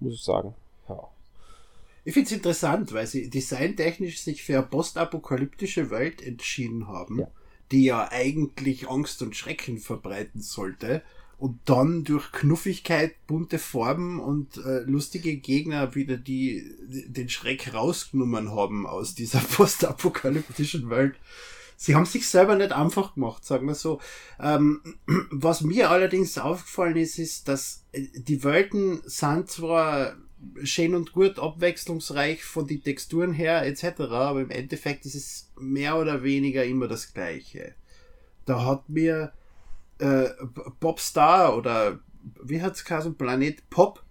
Muss 0.01 0.13
ich 0.13 0.23
sagen. 0.23 0.53
Ja. 0.89 1.07
Ich 2.05 2.13
finde 2.13 2.27
es 2.27 2.35
interessant, 2.35 2.93
weil 2.93 3.07
sie 3.07 3.29
designtechnisch 3.31 4.21
sich 4.21 4.43
für 4.43 4.59
eine 4.59 4.67
postapokalyptische 4.67 5.89
Welt 5.89 6.21
entschieden 6.21 6.87
haben, 6.87 7.19
ja. 7.19 7.27
die 7.71 7.85
ja 7.85 8.07
eigentlich 8.11 8.87
Angst 8.87 9.23
und 9.23 9.35
Schrecken 9.35 9.79
verbreiten 9.79 10.39
sollte 10.39 11.01
und 11.39 11.59
dann 11.65 12.03
durch 12.03 12.31
Knuffigkeit, 12.31 13.15
bunte 13.25 13.57
Farben 13.57 14.19
und 14.19 14.57
äh, 14.57 14.81
lustige 14.81 15.35
Gegner 15.37 15.95
wieder 15.95 16.15
die 16.15 16.63
den 17.07 17.27
Schreck 17.27 17.73
rausgenommen 17.73 18.51
haben 18.51 18.85
aus 18.85 19.15
dieser 19.15 19.39
postapokalyptischen 19.55 20.91
Welt. 20.91 21.15
Sie 21.77 21.95
haben 21.95 22.05
sich 22.05 22.29
selber 22.29 22.55
nicht 22.55 22.71
einfach 22.71 23.15
gemacht, 23.15 23.43
sagen 23.43 23.67
wir 23.67 23.75
so. 23.75 23.99
Ähm, 24.39 24.81
was 25.31 25.61
mir 25.61 25.89
allerdings 25.89 26.37
aufgefallen 26.37 26.97
ist, 26.97 27.19
ist, 27.19 27.47
dass 27.47 27.83
äh, 27.91 28.07
die 28.13 28.43
Welten 28.43 29.01
sind 29.05 29.49
zwar 29.49 30.15
schön 30.63 30.95
und 30.95 31.11
gut, 31.11 31.39
abwechslungsreich 31.39 32.43
von 32.43 32.67
den 32.67 32.83
Texturen 32.83 33.33
her 33.33 33.65
etc., 33.65 34.01
aber 34.01 34.41
im 34.41 34.51
Endeffekt 34.51 35.05
ist 35.05 35.15
es 35.15 35.51
mehr 35.59 35.97
oder 35.97 36.23
weniger 36.23 36.63
immer 36.63 36.87
das 36.87 37.13
gleiche. 37.13 37.73
Da 38.45 38.65
hat 38.65 38.89
mir 38.89 39.33
äh, 39.99 40.29
Popstar 40.79 41.57
oder 41.57 41.99
wie 42.43 42.61
hat 42.61 42.75
es 42.75 42.85
geheißen, 42.85 43.15
Planet 43.15 43.69
Pop 43.69 44.03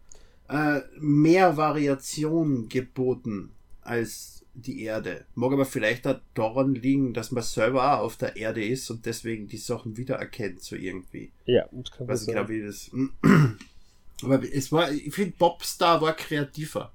äh, 0.48 0.80
mehr 0.98 1.56
Variation 1.56 2.68
geboten 2.68 3.50
als 3.82 4.44
die 4.54 4.82
Erde. 4.82 5.24
Mag 5.34 5.52
aber 5.52 5.64
vielleicht 5.64 6.06
daran 6.34 6.74
liegen, 6.74 7.12
dass 7.12 7.32
man 7.32 7.42
selber 7.42 7.98
auch 7.98 8.04
auf 8.04 8.16
der 8.16 8.36
Erde 8.36 8.64
ist 8.64 8.88
und 8.90 9.04
deswegen 9.04 9.48
die 9.48 9.56
Sachen 9.56 9.96
wiedererkennt, 9.96 10.62
so 10.62 10.76
irgendwie. 10.76 11.32
Ja, 11.44 11.66
das 11.72 11.90
kann 11.90 12.08
Weiß 12.08 12.22
ich 12.22 12.28
genau, 12.28 12.48
wie 12.48 12.62
das. 12.62 12.90
Aber 14.22 14.40
es 14.42 14.70
war, 14.72 14.90
ich 14.92 15.14
finde, 15.14 15.34
Bobstar 15.38 16.00
war 16.00 16.14
kreativer. 16.14 16.92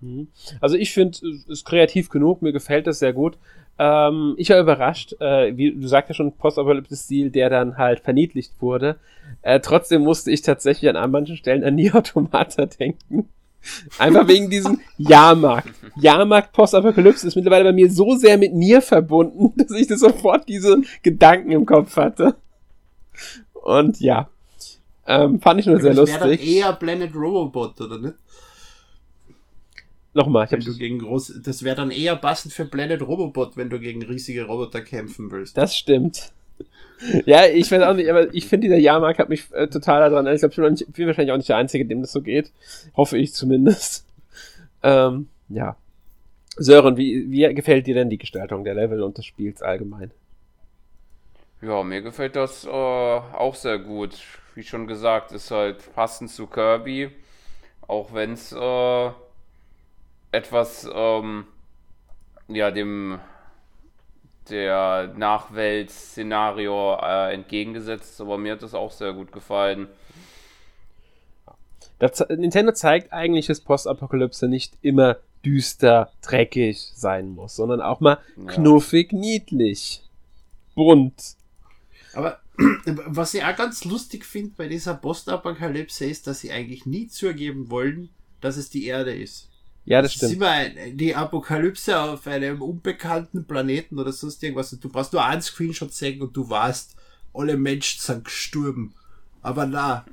Mhm. 0.00 0.28
Also 0.60 0.76
ich 0.76 0.92
finde, 0.92 1.18
es 1.26 1.46
ist 1.46 1.64
kreativ 1.64 2.10
genug, 2.10 2.42
mir 2.42 2.52
gefällt 2.52 2.86
das 2.86 2.98
sehr 2.98 3.12
gut. 3.12 3.38
Ähm, 3.78 4.34
ich 4.36 4.50
war 4.50 4.60
überrascht, 4.60 5.14
äh, 5.20 5.56
wie 5.56 5.72
du 5.72 5.88
sagst 5.88 6.10
ja 6.10 6.14
schon, 6.14 6.36
Postapokalypse-Stil, 6.36 7.30
der 7.30 7.50
dann 7.50 7.76
halt 7.76 8.00
verniedlicht 8.00 8.52
wurde. 8.60 8.96
Äh, 9.42 9.60
trotzdem 9.60 10.02
musste 10.02 10.30
ich 10.30 10.42
tatsächlich 10.42 10.94
an 10.94 11.10
manchen 11.10 11.36
Stellen 11.36 11.64
an 11.64 11.74
Nier 11.74 11.94
Automata 11.96 12.66
denken. 12.66 13.28
Einfach 13.98 14.28
wegen 14.28 14.50
diesem 14.50 14.80
Jahrmarkt. 14.98 15.72
Jahrmarkt 15.96 16.52
Postapokalypse 16.52 17.26
ist 17.26 17.34
mittlerweile 17.34 17.64
bei 17.64 17.72
mir 17.72 17.90
so 17.90 18.14
sehr 18.14 18.36
mit 18.36 18.52
Nier 18.52 18.82
verbunden, 18.82 19.54
dass 19.56 19.70
ich 19.72 19.86
das 19.86 20.00
sofort 20.00 20.48
diese 20.48 20.82
Gedanken 21.02 21.50
im 21.50 21.64
Kopf 21.66 21.96
hatte. 21.96 22.36
Und 23.54 24.00
ja, 24.00 24.28
Ähm, 25.06 25.40
fand 25.40 25.60
ich 25.60 25.66
nur 25.66 25.80
sehr 25.80 25.94
das 25.94 26.08
wäre 26.08 26.18
dann 26.20 26.30
lustig. 26.30 26.56
eher 26.56 26.72
Planet 26.72 27.14
Robobot, 27.14 27.80
oder 27.80 27.98
nicht? 27.98 28.14
Nochmal, 30.14 30.46
ich 30.46 30.52
Wenn 30.52 30.60
hab's, 30.60 30.66
du 30.66 30.76
gegen 30.76 31.00
groß, 31.00 31.40
das 31.44 31.62
wäre 31.64 31.76
dann 31.76 31.90
eher 31.90 32.16
passend 32.16 32.52
für 32.52 32.64
Planet 32.64 33.02
Robobot, 33.02 33.56
wenn 33.56 33.68
du 33.68 33.80
gegen 33.80 34.02
riesige 34.02 34.44
Roboter 34.44 34.80
kämpfen 34.80 35.30
willst. 35.30 35.56
das 35.56 35.76
stimmt. 35.76 36.32
Ja, 37.26 37.44
ich 37.46 37.70
weiß 37.70 37.82
auch 37.82 37.94
nicht, 37.94 38.08
aber 38.08 38.32
ich 38.32 38.46
finde, 38.46 38.68
dieser 38.68 38.78
Jahrmarkt 38.78 39.18
hat 39.18 39.28
mich 39.28 39.52
äh, 39.52 39.66
total 39.66 40.08
daran. 40.08 40.26
Ich 40.32 40.40
glaube, 40.40 40.74
ich 40.74 40.86
bin 40.86 41.06
wahrscheinlich 41.06 41.32
auch 41.32 41.36
nicht 41.36 41.48
der 41.48 41.56
Einzige, 41.56 41.84
dem 41.84 42.00
das 42.00 42.12
so 42.12 42.22
geht. 42.22 42.52
Hoffe 42.96 43.18
ich 43.18 43.34
zumindest. 43.34 44.06
Ähm, 44.82 45.28
ja. 45.48 45.76
Sören, 46.56 46.96
wie, 46.96 47.30
wie 47.30 47.52
gefällt 47.54 47.86
dir 47.86 47.94
denn 47.94 48.10
die 48.10 48.18
Gestaltung 48.18 48.64
der 48.64 48.74
Level 48.74 49.02
und 49.02 49.18
des 49.18 49.24
Spiels 49.26 49.60
allgemein? 49.60 50.12
Ja, 51.60 51.82
mir 51.82 52.02
gefällt 52.02 52.36
das 52.36 52.64
äh, 52.64 52.68
auch 52.70 53.54
sehr 53.54 53.78
gut. 53.78 54.18
Wie 54.54 54.62
schon 54.62 54.86
gesagt, 54.86 55.32
ist 55.32 55.50
halt 55.50 55.92
passend 55.94 56.30
zu 56.30 56.46
Kirby. 56.46 57.10
Auch 57.86 58.12
wenn 58.14 58.32
es 58.32 58.52
äh, 58.52 59.10
etwas 60.32 60.88
ähm, 60.92 61.46
ja, 62.48 62.70
dem 62.70 63.18
der 64.50 65.12
Nachwelt-Szenario 65.16 66.98
äh, 67.00 67.32
entgegengesetzt 67.34 68.12
ist, 68.12 68.20
aber 68.20 68.36
mir 68.36 68.52
hat 68.52 68.62
das 68.62 68.74
auch 68.74 68.90
sehr 68.92 69.12
gut 69.14 69.32
gefallen. 69.32 69.88
Das, 71.98 72.20
Nintendo 72.28 72.72
zeigt 72.72 73.12
eigentlich, 73.12 73.46
dass 73.46 73.60
Postapokalypse 73.60 74.46
nicht 74.48 74.74
immer 74.82 75.16
düster, 75.44 76.10
dreckig 76.22 76.92
sein 76.94 77.30
muss, 77.30 77.56
sondern 77.56 77.80
auch 77.80 78.00
mal 78.00 78.18
Ja. 78.36 78.44
knuffig, 78.52 79.12
niedlich, 79.12 80.02
bunt. 80.74 81.36
Aber 82.12 82.38
was 82.56 83.34
ich 83.34 83.42
auch 83.42 83.56
ganz 83.56 83.84
lustig 83.84 84.24
finde 84.24 84.52
bei 84.56 84.68
dieser 84.68 84.94
Postapokalypse 84.94 86.04
ist, 86.04 86.26
dass 86.26 86.40
sie 86.40 86.52
eigentlich 86.52 86.86
nie 86.86 87.08
zugeben 87.08 87.70
wollen, 87.70 88.10
dass 88.40 88.56
es 88.56 88.70
die 88.70 88.86
Erde 88.86 89.14
ist. 89.14 89.48
Ja, 89.86 90.00
das 90.00 90.14
stimmt. 90.14 90.34
immer 90.34 90.50
ein, 90.50 90.96
die 90.96 91.14
Apokalypse 91.14 91.98
auf 91.98 92.26
einem 92.26 92.62
unbekannten 92.62 93.46
Planeten 93.46 93.98
oder 93.98 94.12
sonst 94.12 94.42
irgendwas. 94.42 94.70
Du 94.70 94.88
brauchst 94.88 95.12
nur 95.12 95.24
einen 95.24 95.42
Screenshot 95.42 95.92
sehen 95.92 96.22
und 96.22 96.34
du 96.36 96.48
weißt, 96.48 96.96
alle 97.34 97.56
Menschen 97.56 98.00
sind 98.00 98.24
gestorben. 98.24 98.94
Aber 99.42 99.66
na, 99.66 100.06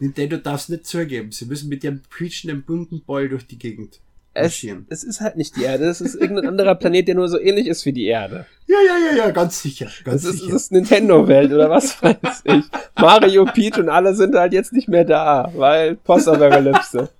Nintendo 0.00 0.38
darf 0.38 0.62
es 0.62 0.68
nicht 0.68 0.86
zugeben. 0.86 1.30
Sie 1.30 1.44
müssen 1.44 1.68
mit 1.68 1.84
ihrem 1.84 2.02
quietschenden 2.10 2.62
bunten 2.62 3.04
Ball 3.04 3.28
durch 3.28 3.46
die 3.46 3.58
Gegend 3.58 4.00
Es, 4.34 4.64
es 4.88 5.04
ist 5.04 5.20
halt 5.20 5.36
nicht 5.36 5.56
die 5.56 5.64
Erde, 5.64 5.84
es 5.84 6.00
ist 6.00 6.14
irgendein 6.14 6.46
anderer 6.46 6.74
Planet, 6.74 7.06
der 7.06 7.14
nur 7.16 7.28
so 7.28 7.38
ähnlich 7.38 7.66
ist 7.66 7.84
wie 7.84 7.92
die 7.92 8.06
Erde. 8.06 8.46
Ja, 8.66 8.76
ja, 8.86 9.10
ja, 9.10 9.24
ja, 9.26 9.30
ganz 9.30 9.60
sicher. 9.60 9.88
Ganz 10.04 10.22
Das 10.22 10.32
ist, 10.32 10.40
sicher. 10.40 10.52
das 10.52 10.62
ist 10.62 10.72
Nintendo-Welt 10.72 11.52
oder 11.52 11.68
was 11.68 12.02
weiß 12.02 12.42
ich. 12.44 12.64
Mario, 12.98 13.44
Peach 13.44 13.78
und 13.78 13.90
alle 13.90 14.14
sind 14.14 14.34
halt 14.34 14.54
jetzt 14.54 14.72
nicht 14.72 14.88
mehr 14.88 15.04
da, 15.04 15.52
weil 15.54 15.96
Postapokalypse. 15.96 17.10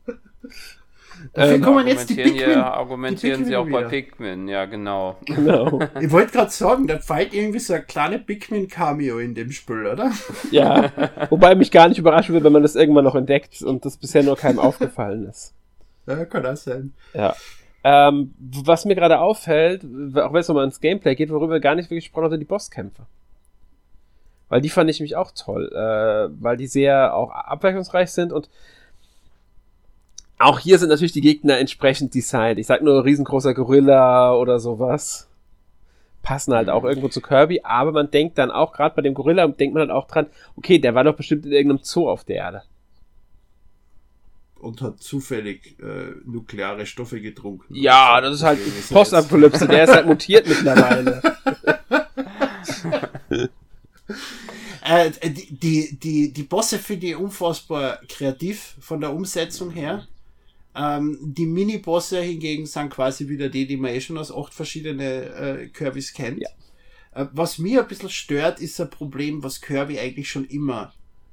Dafür 1.35 1.55
ähm, 1.55 1.63
kommen 1.63 1.87
jetzt 1.87 2.11
die 2.11 2.21
Argumentieren, 2.21 2.35
Pikmin. 2.35 2.55
hier, 2.55 2.67
argumentieren 2.67 3.39
die 3.41 3.45
sie 3.47 3.57
auch 3.57 3.69
bei 3.69 3.85
Pikmin 3.85 4.49
ja 4.49 4.65
genau. 4.67 5.17
Genau. 5.25 5.81
Ich 6.01 6.11
wollte 6.11 6.33
gerade 6.33 6.51
sagen, 6.51 6.87
da 6.87 6.99
fällt 6.99 7.33
irgendwie 7.33 7.59
so 7.59 7.73
ein 7.75 7.87
kleiner 7.87 8.19
Pikmin-Cameo 8.19 9.19
in 9.19 9.35
dem 9.35 9.51
Spiel, 9.53 9.87
oder? 9.87 10.13
Ja. 10.51 10.91
Wobei 11.31 11.55
mich 11.55 11.71
gar 11.71 11.89
nicht 11.89 11.99
überraschen 11.99 12.35
wird, 12.35 12.45
wenn 12.45 12.53
man 12.53 12.63
das 12.63 12.75
irgendwann 12.75 13.05
noch 13.05 13.15
entdeckt 13.15 13.63
und 13.63 13.85
das 13.85 13.97
bisher 13.97 14.23
nur 14.23 14.37
keinem 14.37 14.59
aufgefallen 14.59 15.27
ist. 15.27 15.55
Ja, 16.07 16.25
kann 16.25 16.47
auch 16.47 16.57
sein. 16.57 16.93
Ja. 17.15 17.35
Ähm, 17.85 18.35
was 18.39 18.85
mir 18.85 18.95
gerade 18.95 19.21
auffällt, 19.21 19.83
auch 19.85 20.33
wenn 20.33 20.41
es 20.41 20.49
nochmal 20.49 20.65
ins 20.65 20.81
Gameplay 20.81 21.15
geht, 21.15 21.31
worüber 21.31 21.55
wir 21.55 21.61
gar 21.61 21.75
nicht 21.75 21.91
wirklich 21.91 22.07
gesprochen 22.07 22.25
haben, 22.25 22.31
sind 22.33 22.41
die 22.41 22.47
Bosskämpfe. 22.47 23.07
Weil 24.49 24.61
die 24.61 24.69
fand 24.69 24.89
ich 24.91 25.01
nämlich 25.01 25.17
auch 25.17 25.33
toll, 25.33 25.73
äh, 25.73 26.29
weil 26.41 26.57
die 26.57 26.67
sehr 26.67 27.15
auch 27.15 27.31
abwechslungsreich 27.31 28.11
sind 28.11 28.33
und 28.33 28.51
auch 30.39 30.59
hier 30.59 30.79
sind 30.79 30.89
natürlich 30.89 31.13
die 31.13 31.21
Gegner 31.21 31.59
entsprechend 31.59 32.15
designt. 32.15 32.59
Ich 32.59 32.67
sag 32.67 32.83
nur 32.83 33.05
riesengroßer 33.05 33.55
Gorilla 33.55 34.35
oder 34.35 34.59
sowas. 34.59 35.29
Passen 36.23 36.55
halt 36.55 36.69
auch 36.69 36.85
irgendwo 36.85 37.09
zu 37.09 37.21
Kirby, 37.21 37.63
aber 37.65 37.93
man 37.93 38.11
denkt 38.11 38.39
dann 38.39 38.51
auch, 38.51 38.73
gerade 38.73 38.95
bei 38.95 39.03
dem 39.03 39.15
Gorilla, 39.15 39.47
denkt 39.47 39.75
man 39.75 39.83
halt 39.83 39.91
auch 39.91 40.07
dran, 40.07 40.27
okay, 40.57 40.79
der 40.79 40.95
war 40.95 41.05
doch 41.05 41.17
bestimmt 41.17 41.47
in 41.47 41.53
irgendeinem 41.53 41.83
Zoo 41.83 42.09
auf 42.09 42.25
der 42.25 42.37
Erde. 42.37 42.63
Und 44.63 44.81
hat 44.81 45.03
zufällig 45.03 45.77
äh, 45.81 46.13
nukleare 46.25 46.87
Stoffe 46.87 47.21
getrunken. 47.21 47.75
Ja, 47.75 48.21
das 48.21 48.37
ist 48.37 48.43
halt 48.45 48.61
Postapokalypse, 48.91 49.67
der 49.67 49.85
ist 49.85 49.93
halt 49.93 50.07
mutiert 50.07 50.47
mittlerweile. 50.47 51.21
Äh, 54.85 55.13
die, 55.31 55.55
die, 55.55 55.97
die, 55.97 56.33
die 56.33 56.43
Bosse 56.43 56.79
finde 56.79 57.07
ich 57.07 57.17
unfassbar 57.17 58.01
kreativ 58.09 58.75
von 58.81 59.01
der 59.01 59.15
Umsetzung 59.15 59.71
her. 59.71 60.09
Ähm, 60.75 61.19
die 61.23 61.47
Mini-Bosse 61.47 62.21
hingegen 62.21 62.67
sind 62.67 62.91
quasi 62.91 63.29
wieder 63.29 63.49
die, 63.49 63.67
die 63.67 63.77
man 63.77 63.93
eh 63.93 64.01
schon 64.01 64.19
aus 64.19 64.35
acht 64.35 64.53
verschiedene 64.53 65.05
äh, 65.05 65.69
Kirbys 65.69 66.13
kennt. 66.13 66.41
Ja. 66.41 66.49
Äh, 67.13 67.27
was 67.33 67.59
mir 67.59 67.83
ein 67.83 67.89
bisschen 67.89 68.11
stört, 68.11 68.61
ist 68.61 68.81
ein 68.81 68.91
Problem, 68.91 69.45
was 69.45 69.61
Kirby 69.61 69.99
eigentlich 69.99 70.29
schon 70.29 70.47
immer, 70.47 70.93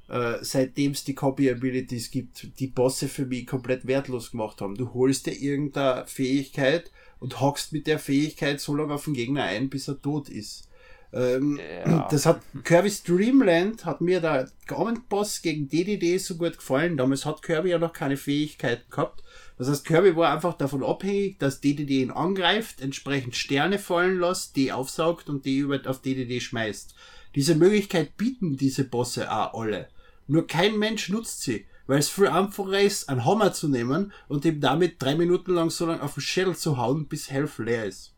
äh, 0.10 0.40
seitdem 0.42 0.94
es 0.94 1.04
die 1.04 1.14
Copy-Abilities 1.14 2.10
gibt, 2.10 2.60
die 2.60 2.68
Bosse 2.68 3.08
für 3.08 3.26
mich 3.26 3.46
komplett 3.46 3.86
wertlos 3.86 4.32
gemacht 4.32 4.60
haben. 4.60 4.76
Du 4.76 4.94
holst 4.94 5.28
dir 5.28 5.40
irgendeine 5.40 6.08
Fähigkeit 6.08 6.92
und 7.20 7.40
hockst 7.40 7.74
mit 7.74 7.86
der 7.86 8.00
Fähigkeit 8.00 8.60
so 8.60 8.76
lange 8.76 8.94
auf 8.96 9.06
den 9.06 9.14
Gegner 9.14 9.44
ein, 9.44 9.70
bis 9.70 9.88
er 9.88 10.02
tot 10.02 10.30
ist. 10.30 10.68
Ähm, 11.14 11.60
Ja. 11.86 12.08
Das 12.12 12.26
hat 12.26 12.42
Kirby's 12.64 13.04
Dreamland 13.04 13.86
hat 13.86 14.02
mir 14.02 14.20
der 14.20 14.50
Garment-Boss 14.66 15.44
gegen 15.44 15.70
DDD 15.70 16.18
so 16.20 16.38
gut 16.38 16.58
gefallen. 16.58 16.98
Damals 16.98 17.26
hat 17.26 17.44
Kirby 17.44 17.70
ja 17.70 17.78
noch 17.78 17.94
keine 17.94 18.18
Fähigkeiten 18.18 18.90
gehabt. 18.90 19.24
Das 19.60 19.70
heißt, 19.70 19.86
Kirby 19.86 20.16
war 20.16 20.34
einfach 20.34 20.56
davon 20.56 20.84
abhängig, 20.84 21.38
dass 21.38 21.62
DDD 21.62 22.02
ihn 22.02 22.12
angreift, 22.12 22.82
entsprechend 22.82 23.36
Sterne 23.36 23.78
fallen 23.78 24.20
lässt, 24.20 24.56
die 24.56 24.72
aufsaugt 24.72 25.30
und 25.30 25.46
die 25.46 25.58
über 25.58 25.80
auf 25.86 26.02
DDD 26.02 26.40
schmeißt. 26.42 26.96
Diese 27.36 27.56
Möglichkeit 27.56 28.18
bieten 28.18 28.58
diese 28.58 28.86
Bosse 28.86 29.32
auch 29.32 29.54
alle. 29.54 29.88
Nur 30.30 30.48
kein 30.48 30.78
Mensch 30.78 31.10
nutzt 31.10 31.42
sie, 31.42 31.66
weil 31.88 32.00
es 32.00 32.08
viel 32.10 32.28
einfacher 32.28 32.80
ist, 32.80 33.10
einen 33.10 33.26
Hammer 33.26 33.52
zu 33.52 33.68
nehmen 33.68 34.14
und 34.28 34.46
ihm 34.46 34.62
damit 34.62 35.02
drei 35.02 35.16
Minuten 35.16 35.54
lang 35.56 35.70
so 35.70 35.86
lange 35.86 36.04
auf 36.04 36.14
den 36.14 36.22
Schädel 36.22 36.56
zu 36.56 36.78
hauen, 36.78 37.08
bis 37.08 37.30
Health 37.32 37.58
leer 37.58 37.86
ist. 37.86 38.14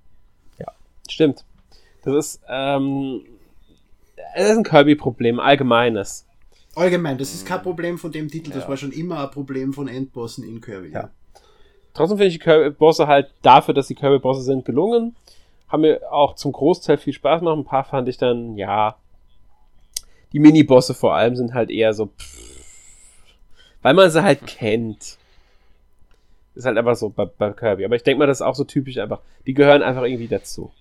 Stimmt. 1.09 1.43
Das 2.03 2.15
ist, 2.15 2.41
ähm, 2.47 3.21
das 4.35 4.49
ist 4.51 4.57
ein 4.57 4.63
Kirby-Problem, 4.63 5.39
allgemeines. 5.41 6.25
Allgemein, 6.75 7.17
das 7.17 7.33
ist 7.33 7.45
kein 7.45 7.61
Problem 7.61 7.97
von 7.97 8.11
dem 8.13 8.29
Titel, 8.29 8.51
das 8.51 8.63
Ja. 8.63 8.69
war 8.69 8.77
schon 8.77 8.91
immer 8.91 9.23
ein 9.23 9.31
Problem 9.31 9.73
von 9.73 9.87
Endbossen 9.89 10.43
in 10.47 10.61
Kirby. 10.61 10.91
Ja. 10.91 11.09
Trotzdem 11.93 12.17
finde 12.17 12.27
ich 12.27 12.33
die 12.35 12.39
Kirby-Bosse 12.39 13.07
halt 13.07 13.33
dafür, 13.41 13.73
dass 13.73 13.87
die 13.87 13.95
Kirby-Bosse 13.95 14.41
sind, 14.43 14.63
gelungen. 14.63 15.15
Haben 15.67 15.81
mir 15.81 16.01
auch 16.11 16.35
zum 16.35 16.53
Großteil 16.53 16.97
viel 16.97 17.13
Spaß 17.13 17.39
gemacht. 17.39 17.57
Ein 17.57 17.65
paar 17.65 17.83
fand 17.83 18.07
ich 18.07 18.17
dann, 18.17 18.55
ja. 18.55 18.95
Die 20.33 20.39
Mini-Bosse 20.39 20.93
vor 20.93 21.15
allem 21.15 21.35
sind 21.35 21.53
halt 21.53 21.69
eher 21.69 21.93
so, 21.93 22.07
pff, 22.07 22.41
weil 23.81 23.93
man 23.93 24.09
sie 24.09 24.23
halt 24.23 24.45
kennt. 24.45 25.17
Ist 26.53 26.65
halt 26.65 26.77
einfach 26.77 26.95
so 26.95 27.09
bei, 27.09 27.25
bei 27.25 27.51
Kirby. 27.51 27.85
Aber 27.85 27.95
ich 27.95 28.03
denke 28.03 28.19
mal, 28.19 28.27
das 28.27 28.39
ist 28.39 28.45
auch 28.45 28.55
so 28.55 28.63
typisch 28.63 28.97
einfach. 28.97 29.21
Die 29.47 29.53
gehören 29.53 29.81
einfach 29.81 30.03
irgendwie 30.03 30.27
dazu. 30.27 30.71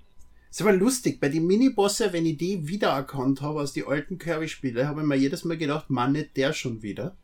Ist 0.51 0.61
aber 0.61 0.73
lustig, 0.73 1.21
bei 1.21 1.29
den 1.29 1.47
Minibosse, 1.47 2.13
wenn 2.13 2.27
ich 2.27 2.37
die 2.37 2.67
wiedererkannt 2.67 3.41
habe 3.41 3.61
aus 3.61 3.73
die 3.73 3.85
alten 3.85 4.19
Kirby-Spiele, 4.19 4.89
habe 4.89 5.01
ich 5.01 5.07
mir 5.07 5.17
jedes 5.17 5.45
Mal 5.45 5.57
gedacht, 5.57 5.91
Mann, 5.91 6.13
nicht 6.13 6.37
der 6.37 6.53
schon 6.53 6.83
wieder. 6.83 7.17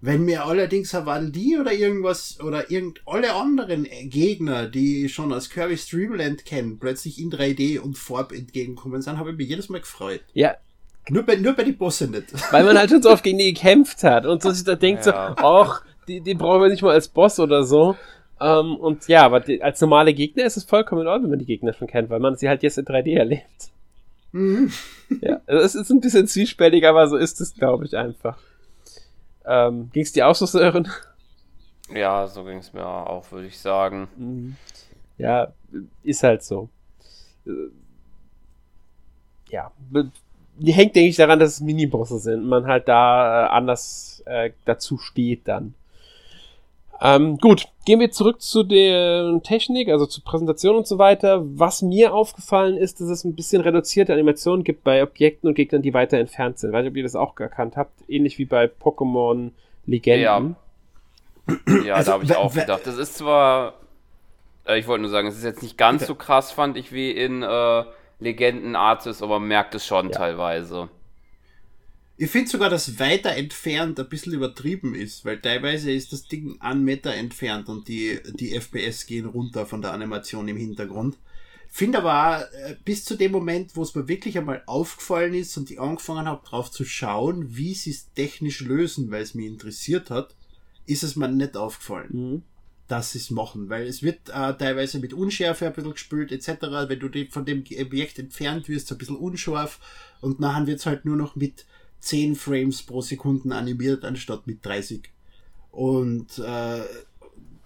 Wenn 0.00 0.24
mir 0.24 0.46
allerdings 0.46 0.90
die 1.30 1.58
oder 1.58 1.72
irgendwas 1.72 2.40
oder 2.40 2.70
irgend 2.70 3.02
alle 3.06 3.34
anderen 3.34 3.84
Gegner, 3.84 4.66
die 4.66 5.04
ich 5.06 5.14
schon 5.14 5.32
aus 5.32 5.50
Kirby's 5.50 5.88
Dreamland 5.88 6.44
kennen, 6.46 6.78
plötzlich 6.78 7.20
in 7.20 7.30
3D 7.30 7.80
und 7.80 7.98
Farb 7.98 8.32
entgegenkommen 8.32 9.02
sind, 9.02 9.18
habe 9.18 9.30
ich 9.30 9.36
mich 9.36 9.48
jedes 9.48 9.68
Mal 9.68 9.80
gefreut. 9.80 10.20
Ja, 10.32 10.56
Nur 11.10 11.22
bei, 11.24 11.36
nur 11.36 11.52
bei 11.54 11.64
den 11.64 11.76
Bossen 11.76 12.10
nicht. 12.12 12.32
weil 12.52 12.64
man 12.64 12.78
halt 12.78 12.90
schon 12.90 13.02
so 13.02 13.10
oft 13.10 13.22
gegen 13.22 13.38
die 13.38 13.52
gekämpft 13.52 14.02
hat 14.04 14.24
und 14.26 14.42
so 14.42 14.50
sich 14.50 14.64
da 14.64 14.74
denkt 14.74 15.04
Ja. 15.06 15.34
so, 15.38 15.44
ach, 15.44 15.82
die, 16.08 16.20
die 16.20 16.34
brauchen 16.34 16.62
wir 16.62 16.68
nicht 16.68 16.82
mal 16.82 16.92
als 16.92 17.08
Boss 17.08 17.38
oder 17.40 17.64
so. 17.64 17.96
Ähm, 18.40 18.76
und 18.76 19.06
ja, 19.08 19.24
aber 19.24 19.40
die, 19.40 19.62
als 19.62 19.80
normale 19.80 20.12
Gegner 20.14 20.44
ist 20.44 20.56
es 20.56 20.64
vollkommen 20.64 21.02
in 21.02 21.06
Ordnung, 21.08 21.24
wenn 21.24 21.38
man 21.38 21.38
die 21.38 21.44
Gegner 21.46 21.72
schon 21.72 21.86
kennt, 21.88 22.10
weil 22.10 22.20
man 22.20 22.36
sie 22.36 22.48
halt 22.48 22.62
jetzt 22.62 22.78
in 22.78 22.84
3D 22.84 23.16
erlebt. 23.16 23.70
Mhm. 24.32 24.72
Ja, 25.20 25.40
also 25.46 25.62
es 25.64 25.74
ist 25.74 25.90
ein 25.90 26.00
bisschen 26.00 26.26
zwiespältig, 26.26 26.86
aber 26.86 27.06
so 27.08 27.16
ist 27.16 27.40
es, 27.40 27.54
glaube 27.54 27.84
ich, 27.84 27.96
einfach. 27.96 28.36
Ähm, 29.46 29.90
Ging 29.92 30.02
es 30.02 30.12
dir 30.12 30.26
auch 30.26 30.34
so, 30.34 30.46
Sören? 30.46 30.88
Ja, 31.94 32.26
so 32.26 32.42
ging 32.44 32.58
es 32.58 32.72
mir 32.72 32.84
auch, 32.86 33.30
würde 33.30 33.46
ich 33.46 33.58
sagen. 33.58 34.08
Mhm. 34.16 34.56
Ja, 35.18 35.52
ist 36.02 36.22
halt 36.22 36.42
so. 36.42 36.68
Äh, 37.46 37.50
Ja, 39.50 39.70
hängt, 40.62 40.96
denke 40.96 41.08
ich, 41.08 41.16
daran, 41.16 41.38
dass 41.38 41.54
es 41.54 41.60
Minibosse 41.60 42.18
sind 42.18 42.42
und 42.42 42.48
man 42.48 42.66
halt 42.66 42.88
da 42.88 43.46
äh, 43.46 43.48
anders 43.48 44.22
äh, 44.26 44.50
dazu 44.64 44.98
steht 44.98 45.48
dann. 45.48 45.74
Ähm, 47.00 47.38
gut, 47.38 47.66
gehen 47.84 48.00
wir 48.00 48.10
zurück 48.10 48.40
zu 48.40 48.62
der 48.62 49.40
Technik, 49.42 49.88
also 49.88 50.06
zur 50.06 50.24
Präsentation 50.24 50.76
und 50.76 50.86
so 50.86 50.98
weiter. 50.98 51.42
Was 51.44 51.82
mir 51.82 52.14
aufgefallen 52.14 52.76
ist, 52.76 53.00
dass 53.00 53.08
es 53.08 53.24
ein 53.24 53.34
bisschen 53.34 53.62
reduzierte 53.62 54.12
Animationen 54.12 54.64
gibt 54.64 54.84
bei 54.84 55.02
Objekten 55.02 55.48
und 55.48 55.54
Gegnern, 55.54 55.82
die 55.82 55.92
weiter 55.92 56.18
entfernt 56.18 56.58
sind. 56.58 56.72
Weiß 56.72 56.82
nicht, 56.82 56.92
ob 56.92 56.96
ihr 56.96 57.02
das 57.02 57.16
auch 57.16 57.38
erkannt 57.38 57.76
habt. 57.76 57.92
Ähnlich 58.08 58.38
wie 58.38 58.44
bei 58.44 58.66
Pokémon 58.66 59.50
Legenden. 59.86 60.56
Ja, 61.46 61.82
ja 61.84 61.94
also, 61.94 62.10
da 62.10 62.14
habe 62.14 62.24
ich 62.24 62.36
auch 62.36 62.54
gedacht. 62.54 62.86
Das 62.86 62.96
ist 62.96 63.18
zwar, 63.18 63.74
äh, 64.66 64.78
ich 64.78 64.86
wollte 64.86 65.02
nur 65.02 65.10
sagen, 65.10 65.26
es 65.26 65.36
ist 65.36 65.44
jetzt 65.44 65.62
nicht 65.62 65.76
ganz 65.76 66.06
so 66.06 66.14
krass, 66.14 66.52
fand 66.52 66.76
ich, 66.76 66.92
wie 66.92 67.10
in 67.10 67.42
äh, 67.42 67.84
Legenden 68.18 68.76
Artis, 68.76 69.22
aber 69.22 69.38
man 69.38 69.48
merkt 69.48 69.74
es 69.74 69.86
schon 69.86 70.06
ja. 70.06 70.12
teilweise. 70.12 70.88
Ich 72.16 72.30
finde 72.30 72.48
sogar, 72.48 72.70
dass 72.70 73.00
weiter 73.00 73.30
entfernt 73.30 73.98
ein 73.98 74.08
bisschen 74.08 74.34
übertrieben 74.34 74.94
ist, 74.94 75.24
weil 75.24 75.40
teilweise 75.40 75.90
ist 75.90 76.12
das 76.12 76.28
Ding 76.28 76.60
einen 76.60 76.84
Meter 76.84 77.12
entfernt 77.12 77.68
und 77.68 77.88
die, 77.88 78.20
die 78.38 78.52
FPS 78.52 79.06
gehen 79.06 79.26
runter 79.26 79.66
von 79.66 79.82
der 79.82 79.92
Animation 79.92 80.46
im 80.46 80.56
Hintergrund. 80.56 81.16
Finde 81.68 81.98
aber 81.98 82.14
auch, 82.14 82.68
äh, 82.68 82.76
bis 82.84 83.04
zu 83.04 83.16
dem 83.16 83.32
Moment, 83.32 83.74
wo 83.74 83.82
es 83.82 83.96
mir 83.96 84.06
wirklich 84.06 84.38
einmal 84.38 84.62
aufgefallen 84.66 85.34
ist 85.34 85.56
und 85.56 85.72
ich 85.72 85.80
angefangen 85.80 86.26
habe, 86.26 86.46
drauf 86.46 86.70
zu 86.70 86.84
schauen, 86.84 87.56
wie 87.56 87.74
sie 87.74 87.90
es 87.90 88.12
technisch 88.12 88.60
lösen, 88.60 89.10
weil 89.10 89.22
es 89.22 89.34
mich 89.34 89.46
interessiert 89.46 90.10
hat, 90.10 90.36
ist 90.86 91.02
es 91.02 91.16
mir 91.16 91.28
nicht 91.28 91.56
aufgefallen. 91.56 92.10
Mhm 92.12 92.42
dass 92.88 93.12
sie 93.12 93.18
es 93.18 93.30
machen, 93.30 93.70
weil 93.70 93.86
es 93.86 94.02
wird 94.02 94.28
äh, 94.28 94.54
teilweise 94.54 94.98
mit 94.98 95.14
Unschärfe 95.14 95.66
ein 95.66 95.72
bisschen 95.72 95.92
gespült 95.92 96.32
etc. 96.32 96.48
Wenn 96.88 97.00
du 97.00 97.26
von 97.30 97.44
dem 97.44 97.64
Objekt 97.80 98.18
entfernt 98.18 98.68
wirst, 98.68 98.92
ein 98.92 98.98
bisschen 98.98 99.16
unscharf 99.16 99.80
und 100.20 100.40
nachher 100.40 100.66
wird 100.66 100.80
es 100.80 100.86
halt 100.86 101.04
nur 101.04 101.16
noch 101.16 101.34
mit 101.36 101.64
10 102.00 102.36
Frames 102.36 102.82
pro 102.82 103.00
Sekunde 103.00 103.54
animiert, 103.54 104.04
anstatt 104.04 104.46
mit 104.46 104.64
30. 104.64 105.08
Und 105.70 106.38
äh, 106.38 106.82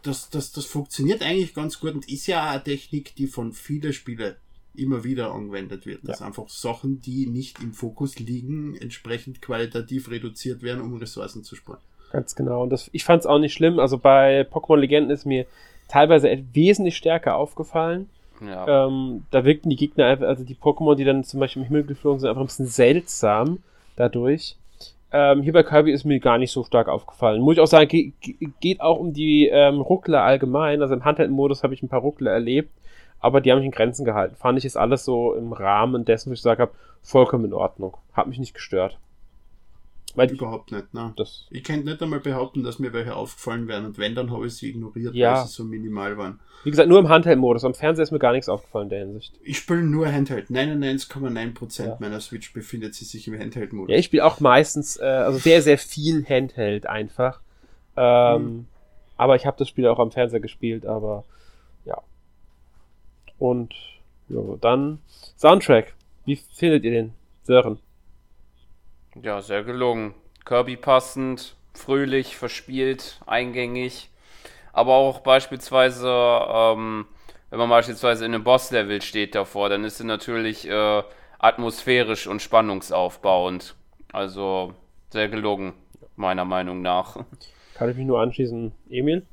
das, 0.02 0.30
das, 0.30 0.52
das 0.52 0.64
funktioniert 0.64 1.22
eigentlich 1.22 1.54
ganz 1.54 1.80
gut 1.80 1.94
und 1.94 2.08
ist 2.08 2.26
ja 2.28 2.50
eine 2.50 2.62
Technik, 2.62 3.16
die 3.16 3.26
von 3.26 3.52
vielen 3.52 3.92
Spielen 3.92 4.36
immer 4.74 5.02
wieder 5.02 5.32
angewendet 5.32 5.86
wird. 5.86 6.08
Dass 6.08 6.20
ja. 6.20 6.26
einfach 6.26 6.48
Sachen, 6.48 7.00
die 7.00 7.26
nicht 7.26 7.60
im 7.60 7.72
Fokus 7.72 8.18
liegen, 8.18 8.76
entsprechend 8.76 9.42
qualitativ 9.42 10.08
reduziert 10.08 10.62
werden, 10.62 10.80
um 10.82 10.96
Ressourcen 10.96 11.42
zu 11.42 11.56
sparen. 11.56 11.80
Ganz 12.12 12.34
genau. 12.34 12.62
Und 12.62 12.70
das, 12.70 12.88
ich 12.92 13.04
fand 13.04 13.20
es 13.20 13.26
auch 13.26 13.38
nicht 13.38 13.52
schlimm. 13.52 13.78
Also 13.78 13.98
bei 13.98 14.42
Pokémon 14.42 14.76
Legenden 14.76 15.10
ist 15.10 15.26
mir 15.26 15.46
teilweise 15.88 16.30
wesentlich 16.52 16.96
stärker 16.96 17.36
aufgefallen. 17.36 18.08
Ja. 18.40 18.86
Ähm, 18.86 19.24
da 19.30 19.44
wirkten 19.44 19.70
die 19.70 19.76
Gegner 19.76 20.06
einfach, 20.06 20.26
also 20.26 20.44
die 20.44 20.54
Pokémon, 20.54 20.94
die 20.94 21.04
dann 21.04 21.24
zum 21.24 21.40
Beispiel 21.40 21.62
im 21.62 21.68
Himmel 21.68 21.84
geflogen 21.84 22.20
sind, 22.20 22.28
einfach 22.28 22.42
ein 22.42 22.46
bisschen 22.46 22.66
seltsam 22.66 23.58
dadurch. 23.96 24.56
Ähm, 25.10 25.42
hier 25.42 25.54
bei 25.54 25.62
Kirby 25.62 25.90
ist 25.90 26.04
mir 26.04 26.20
gar 26.20 26.38
nicht 26.38 26.52
so 26.52 26.64
stark 26.64 26.88
aufgefallen. 26.88 27.40
Muss 27.40 27.54
ich 27.54 27.60
auch 27.60 27.66
sagen, 27.66 27.88
ge 27.88 28.12
geht 28.60 28.80
auch 28.80 28.98
um 28.98 29.12
die 29.12 29.48
ähm, 29.48 29.80
Ruckler 29.80 30.22
allgemein. 30.22 30.82
Also 30.82 30.94
im 30.94 31.04
Handheld-Modus 31.04 31.62
habe 31.62 31.74
ich 31.74 31.82
ein 31.82 31.88
paar 31.88 32.00
Ruckler 32.00 32.30
erlebt, 32.30 32.70
aber 33.18 33.40
die 33.40 33.50
haben 33.50 33.58
mich 33.58 33.66
in 33.66 33.72
Grenzen 33.72 34.04
gehalten. 34.04 34.36
Fand 34.36 34.58
ich 34.58 34.64
ist 34.64 34.76
alles 34.76 35.04
so 35.04 35.34
im 35.34 35.52
Rahmen 35.52 36.04
dessen, 36.04 36.30
was 36.30 36.38
ich 36.38 36.42
gesagt 36.42 36.60
habe, 36.60 36.72
vollkommen 37.02 37.46
in 37.46 37.54
Ordnung. 37.54 37.96
Hat 38.12 38.26
mich 38.26 38.38
nicht 38.38 38.54
gestört. 38.54 38.98
Weil 40.14 40.30
Überhaupt 40.30 40.72
nicht, 40.72 40.94
ne? 40.94 41.14
Ich 41.50 41.62
kann 41.62 41.84
nicht 41.84 42.02
einmal 42.02 42.20
behaupten, 42.20 42.62
dass 42.62 42.78
mir 42.78 42.92
welche 42.92 43.14
aufgefallen 43.14 43.68
wären 43.68 43.84
und 43.84 43.98
wenn, 43.98 44.14
dann 44.14 44.30
habe 44.30 44.46
ich 44.46 44.54
sie 44.54 44.70
ignoriert, 44.70 45.14
ja. 45.14 45.34
weil 45.36 45.46
sie 45.46 45.52
so 45.52 45.64
minimal 45.64 46.16
waren. 46.16 46.40
Wie 46.64 46.70
gesagt, 46.70 46.88
nur 46.88 46.98
im 46.98 47.08
Handheld-Modus. 47.08 47.64
Am 47.64 47.74
Fernseher 47.74 48.02
ist 48.02 48.10
mir 48.10 48.18
gar 48.18 48.32
nichts 48.32 48.48
aufgefallen 48.48 48.86
in 48.86 48.90
der 48.90 48.98
Hinsicht. 49.00 49.34
Ich 49.42 49.58
spiele 49.58 49.82
nur 49.82 50.10
Handheld. 50.10 50.48
99,9% 50.48 51.86
ja. 51.86 51.96
meiner 52.00 52.20
Switch 52.20 52.52
befindet 52.52 52.94
sich 52.94 53.28
im 53.28 53.38
Handheld-Modus. 53.38 53.92
Ja, 53.92 53.98
ich 53.98 54.06
spiele 54.06 54.24
auch 54.24 54.40
meistens, 54.40 54.96
äh, 54.96 55.04
also 55.04 55.38
sehr, 55.38 55.62
sehr 55.62 55.78
viel 55.78 56.24
Handheld 56.28 56.86
einfach. 56.86 57.40
Ähm, 57.96 58.40
hm. 58.40 58.66
Aber 59.16 59.36
ich 59.36 59.46
habe 59.46 59.56
das 59.58 59.68
Spiel 59.68 59.86
auch 59.86 59.98
am 59.98 60.10
Fernseher 60.10 60.40
gespielt, 60.40 60.84
aber 60.86 61.24
ja. 61.84 62.00
Und 63.38 63.74
ja, 64.28 64.40
dann 64.60 64.98
Soundtrack. 65.36 65.94
Wie 66.24 66.36
findet 66.36 66.84
ihr 66.84 66.90
den, 66.90 67.12
Sören? 67.44 67.78
Ja, 69.22 69.42
sehr 69.42 69.64
gelungen. 69.64 70.14
Kirby 70.44 70.76
passend, 70.76 71.56
fröhlich, 71.74 72.36
verspielt, 72.36 73.20
eingängig. 73.26 74.10
Aber 74.72 74.94
auch 74.94 75.20
beispielsweise, 75.20 76.08
ähm, 76.08 77.06
wenn 77.50 77.58
man 77.58 77.68
beispielsweise 77.68 78.24
in 78.24 78.34
einem 78.34 78.44
Boss-Level 78.44 79.02
steht 79.02 79.34
davor, 79.34 79.68
dann 79.68 79.84
ist 79.84 79.98
sie 79.98 80.04
natürlich 80.04 80.68
äh, 80.68 81.02
atmosphärisch 81.38 82.26
und 82.26 82.42
spannungsaufbauend. 82.42 83.74
Also 84.12 84.74
sehr 85.10 85.28
gelungen, 85.28 85.74
meiner 86.16 86.44
Meinung 86.44 86.82
nach. 86.82 87.16
Kann 87.74 87.90
ich 87.90 87.96
mich 87.96 88.06
nur 88.06 88.20
anschließen. 88.20 88.72
Emil? 88.88 89.26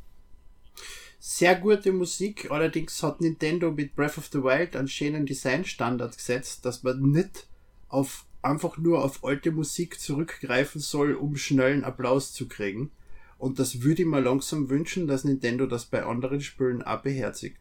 Sehr 1.20 1.56
gute 1.56 1.92
Musik, 1.92 2.52
allerdings 2.52 3.02
hat 3.02 3.20
Nintendo 3.20 3.72
mit 3.72 3.96
Breath 3.96 4.18
of 4.20 4.28
the 4.32 4.44
Wild 4.44 4.76
einen 4.76 4.88
schönen 4.88 5.26
Designstandard 5.26 6.16
gesetzt, 6.16 6.66
dass 6.66 6.84
man 6.84 7.02
nicht 7.02 7.48
auf 7.90 8.25
einfach 8.46 8.78
nur 8.78 9.04
auf 9.04 9.24
alte 9.24 9.52
Musik 9.52 10.00
zurückgreifen 10.00 10.80
soll, 10.80 11.14
um 11.14 11.36
schnellen 11.36 11.84
Applaus 11.84 12.34
zu 12.34 12.48
kriegen. 12.48 12.92
Und 13.38 13.60
das 13.60 13.82
würde 13.82 14.04
ich 14.04 14.08
mir 14.08 14.22
langsam 14.22 14.70
wünschen, 14.70 15.08
dass 15.08 15.24
Nintendo 15.24 15.66
das 15.66 15.86
bei 15.86 16.04
anderen 16.04 16.42
Spielen 16.42 16.82
auch 16.84 17.02
beherzigt. 17.02 17.58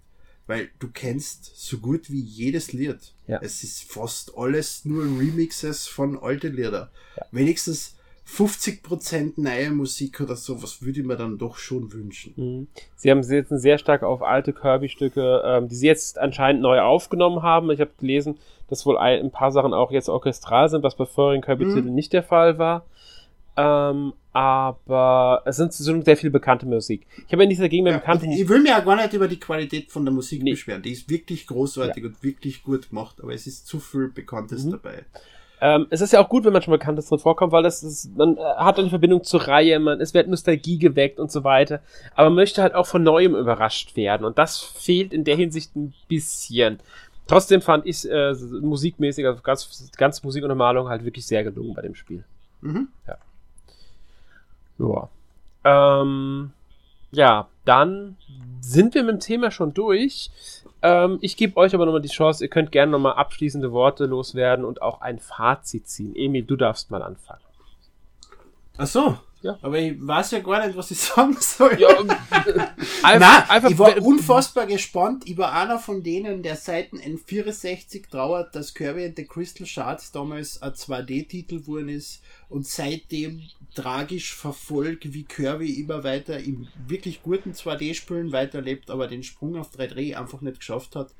Weil 0.47 0.69
du 0.79 0.89
kennst 0.89 1.57
so 1.57 1.79
gut 1.79 2.11
wie 2.11 2.21
jedes 2.21 2.73
Lied. 2.73 3.15
Ja. 3.27 3.41
Es 3.43 3.65
ist 3.65 3.91
fast 3.91 4.37
alles 4.37 4.85
nur 4.85 5.05
Remixes 5.05 5.87
von 5.87 6.19
alten 6.19 6.55
Lieder. 6.55 6.91
Ja. 7.17 7.27
Wenigstens 7.33 7.97
50% 8.29 9.35
neue 9.37 9.71
Musik 9.71 10.21
oder 10.21 10.37
sowas 10.37 10.83
würde 10.83 11.01
ich 11.01 11.07
mir 11.07 11.17
dann 11.17 11.39
doch 11.39 11.57
schon 11.57 11.93
wünschen. 11.93 12.33
Mhm. 12.37 12.69
Sie 12.97 13.11
haben 13.11 13.23
jetzt 13.23 13.51
sehr 13.51 13.79
stark 13.79 14.03
auf 14.03 14.23
alte 14.23 14.53
Kirby-Stücke, 14.53 15.43
ähm, 15.45 15.69
die 15.69 15.75
sie 15.75 15.87
jetzt 15.87 16.19
anscheinend 16.19 16.63
neu 16.63 16.81
aufgenommen 16.81 17.43
haben. 17.43 17.71
Ich 17.71 17.81
habe 17.81 17.93
gelesen, 17.99 18.39
dass 18.75 18.87
wohl 18.87 18.99
ein, 18.99 19.21
ein, 19.21 19.31
paar 19.31 19.53
Sachen 19.53 19.73
auch 19.73 19.91
jetzt 19.91 20.09
orchestral 20.09 20.69
sind, 20.69 20.83
was 20.83 20.97
bei 20.97 21.07
vorherigen 21.07 21.43
Kirby-Titeln 21.43 21.87
mhm. 21.87 21.95
nicht 21.95 22.13
der 22.13 22.23
Fall 22.23 22.59
war. 22.59 22.85
Ähm, 23.57 24.15
aber 24.33 25.43
es 25.45 25.57
sind 25.57 25.73
sehr 25.73 26.17
viele 26.17 26.33
bekannte 26.33 26.67
Musik. 26.67 27.07
Ich 27.25 27.33
habe 27.33 27.45
ja 27.45 27.47
nichts 27.47 27.63
dagegen 27.63 27.87
ja, 27.87 27.93
bekannten. 27.99 28.33
Ich 28.33 28.49
will 28.49 28.61
mir 28.61 28.71
ja 28.71 28.81
gar 28.81 28.97
nicht 28.97 29.13
über 29.13 29.29
die 29.29 29.39
Qualität 29.39 29.93
von 29.93 30.05
der 30.05 30.13
Musik 30.13 30.43
nee. 30.43 30.51
beschweren. 30.51 30.83
Die 30.83 30.91
ist 30.91 31.09
wirklich 31.09 31.47
großartig 31.47 32.03
ja. 32.03 32.09
und 32.09 32.23
wirklich 32.25 32.65
gut 32.65 32.91
gemacht, 32.91 33.17
aber 33.23 33.33
es 33.33 33.47
ist 33.47 33.69
zu 33.69 33.79
viel 33.79 34.09
Bekanntes 34.09 34.65
mhm. 34.65 34.73
dabei. 34.73 35.05
Ähm, 35.61 35.87
es 35.91 36.01
ist 36.01 36.13
ja 36.13 36.21
auch 36.21 36.29
gut, 36.29 36.45
wenn 36.45 36.53
man 36.53 36.63
schon 36.63 36.73
Bekanntes 36.73 37.09
drin 37.09 37.21
vorkommt, 37.21 37.53
weil 37.53 37.63
das 37.63 37.85
ist, 37.85 38.15
man 38.17 38.37
äh, 38.37 38.41
hat 38.41 38.79
eine 38.79 38.91
Verbindung 38.91 39.23
zur 39.23 39.47
Reihe, 39.47 39.79
man, 39.79 40.01
es 40.01 40.13
wird 40.13 40.29
Nostalgie 40.29 40.79
geweckt 40.79 41.21
und 41.21 41.31
so 41.31 41.45
weiter. 41.45 41.81
Aber 42.17 42.29
man 42.29 42.37
möchte 42.37 42.61
halt 42.61 42.75
auch 42.75 42.87
von 42.87 43.05
Neuem 43.05 43.37
überrascht 43.37 43.97
werden. 43.97 44.27
Und 44.27 44.37
das 44.37 44.59
fehlt 44.59 45.15
in 45.15 45.23
der 45.23 45.37
Hinsicht 45.37 45.77
ein 45.77 45.95
bisschen. 46.09 46.81
Trotzdem 47.27 47.63
fand 47.63 47.87
ich 47.87 48.09
äh, 48.11 48.35
musikmäßig, 48.35 49.27
also 49.27 49.41
ganz, 49.43 49.91
ganz 49.97 50.23
Musik 50.23 50.45
und 50.45 50.57
Malung 50.57 50.89
halt 50.89 51.05
wirklich 51.05 51.27
sehr 51.27 51.43
gelungen 51.43 51.75
bei 51.75 51.83
dem 51.83 51.95
Spiel. 51.95 52.25
Mhm. 52.61 52.89
Ja. 53.07 53.19
Ja. 54.79 56.01
Ähm, 56.03 56.53
ja, 57.13 57.49
dann 57.65 58.17
sind 58.61 58.95
wir 58.95 59.05
mit 59.05 59.15
dem 59.15 59.21
Thema 59.21 59.51
schon 59.51 59.73
durch. 59.73 60.31
Ähm, 60.83 61.19
ich 61.23 61.37
gebe 61.37 61.57
euch 61.57 61.75
aber 61.75 61.87
nochmal 61.87 62.03
die 62.03 62.09
Chance, 62.09 62.45
ihr 62.45 62.51
könnt 62.51 62.73
gerne 62.73 62.93
nochmal 62.93 63.15
abschließende 63.15 63.73
Worte 63.73 64.05
loswerden 64.05 64.65
und 64.65 64.83
auch 64.83 65.01
ein 65.01 65.19
Fazit 65.19 65.89
ziehen. 65.89 66.15
Emil, 66.15 66.45
du 66.45 66.57
darfst 66.57 66.91
mal 66.91 67.03
anfangen. 67.03 67.41
Ach 68.77 68.87
so, 68.87 69.17
ja. 69.45 69.59
Aber 69.61 69.79
ich 69.79 69.95
weiß 69.99 70.31
ja 70.31 70.39
gar 70.41 70.67
nicht, 70.67 70.77
was 70.77 70.91
ich 70.91 70.99
sagen 71.01 71.37
soll. 71.39 71.79
Ja, 71.79 72.03
Nein, 73.03 73.23
einfach, 73.23 73.71
ich 73.71 73.79
war 73.79 74.01
unfassbar 74.01 74.67
gespannt. 74.67 75.25
Ich 75.27 75.37
war 75.37 75.53
einer 75.53 75.79
von 75.79 76.03
denen, 76.03 76.43
der 76.43 76.57
seit 76.57 76.93
N64 76.93 78.09
trauert, 78.11 78.55
dass 78.57 78.73
Kirby 78.73 79.05
and 79.05 79.17
the 79.17 79.27
Crystal 79.27 79.67
Shards 79.67 80.13
damals 80.13 80.63
ein 80.63 80.73
2D-Titel 80.73 81.61
geworden 81.61 81.91
ist 81.91 82.23
und 82.49 82.67
seitdem 82.67 83.43
tragisch 83.75 84.35
verfolgt, 84.35 85.13
wie 85.13 85.25
Kirby 85.25 85.79
immer 85.79 86.05
weiter 86.05 86.39
im 86.39 86.69
wirklich 86.87 87.23
guten 87.23 87.53
2D-Spielen 87.53 88.33
weiterlebt, 88.33 88.91
aber 88.91 89.09
den 89.09 89.23
Sprung 89.23 89.57
auf 89.57 89.75
3D 89.75 90.17
einfach 90.17 90.41
nicht 90.41 90.61
geschafft 90.61 90.97
hat. 90.97 91.11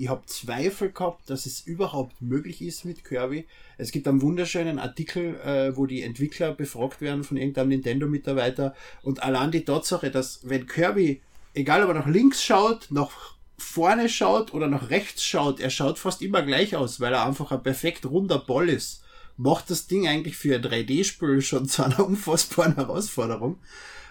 Ich 0.00 0.08
habe 0.08 0.24
Zweifel 0.26 0.92
gehabt, 0.92 1.28
dass 1.28 1.44
es 1.44 1.60
überhaupt 1.60 2.22
möglich 2.22 2.62
ist 2.62 2.84
mit 2.84 3.04
Kirby. 3.04 3.46
Es 3.78 3.90
gibt 3.90 4.06
einen 4.06 4.22
wunderschönen 4.22 4.78
Artikel, 4.78 5.34
äh, 5.40 5.76
wo 5.76 5.86
die 5.86 6.02
Entwickler 6.02 6.52
befragt 6.52 7.00
werden 7.00 7.24
von 7.24 7.36
irgendeinem 7.36 7.70
Nintendo-Mitarbeiter 7.70 8.76
und 9.02 9.24
allein 9.24 9.50
die 9.50 9.64
Tatsache, 9.64 10.12
dass 10.12 10.48
wenn 10.48 10.68
Kirby, 10.68 11.20
egal 11.52 11.82
ob 11.82 11.88
er 11.88 11.94
nach 11.94 12.06
links 12.06 12.44
schaut, 12.44 12.86
nach 12.90 13.34
vorne 13.56 14.08
schaut 14.08 14.54
oder 14.54 14.68
nach 14.68 14.90
rechts 14.90 15.24
schaut, 15.24 15.58
er 15.58 15.70
schaut 15.70 15.98
fast 15.98 16.22
immer 16.22 16.42
gleich 16.42 16.76
aus, 16.76 17.00
weil 17.00 17.12
er 17.12 17.26
einfach 17.26 17.50
ein 17.50 17.64
perfekt 17.64 18.06
runder 18.06 18.38
Ball 18.38 18.68
ist, 18.68 19.02
macht 19.36 19.68
das 19.68 19.88
Ding 19.88 20.06
eigentlich 20.06 20.36
für 20.36 20.54
ein 20.54 20.62
3D-Spiel 20.62 21.42
schon 21.42 21.66
zu 21.66 21.82
einer 21.82 21.98
unfassbaren 22.06 22.76
Herausforderung. 22.76 23.58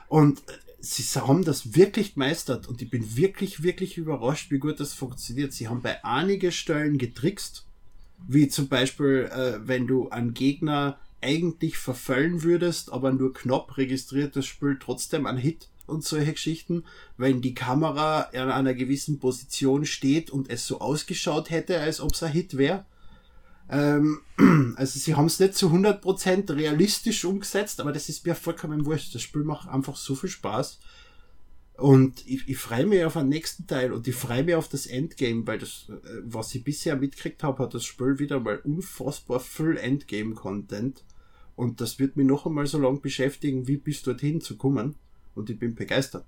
Und 0.09 0.41
sie 0.79 1.03
haben 1.19 1.43
das 1.43 1.75
wirklich 1.75 2.13
gemeistert 2.13 2.67
und 2.67 2.81
ich 2.81 2.89
bin 2.89 3.17
wirklich, 3.17 3.63
wirklich 3.63 3.97
überrascht, 3.97 4.51
wie 4.51 4.59
gut 4.59 4.79
das 4.79 4.93
funktioniert. 4.93 5.53
Sie 5.53 5.67
haben 5.67 5.81
bei 5.81 6.03
einigen 6.03 6.51
Stellen 6.51 6.97
getrickst, 6.97 7.65
wie 8.27 8.47
zum 8.47 8.67
Beispiel, 8.67 9.29
äh, 9.31 9.59
wenn 9.67 9.87
du 9.87 10.09
einen 10.09 10.33
Gegner 10.33 10.99
eigentlich 11.21 11.77
verfällen 11.77 12.43
würdest, 12.43 12.91
aber 12.91 13.11
nur 13.11 13.33
knapp 13.33 13.77
registriert 13.77 14.35
das 14.35 14.45
Spiel 14.45 14.77
trotzdem 14.79 15.25
einen 15.25 15.39
Hit 15.39 15.69
und 15.87 16.03
solche 16.03 16.33
Geschichten, 16.33 16.83
wenn 17.17 17.41
die 17.41 17.55
Kamera 17.55 18.23
in 18.33 18.41
einer 18.41 18.73
gewissen 18.73 19.19
Position 19.19 19.85
steht 19.85 20.29
und 20.29 20.49
es 20.49 20.67
so 20.67 20.79
ausgeschaut 20.79 21.49
hätte, 21.49 21.79
als 21.79 22.01
ob 22.01 22.13
es 22.13 22.23
ein 22.23 22.31
Hit 22.31 22.57
wäre. 22.57 22.85
Ähm, 23.69 24.21
also 24.77 24.99
sie 24.99 25.15
haben 25.15 25.25
es 25.25 25.39
nicht 25.39 25.55
zu 25.55 25.69
100% 25.69 26.55
realistisch 26.55 27.25
umgesetzt, 27.25 27.79
aber 27.79 27.91
das 27.91 28.09
ist 28.09 28.25
mir 28.25 28.35
vollkommen 28.35 28.85
wurscht. 28.85 29.13
Das 29.13 29.21
Spiel 29.21 29.43
macht 29.43 29.67
einfach 29.69 29.95
so 29.95 30.15
viel 30.15 30.29
Spaß. 30.29 30.79
Und 31.77 32.27
ich, 32.27 32.47
ich 32.49 32.57
freue 32.57 32.87
mich 32.87 33.05
auf 33.05 33.13
den 33.13 33.29
nächsten 33.29 33.67
Teil 33.67 33.91
und 33.91 34.07
ich 34.07 34.15
freue 34.15 34.43
mich 34.43 34.55
auf 34.55 34.67
das 34.67 34.87
Endgame, 34.87 35.45
weil 35.45 35.59
das, 35.59 35.87
äh, 35.89 36.21
was 36.23 36.55
ich 36.55 36.63
bisher 36.63 36.95
mitgekriegt 36.95 37.43
habe, 37.43 37.61
hat 37.63 37.73
das 37.73 37.85
Spiel 37.85 38.17
wieder 38.17 38.39
mal 38.39 38.57
unfassbar 38.63 39.39
viel 39.39 39.77
Endgame-Content. 39.77 41.03
Und 41.55 41.81
das 41.81 41.99
wird 41.99 42.15
mich 42.17 42.25
noch 42.25 42.45
einmal 42.45 42.65
so 42.65 42.79
lange 42.79 42.99
beschäftigen, 42.99 43.67
wie 43.67 43.77
bis 43.77 44.01
dorthin 44.01 44.41
zu 44.41 44.57
kommen. 44.57 44.95
Und 45.35 45.49
ich 45.49 45.59
bin 45.59 45.75
begeistert. 45.75 46.25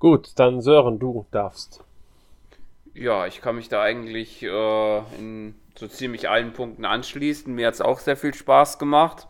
Gut, 0.00 0.32
dann 0.36 0.62
Sören, 0.62 0.98
du 0.98 1.26
darfst. 1.30 1.84
Ja, 2.94 3.26
ich 3.26 3.40
kann 3.40 3.56
mich 3.56 3.68
da 3.68 3.82
eigentlich 3.82 4.42
äh, 4.42 4.98
in 5.18 5.54
so 5.76 5.86
ziemlich 5.86 6.28
allen 6.28 6.52
Punkten 6.52 6.84
anschließen. 6.84 7.54
Mir 7.54 7.68
hat 7.68 7.74
es 7.74 7.80
auch 7.80 8.00
sehr 8.00 8.16
viel 8.16 8.34
Spaß 8.34 8.78
gemacht. 8.78 9.26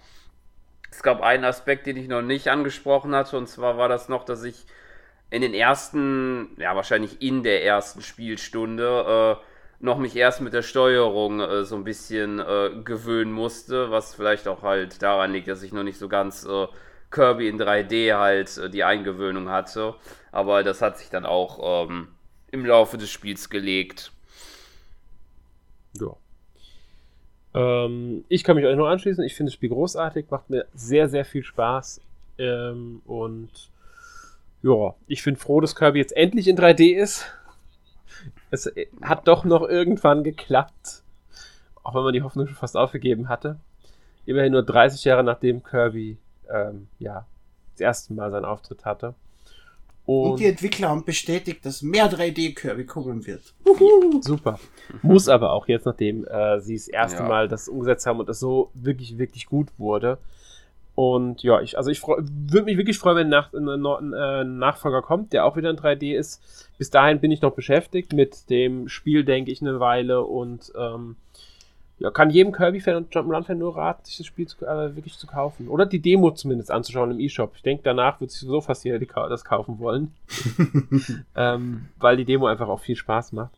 Es 0.90 1.02
gab 1.02 1.20
einen 1.22 1.44
Aspekt, 1.44 1.86
den 1.86 1.96
ich 1.96 2.08
noch 2.08 2.22
nicht 2.22 2.48
angesprochen 2.48 3.14
hatte, 3.14 3.38
und 3.38 3.48
zwar 3.48 3.78
war 3.78 3.88
das 3.88 4.08
noch, 4.08 4.24
dass 4.24 4.42
ich 4.44 4.66
in 5.30 5.42
den 5.42 5.54
ersten, 5.54 6.56
ja 6.58 6.74
wahrscheinlich 6.74 7.22
in 7.22 7.42
der 7.44 7.64
ersten 7.64 8.02
Spielstunde, 8.02 9.38
äh, 9.40 9.44
noch 9.84 9.98
mich 9.98 10.16
erst 10.16 10.40
mit 10.40 10.52
der 10.52 10.62
Steuerung 10.62 11.40
äh, 11.40 11.64
so 11.64 11.76
ein 11.76 11.84
bisschen 11.84 12.40
äh, 12.40 12.70
gewöhnen 12.84 13.32
musste, 13.32 13.90
was 13.90 14.14
vielleicht 14.14 14.48
auch 14.48 14.62
halt 14.62 15.02
daran 15.02 15.32
liegt, 15.32 15.48
dass 15.48 15.62
ich 15.62 15.72
noch 15.72 15.84
nicht 15.84 15.98
so 15.98 16.08
ganz 16.08 16.44
äh, 16.44 16.66
Kirby 17.10 17.48
in 17.48 17.58
3D 17.60 18.14
halt 18.18 18.58
äh, 18.58 18.68
die 18.70 18.84
Eingewöhnung 18.84 19.48
hatte. 19.50 19.94
Aber 20.32 20.62
das 20.64 20.82
hat 20.82 20.98
sich 20.98 21.10
dann 21.10 21.24
auch 21.26 21.86
ähm, 21.88 22.08
im 22.52 22.64
Laufe 22.64 22.98
des 22.98 23.10
Spiels 23.10 23.48
gelegt. 23.48 24.12
Ja. 25.94 26.16
Ähm, 27.54 28.24
ich 28.28 28.44
kann 28.44 28.56
mich 28.56 28.64
euch 28.64 28.76
nur 28.76 28.88
anschließen. 28.88 29.24
Ich 29.24 29.34
finde 29.34 29.50
das 29.50 29.54
Spiel 29.54 29.70
großartig, 29.70 30.26
macht 30.30 30.50
mir 30.50 30.66
sehr, 30.74 31.08
sehr 31.08 31.24
viel 31.24 31.42
Spaß. 31.42 32.00
Ähm, 32.38 33.02
und 33.06 33.50
ja, 34.62 34.94
ich 35.06 35.24
bin 35.24 35.36
froh, 35.36 35.60
dass 35.60 35.74
Kirby 35.74 35.98
jetzt 35.98 36.16
endlich 36.16 36.48
in 36.48 36.56
3D 36.56 36.94
ist. 36.94 37.26
Es 38.50 38.70
hat 39.02 39.26
doch 39.28 39.44
noch 39.44 39.62
irgendwann 39.62 40.24
geklappt. 40.24 41.02
Auch 41.82 41.94
wenn 41.94 42.02
man 42.02 42.12
die 42.12 42.22
Hoffnung 42.22 42.46
schon 42.46 42.56
fast 42.56 42.76
aufgegeben 42.76 43.28
hatte. 43.28 43.58
Immerhin 44.26 44.52
nur 44.52 44.62
30 44.62 45.04
Jahre 45.04 45.24
nachdem 45.24 45.62
Kirby 45.62 46.18
ähm, 46.50 46.88
ja, 46.98 47.26
das 47.72 47.80
erste 47.80 48.12
Mal 48.12 48.30
seinen 48.30 48.44
Auftritt 48.44 48.84
hatte. 48.84 49.14
Und, 50.10 50.32
und 50.32 50.40
die 50.40 50.46
Entwickler 50.46 50.88
haben 50.88 51.04
bestätigt, 51.04 51.64
dass 51.64 51.82
mehr 51.82 52.10
3D-Kirby 52.10 52.84
kommen 52.84 53.24
wird. 53.28 53.54
Super. 54.22 54.58
Muss 55.02 55.28
aber 55.28 55.52
auch 55.52 55.68
jetzt, 55.68 55.86
nachdem 55.86 56.24
äh, 56.24 56.58
sie 56.60 56.74
das 56.74 56.88
erste 56.88 57.22
ja. 57.22 57.28
Mal 57.28 57.46
das 57.46 57.68
umgesetzt 57.68 58.06
haben 58.06 58.18
und 58.18 58.28
das 58.28 58.40
so 58.40 58.72
wirklich, 58.74 59.18
wirklich 59.18 59.46
gut 59.46 59.68
wurde. 59.78 60.18
Und 60.96 61.44
ja, 61.44 61.60
ich, 61.60 61.78
also 61.78 61.92
ich 61.92 62.02
würde 62.02 62.64
mich 62.64 62.76
wirklich 62.76 62.98
freuen, 62.98 63.18
wenn 63.18 63.28
nach, 63.28 63.52
ein, 63.52 63.68
ein, 63.68 64.12
ein 64.12 64.58
Nachfolger 64.58 65.00
kommt, 65.00 65.32
der 65.32 65.44
auch 65.44 65.56
wieder 65.56 65.70
in 65.70 65.76
3D 65.76 66.16
ist. 66.18 66.42
Bis 66.76 66.90
dahin 66.90 67.20
bin 67.20 67.30
ich 67.30 67.40
noch 67.40 67.52
beschäftigt 67.52 68.12
mit 68.12 68.50
dem 68.50 68.88
Spiel, 68.88 69.24
denke 69.24 69.52
ich, 69.52 69.60
eine 69.60 69.78
Weile 69.78 70.22
und 70.22 70.72
ähm, 70.76 71.14
ja, 72.00 72.10
kann 72.10 72.30
jedem 72.30 72.52
Kirby-Fan 72.52 72.96
und 72.96 73.14
Jump'n'Run-Fan 73.14 73.58
nur 73.58 73.76
raten, 73.76 74.06
sich 74.06 74.16
das 74.16 74.26
Spiel 74.26 74.48
zu, 74.48 74.64
äh, 74.64 74.96
wirklich 74.96 75.18
zu 75.18 75.26
kaufen. 75.26 75.68
Oder 75.68 75.84
die 75.84 76.00
Demo 76.00 76.30
zumindest 76.30 76.70
anzuschauen 76.70 77.10
im 77.10 77.20
E-Shop. 77.20 77.52
Ich 77.56 77.62
denke, 77.62 77.82
danach 77.84 78.22
wird 78.22 78.30
sich 78.30 78.40
sowieso 78.40 78.62
fast 78.62 78.84
jeder 78.84 78.98
das 78.98 79.44
kaufen 79.44 79.78
wollen. 79.78 80.14
ähm, 81.36 81.88
weil 81.98 82.16
die 82.16 82.24
Demo 82.24 82.46
einfach 82.46 82.68
auch 82.68 82.80
viel 82.80 82.96
Spaß 82.96 83.32
macht. 83.32 83.52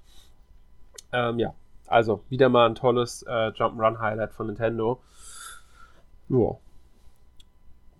Ähm, 1.13 1.39
ja, 1.39 1.55
also 1.87 2.25
wieder 2.31 2.49
mal 2.49 2.67
ein 2.67 2.75
tolles 2.75 3.23
äh, 3.23 3.51
Jump'n'Run-Highlight 3.51 4.33
von 4.33 4.49
Nintendo. 4.49 5.01
Ja. 6.29 6.57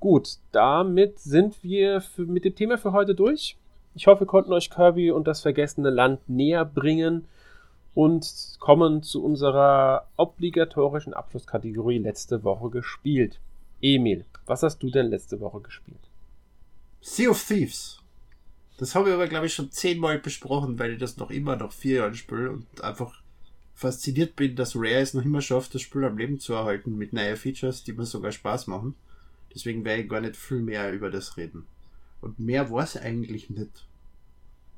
Gut, 0.01 0.39
damit 0.51 1.21
sind 1.21 1.63
wir 1.63 2.01
für, 2.01 2.23
mit 2.23 2.45
dem 2.45 2.57
Thema 2.57 2.79
für 2.79 2.93
heute 2.93 3.15
durch. 3.15 3.57
Ich 3.95 4.09
hoffe, 4.09 4.23
wir 4.23 4.27
konnten 4.27 4.53
euch 4.53 4.71
Kirby 4.71 5.13
und 5.13 5.29
das 5.29 5.41
vergessene 5.41 5.91
Land 5.91 6.29
näher 6.29 6.65
bringen 6.65 7.29
und 7.95 8.57
kommen 8.59 9.03
zu 9.03 9.25
unserer 9.25 10.09
obligatorischen 10.17 11.15
Abschlusskategorie 11.15 11.99
letzte 11.99 12.45
Woche 12.45 12.71
gespielt. 12.71 13.39
Emil, 13.81 14.25
was 14.47 14.63
hast 14.63 14.83
du 14.83 14.91
denn 14.91 15.07
letzte 15.07 15.41
Woche 15.41 15.61
gespielt? 15.61 15.99
Sea 17.01 17.31
of 17.31 17.45
Thieves. 17.45 17.99
Das 18.79 18.95
habe 18.95 19.09
ich 19.09 19.15
aber, 19.15 19.29
glaube 19.29 19.47
ich, 19.47 19.55
schon 19.55 19.71
zehnmal 19.71 20.19
besprochen, 20.19 20.79
weil 20.79 20.93
ich 20.93 20.99
das 20.99 21.17
noch 21.17 21.31
immer 21.31 21.57
nach 21.57 21.73
vier 21.73 21.97
Jahren 21.97 22.15
spiele 22.15 22.51
und 22.51 22.83
einfach 22.83 23.21
fasziniert 23.75 24.37
bin, 24.37 24.57
dass 24.57 24.77
Rare 24.77 25.01
es 25.01 25.15
noch 25.15 25.25
immer 25.25 25.41
schafft, 25.41 25.75
das 25.75 25.83
Spiel 25.83 26.05
am 26.05 26.17
Leben 26.17 26.39
zu 26.39 26.55
erhalten 26.55 26.97
mit 26.97 27.13
neuen 27.13 27.37
Features, 27.37 27.85
die 27.85 27.93
mir 27.93 28.07
sogar 28.07 28.33
Spaß 28.33 28.69
machen. 28.69 28.95
Deswegen 29.55 29.85
werde 29.85 30.03
ich 30.03 30.09
gar 30.09 30.21
nicht 30.21 30.37
viel 30.37 30.61
mehr 30.61 30.93
über 30.93 31.11
das 31.11 31.37
reden. 31.37 31.67
Und 32.21 32.39
mehr 32.39 32.71
war 32.71 32.85
es 32.85 32.97
eigentlich 32.97 33.51
nicht. 33.51 33.87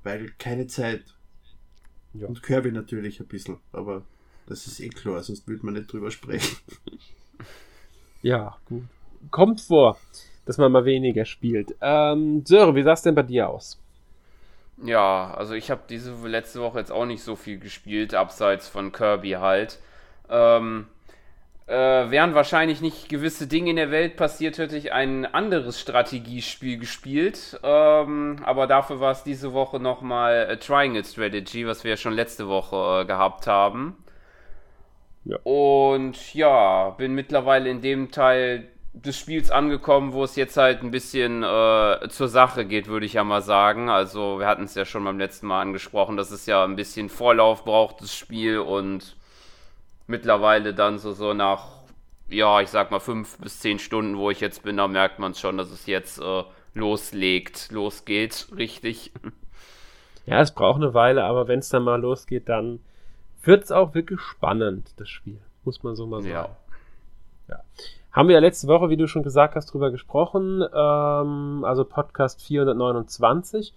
Weil 0.03 0.33
keine 0.39 0.67
Zeit. 0.67 1.03
Ja. 2.15 2.29
Und 2.29 2.43
Kirby 2.43 2.73
natürlich 2.73 3.21
ein 3.21 3.27
bisschen, 3.27 3.59
aber 3.73 4.03
das 4.47 4.67
ist 4.67 4.81
eh 4.81 4.89
klar, 4.89 5.23
sonst 5.23 5.47
würde 5.49 5.65
man 5.65 5.75
nicht 5.75 5.93
drüber 5.93 6.11
sprechen. 6.11 6.57
Ja, 8.23 8.57
gut. 8.65 8.85
Kommt 9.31 9.61
vor, 9.61 9.99
dass 10.47 10.57
man 10.57 10.73
mal 10.73 10.87
weniger 10.87 11.27
spielt. 11.27 11.75
Ähm, 11.83 12.43
Söre, 12.47 12.75
wie 12.75 12.83
sah 12.83 12.93
es 12.93 13.03
denn 13.03 13.15
bei 13.15 13.23
dir 13.23 13.51
aus? 13.51 13.79
Ja, 14.83 15.35
also 15.35 15.53
ich 15.53 15.71
habe 15.71 15.83
diese 15.91 16.15
letzte 16.27 16.61
Woche 16.61 16.79
jetzt 16.79 16.91
auch 16.91 17.05
nicht 17.05 17.23
so 17.23 17.37
viel 17.37 17.59
gespielt, 17.59 18.15
abseits 18.15 18.67
von 18.67 18.93
Kirby 18.93 19.33
halt. 19.33 19.79
Ähm, 20.31 20.87
äh, 21.67 21.75
während 21.75 22.35
wahrscheinlich 22.35 22.81
nicht 22.81 23.09
gewisse 23.09 23.47
Dinge 23.47 23.71
in 23.71 23.77
der 23.77 23.91
Welt 23.91 24.17
passiert, 24.17 24.59
hätte 24.59 24.77
ich 24.77 24.93
ein 24.93 25.25
anderes 25.25 25.81
Strategiespiel 25.81 26.79
gespielt. 26.79 27.59
Ähm, 27.63 28.41
aber 28.45 28.67
dafür 28.67 29.01
war 29.01 29.13
es 29.13 29.23
diese 29.23 29.55
Woche 29.55 29.81
nochmal 29.81 30.47
äh, 30.51 30.57
Triangle 30.59 31.05
Strategy, 31.05 31.67
was 31.67 31.83
wir 31.83 31.93
ja 31.93 31.97
schon 31.97 32.13
letzte 32.13 32.49
Woche 32.49 33.03
äh, 33.03 33.05
gehabt 33.07 33.47
haben. 33.47 33.97
Ja. 35.25 35.39
Und 35.43 36.35
ja, 36.35 36.91
bin 36.91 37.15
mittlerweile 37.15 37.71
in 37.71 37.81
dem 37.81 38.11
Teil 38.11 38.69
des 38.93 39.19
Spiels 39.19 39.51
angekommen, 39.51 40.13
wo 40.13 40.23
es 40.23 40.37
jetzt 40.37 40.57
halt 40.57 40.83
ein 40.83 40.91
bisschen 40.91 41.43
äh, 41.43 42.09
zur 42.11 42.29
Sache 42.29 42.67
geht, 42.67 42.89
würde 42.89 43.07
ich 43.07 43.15
ja 43.15 43.25
mal 43.25 43.41
sagen. 43.41 43.89
Also 43.89 44.39
wir 44.39 44.47
hatten 44.47 44.65
es 44.65 44.75
ja 44.75 44.85
schon 44.85 45.03
beim 45.05 45.19
letzten 45.19 45.47
Mal 45.47 45.63
angesprochen, 45.63 46.17
dass 46.19 46.31
es 46.31 46.45
ja 46.45 46.63
ein 46.63 46.77
bisschen 46.77 47.09
Vorlauf 47.09 47.65
braucht, 47.65 48.03
das 48.03 48.15
Spiel 48.15 48.59
und 48.59 49.17
mittlerweile 50.07 50.75
dann 50.75 50.99
so, 50.99 51.13
so 51.13 51.35
nach, 51.35 51.67
ja, 52.29 52.61
ich 52.61 52.71
sag 52.71 52.91
mal 52.91 53.01
fünf 53.01 53.39
bis 53.39 53.61
zehn 53.61 53.79
Stunden, 53.79 54.19
wo 54.19 54.31
ich 54.31 54.41
jetzt 54.41 54.63
bin, 54.63 54.77
da 54.77 54.89
merkt 54.89 55.19
man 55.19 55.35
schon, 55.35 55.57
dass 55.57 55.71
es 55.71 55.87
jetzt 55.87 56.21
äh, 56.21 56.45
loslegt, 56.75 57.71
losgeht, 57.71 58.49
richtig. 58.57 59.13
Ja, 60.27 60.41
es 60.41 60.53
braucht 60.53 60.77
eine 60.77 60.95
Weile, 60.95 61.25
aber 61.25 61.49
wenn 61.49 61.59
es 61.59 61.69
dann 61.69 61.83
mal 61.83 62.01
losgeht, 62.01 62.49
dann 62.49 62.81
wird 63.43 63.65
es 63.65 63.71
auch 63.71 63.95
wirklich 63.95 64.21
spannend, 64.21 64.93
das 64.97 65.11
Spiel. 65.11 65.39
Muss 65.65 65.83
man 65.83 65.97
so 65.97 66.07
mal 66.07 66.23
sagen. 66.23 66.33
Ja. 66.33 66.57
ja. 67.49 67.61
Haben 68.11 68.29
wir 68.29 68.35
ja 68.35 68.41
letzte 68.41 68.69
Woche, 68.69 68.89
wie 68.89 68.97
du 68.97 69.07
schon 69.07 69.23
gesagt 69.23 69.55
hast, 69.55 69.67
drüber 69.67 69.91
gesprochen, 69.91 70.63
ähm, 70.63 71.63
also 71.65 71.85
Podcast 71.85 72.43
429. 72.43 73.75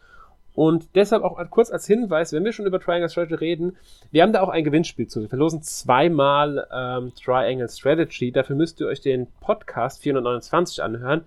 Und 0.58 0.88
deshalb 0.95 1.22
auch 1.22 1.38
kurz 1.51 1.70
als 1.70 1.86
Hinweis, 1.86 2.34
wenn 2.34 2.43
wir 2.43 2.51
schon 2.51 2.66
über 2.66 2.80
Triangle 2.80 3.10
Strategy 3.10 3.36
reden, 3.36 3.78
wir 4.10 4.24
haben 4.24 4.34
da 4.34 4.41
auch 4.41 4.49
ein 4.49 4.64
Gewinnspiel 4.64 5.05
zu. 5.08 5.22
Wir 5.22 5.30
verlosen 5.30 5.62
zweimal 5.62 6.66
ähm, 6.74 7.14
Triangle 7.14 7.70
Strategy. 7.70 8.32
Dafür 8.32 8.55
müsst 8.55 8.82
ihr 8.82 8.88
euch 8.88 8.99
den 8.99 9.28
Podcast 9.39 10.01
429 10.01 10.82
anhören. 10.82 11.26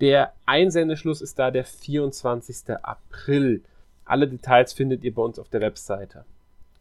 Der 0.00 0.32
Einsendeschluss 0.46 1.22
ist 1.22 1.38
da 1.38 1.52
der 1.52 1.64
24. 1.64 2.74
April. 2.82 3.62
Alle 4.04 4.26
Details 4.26 4.72
findet 4.72 5.04
ihr 5.04 5.14
bei 5.14 5.22
uns 5.22 5.38
auf 5.38 5.48
der 5.48 5.60
Webseite. 5.60 6.24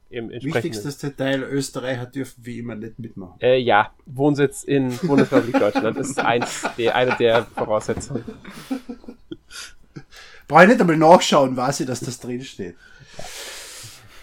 Wichtigstes 0.09 0.97
Detail, 0.97 1.43
Österreicher 1.43 2.07
dürfen 2.07 2.43
wie 2.43 2.57
immer 2.57 2.73
nicht 2.73 2.97
mitmachen. 2.97 3.39
Äh, 3.39 3.59
ja, 3.59 3.91
Wohnsitz 4.07 4.63
in 4.63 4.97
Bundesrepublik 4.97 5.59
Deutschland 5.59 5.97
ist 5.97 6.19
eins, 6.19 6.67
die, 6.79 6.89
eine 6.89 7.15
der 7.17 7.43
Voraussetzungen. 7.43 8.25
Brauche 10.51 10.63
ich 10.63 10.69
nicht 10.69 10.81
einmal 10.81 10.97
nachschauen, 10.97 11.55
weiß 11.55 11.79
ich, 11.79 11.87
dass 11.87 12.01
das 12.01 12.19
drin 12.19 12.41
steht. 12.41 12.75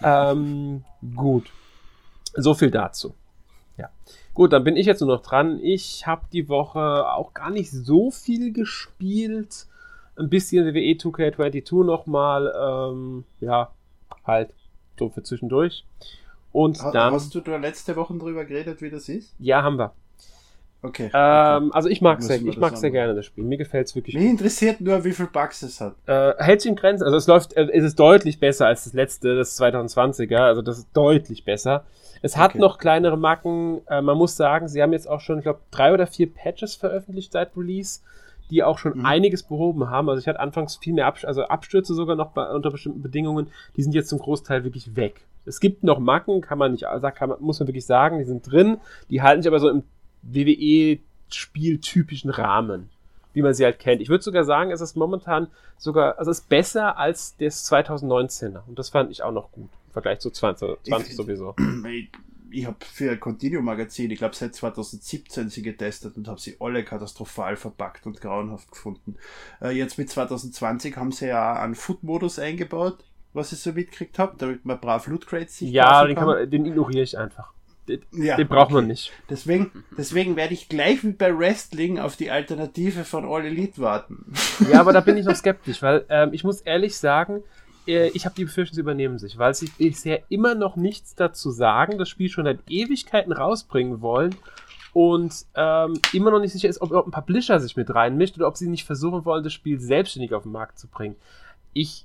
Ähm, 0.03 0.85
gut. 1.17 1.51
So 2.35 2.53
viel 2.53 2.71
dazu. 2.71 3.15
Ja. 3.79 3.89
Gut, 4.35 4.53
dann 4.53 4.63
bin 4.63 4.77
ich 4.77 4.85
jetzt 4.85 5.01
nur 5.01 5.09
noch 5.09 5.23
dran. 5.23 5.59
Ich 5.63 6.07
habe 6.07 6.27
die 6.31 6.51
Woche 6.51 7.11
auch 7.11 7.33
gar 7.33 7.49
nicht 7.49 7.71
so 7.71 8.11
viel 8.11 8.53
gespielt. 8.53 9.69
Ein 10.17 10.29
bisschen 10.29 10.67
WWE 10.67 10.99
2K22 10.99 11.85
nochmal. 11.85 12.53
Ähm, 12.55 13.25
ja, 13.41 13.71
halt 14.23 14.53
so 14.99 15.09
für 15.09 15.23
zwischendurch. 15.23 15.87
Und 16.53 16.79
ha, 16.83 16.91
dann. 16.91 17.15
Hast 17.15 17.35
du 17.35 17.41
da 17.41 17.57
letzte 17.57 17.97
Woche 17.97 18.13
drüber 18.19 18.45
geredet, 18.45 18.83
wie 18.83 18.91
das 18.91 19.09
ist? 19.09 19.35
Ja, 19.39 19.63
haben 19.63 19.79
wir. 19.79 19.95
Okay. 20.81 21.11
Ähm, 21.13 21.73
also 21.73 21.89
ich 21.89 22.01
mag 22.01 22.19
Müssen 22.19 22.29
sehr, 22.29 22.43
ich 22.47 22.59
mag 22.59 22.77
sehr 22.77 22.91
gerne 22.93 23.15
das 23.15 23.27
Spiel. 23.27 23.43
Mir 23.45 23.59
gefällt 23.59 23.89
es 23.89 23.97
wirklich. 23.97 24.15
Mich 24.15 24.25
interessiert 24.31 24.81
nur, 24.81 25.03
wie 25.05 25.13
viel 25.13 25.27
Bugs 25.27 25.63
es 25.63 25.81
hat. 25.81 25.95
Äh, 26.07 26.35
hält 26.39 26.61
sich 26.61 26.71
in 26.71 26.77
Grenzen. 26.77 27.03
Also 27.05 27.17
es 27.17 27.27
läuft, 27.27 27.55
äh, 27.57 27.69
es 27.73 27.83
ist 27.83 27.99
deutlich 27.99 28.39
besser 28.39 28.67
als 28.67 28.85
das 28.85 28.93
letzte, 28.93 29.35
das 29.37 29.61
2020er. 29.61 30.37
Also 30.39 30.63
das 30.63 30.79
ist 30.79 30.89
deutlich 30.95 31.45
besser. 31.45 31.85
Es 32.23 32.37
hat 32.37 32.51
Okay. 32.51 32.59
noch 32.59 32.79
kleinere 32.79 33.17
Macken. 33.19 33.81
Äh, 33.89 34.03
man 34.03 34.17
muss 34.17 34.37
sagen, 34.37 34.69
sie 34.69 34.81
haben 34.83 34.93
jetzt 34.93 35.09
auch 35.09 35.21
schon, 35.21 35.39
ich 35.39 35.45
glaube, 35.45 35.61
drei 35.73 35.93
oder 35.93 36.07
vier 36.07 36.33
Patches 36.33 36.77
veröffentlicht 36.77 37.33
seit 37.33 37.57
Release, 37.57 38.01
die 38.51 38.63
auch 38.63 38.79
schon 38.79 38.99
Mhm. 38.99 39.05
einiges 39.07 39.43
behoben 39.43 39.91
haben. 39.91 40.09
Also 40.09 40.21
ich 40.21 40.29
hatte 40.29 40.39
anfangs 40.41 40.77
viel 40.77 40.95
mehr 40.95 41.07
Abs 41.07 41.25
also 41.25 41.43
Abstürze 41.45 41.93
sogar 41.95 42.15
noch 42.15 42.31
bei, 42.31 42.49
unter 42.51 42.71
bestimmten 42.71 43.03
Bedingungen. 43.03 43.49
Die 43.77 43.83
sind 43.83 43.95
jetzt 43.97 44.09
zum 44.11 44.21
Großteil 44.21 44.63
wirklich 44.63 44.95
weg. 44.95 45.23
Es 45.45 45.59
gibt 45.61 45.83
noch 45.83 45.99
Macken, 45.99 46.41
kann 46.41 46.59
man 46.59 46.73
nicht, 46.73 46.85
also 46.85 47.09
kann 47.11 47.31
man, 47.31 47.41
muss 47.41 47.59
man 47.59 47.67
wirklich 47.67 47.87
sagen, 47.87 48.19
die 48.19 48.25
sind 48.25 48.49
drin. 48.51 48.79
Die 49.11 49.23
halten 49.23 49.43
sich 49.43 49.49
aber 49.49 49.59
so 49.61 49.69
im 49.71 49.83
WWE-Spieltypischen 50.23 52.31
Rahmen 52.31 52.89
wie 53.39 53.43
man 53.43 53.55
sie 53.55 53.65
halt 53.65 53.79
kennt. 53.79 54.03
Ich 54.03 54.09
würde 54.09 54.25
sogar 54.25 54.43
sagen, 54.43 54.73
es 54.73 54.81
ist 54.81 54.97
momentan 54.97 55.47
sogar, 55.77 56.19
also 56.19 56.33
es 56.33 56.41
ist 56.41 56.49
besser 56.49 56.99
als 56.99 57.37
das 57.37 57.71
2019er. 57.71 58.63
Und 58.67 58.81
das 58.81 58.89
fand 58.89 59.13
ich 59.13 59.23
auch 59.23 59.31
noch 59.31 59.53
gut. 59.53 59.69
Im 59.87 59.93
Vergleich 59.93 60.19
zu 60.19 60.31
20, 60.31 60.77
20 60.85 61.11
Ich- 61.11 61.17
sowieso. 61.17 61.55
Ich, 61.89 62.11
ich 62.51 62.67
habe 62.67 62.77
für 62.85 63.13
ein 63.13 63.21
Continuum 63.21 63.65
Magazin, 63.67 64.11
ich 64.11 64.19
glaube 64.19 64.35
seit 64.35 64.57
2017 64.57 65.51
sie 65.51 65.63
getestet 65.63 66.17
und 66.17 66.27
habe 66.27 66.41
sie 66.41 66.57
alle 66.59 66.83
katastrophal 66.83 67.57
verpackt 67.57 68.07
und 68.07 68.21
grauenhaft 68.21 68.73
gefunden. 68.73 69.15
Äh, 69.61 69.71
jetzt 69.77 69.99
mit 69.99 70.11
2020 70.11 70.97
haben 70.97 71.13
sie 71.13 71.29
ja 71.29 71.53
einen 71.61 71.75
Food-Modus 71.77 72.41
eingebaut, 72.41 73.05
was 73.35 73.53
ich 73.53 73.61
so 73.61 73.73
mitgekriegt 73.73 74.19
habe, 74.19 74.35
damit 74.39 74.65
man 74.65 74.81
brav 74.81 75.07
Loot 75.07 75.27
Crates 75.27 75.59
sich 75.59 75.71
Ja, 75.71 76.05
den, 76.05 76.17
kann 76.17 76.27
man, 76.27 76.51
den 76.51 76.67
ignoriere 76.67 77.05
ich 77.05 77.19
einfach. 77.19 77.53
Den, 77.89 78.03
Ja, 78.13 78.37
den 78.37 78.47
braucht 78.47 78.71
man 78.71 78.85
okay. 78.85 78.93
nicht. 78.93 79.13
Deswegen, 79.31 79.85
deswegen 79.97 80.37
werde 80.37 80.55
ich 80.55 80.69
gleich 80.69 81.03
wie 81.03 81.13
bei 81.13 81.37
Wrestling 81.37 81.99
auf 81.99 82.17
die 82.17 82.31
Alternative 82.31 83.05
von 83.05 83.25
All 83.25 83.45
Elite 83.45 83.81
warten. 83.81 84.33
Ja, 84.71 84.81
aber 84.81 84.93
da 84.93 85.01
bin 85.01 85.17
ich 85.17 85.27
noch 85.27 85.35
skeptisch, 85.35 85.83
weil 85.83 86.05
ähm, 86.09 86.31
ich 86.33 86.45
muss 86.45 86.61
ehrlich 86.61 86.97
sagen, 86.97 87.43
äh, 87.87 88.09
ich 88.09 88.27
habe 88.27 88.35
die 88.37 88.45
Befürchtung, 88.45 88.75
sie 88.75 88.83
übernehmen 88.83 89.19
sich, 89.19 89.39
weil 89.39 89.55
sie 89.55 89.71
bisher 89.79 90.23
immer 90.29 90.55
noch 90.55 90.77
nichts 90.77 91.15
dazu 91.15 91.51
sagen, 91.51 91.99
das 91.99 92.09
Spiel 92.09 92.29
schon 92.29 92.45
seit 92.45 92.61
Ewigkeiten 92.69 93.33
rausbringen 93.33 94.01
wollen 94.01 94.35
und 94.93 95.47
ähm, 95.55 96.01
immer 96.13 96.31
noch 96.31 96.41
nicht 96.41 96.53
sicher 96.53 96.69
ist, 96.69 96.81
ob, 96.81 96.93
ob 96.93 97.07
ein 97.07 97.13
Publisher 97.13 97.61
sich 97.61 97.77
mit 97.77 97.95
reinmischt 97.95 98.37
oder 98.37 98.49
ob 98.49 98.57
sie 98.57 98.69
nicht 98.69 98.85
versuchen 98.85 99.25
wollen, 99.25 99.45
das 99.45 99.53
Spiel 99.53 99.81
selbstständig 99.81 100.35
auf 100.35 100.43
den 100.43 100.53
Markt 100.53 100.79
zu 100.79 100.89
bringen. 100.89 101.17
Ich 101.73 102.05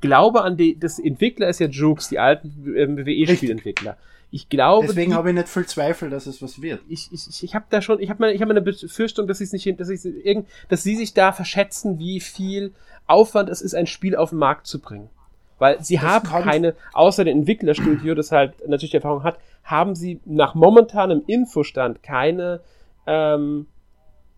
glaube 0.00 0.42
an 0.42 0.56
die, 0.56 0.78
das 0.78 0.98
Entwickler 0.98 1.48
ist 1.48 1.60
ja 1.60 1.66
Jukes, 1.66 2.08
die 2.08 2.18
alten 2.18 2.74
ähm, 2.76 2.98
WWE-Spielentwickler. 2.98 3.96
Ich 4.32 4.48
glaube, 4.48 4.86
Deswegen 4.86 5.14
habe 5.14 5.30
ich 5.30 5.34
nicht 5.34 5.48
viel 5.48 5.66
Zweifel, 5.66 6.08
dass 6.08 6.26
es 6.26 6.40
was 6.40 6.62
wird. 6.62 6.80
ich, 6.88 7.08
ich, 7.12 7.28
ich, 7.28 7.42
ich 7.42 7.54
habe 7.54 7.64
da 7.68 7.82
schon, 7.82 8.00
ich 8.00 8.10
habe 8.10 8.32
ich 8.32 8.40
hab 8.40 8.48
eine 8.48 8.62
Befürchtung, 8.62 9.26
dass 9.26 9.38
sie 9.38 9.44
es 9.44 9.52
nicht, 9.52 9.80
dass 9.80 9.88
ich 9.88 10.04
irgend, 10.04 10.46
dass 10.68 10.84
sie 10.84 10.94
sich 10.94 11.14
da 11.14 11.32
verschätzen, 11.32 11.98
wie 11.98 12.20
viel 12.20 12.72
Aufwand 13.08 13.48
es 13.48 13.60
ist, 13.60 13.74
ein 13.74 13.88
Spiel 13.88 14.14
auf 14.14 14.30
den 14.30 14.38
Markt 14.38 14.68
zu 14.68 14.78
bringen. 14.78 15.10
Weil 15.58 15.82
sie 15.82 15.96
Das 15.96 16.04
haben 16.04 16.28
keine, 16.28 16.74
außer 16.92 17.24
dem 17.24 17.38
Entwicklerstudio, 17.40 18.14
das 18.14 18.30
halt 18.30 18.66
natürlich 18.68 18.92
die 18.92 18.96
Erfahrung 18.98 19.24
hat, 19.24 19.38
haben 19.64 19.94
sie 19.94 20.20
nach 20.24 20.54
momentanem 20.54 21.22
Infostand 21.26 22.02
keine 22.02 22.60
ähm, 23.06 23.66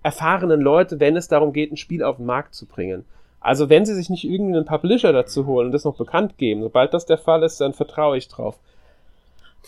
erfahrenen 0.03 0.61
Leute, 0.61 1.01
wenn 1.01 1.17
es 1.17 1.29
darum 1.29 1.53
geht, 1.53 1.71
ein 1.71 1.77
Spiel 1.77 2.03
auf 2.03 2.17
den 2.17 2.27
Markt 2.27 2.55
zu 2.55 2.67
bringen. 2.67 3.05
Also 3.43 3.69
wenn 3.69 3.85
sie 3.85 3.95
sich 3.95 4.09
nicht 4.11 4.25
irgendeinen 4.25 4.65
Publisher 4.67 5.13
dazu 5.13 5.47
holen 5.47 5.67
und 5.67 5.73
das 5.73 5.85
noch 5.85 5.97
bekannt 5.97 6.39
geben, 6.39 6.63
sobald 6.63 6.95
das 6.95 7.07
der 7.07 7.19
Fall 7.19 7.43
ist, 7.43 7.61
dann 7.61 7.73
vertraue 7.75 8.17
ich 8.17 8.29
drauf. 8.29 8.59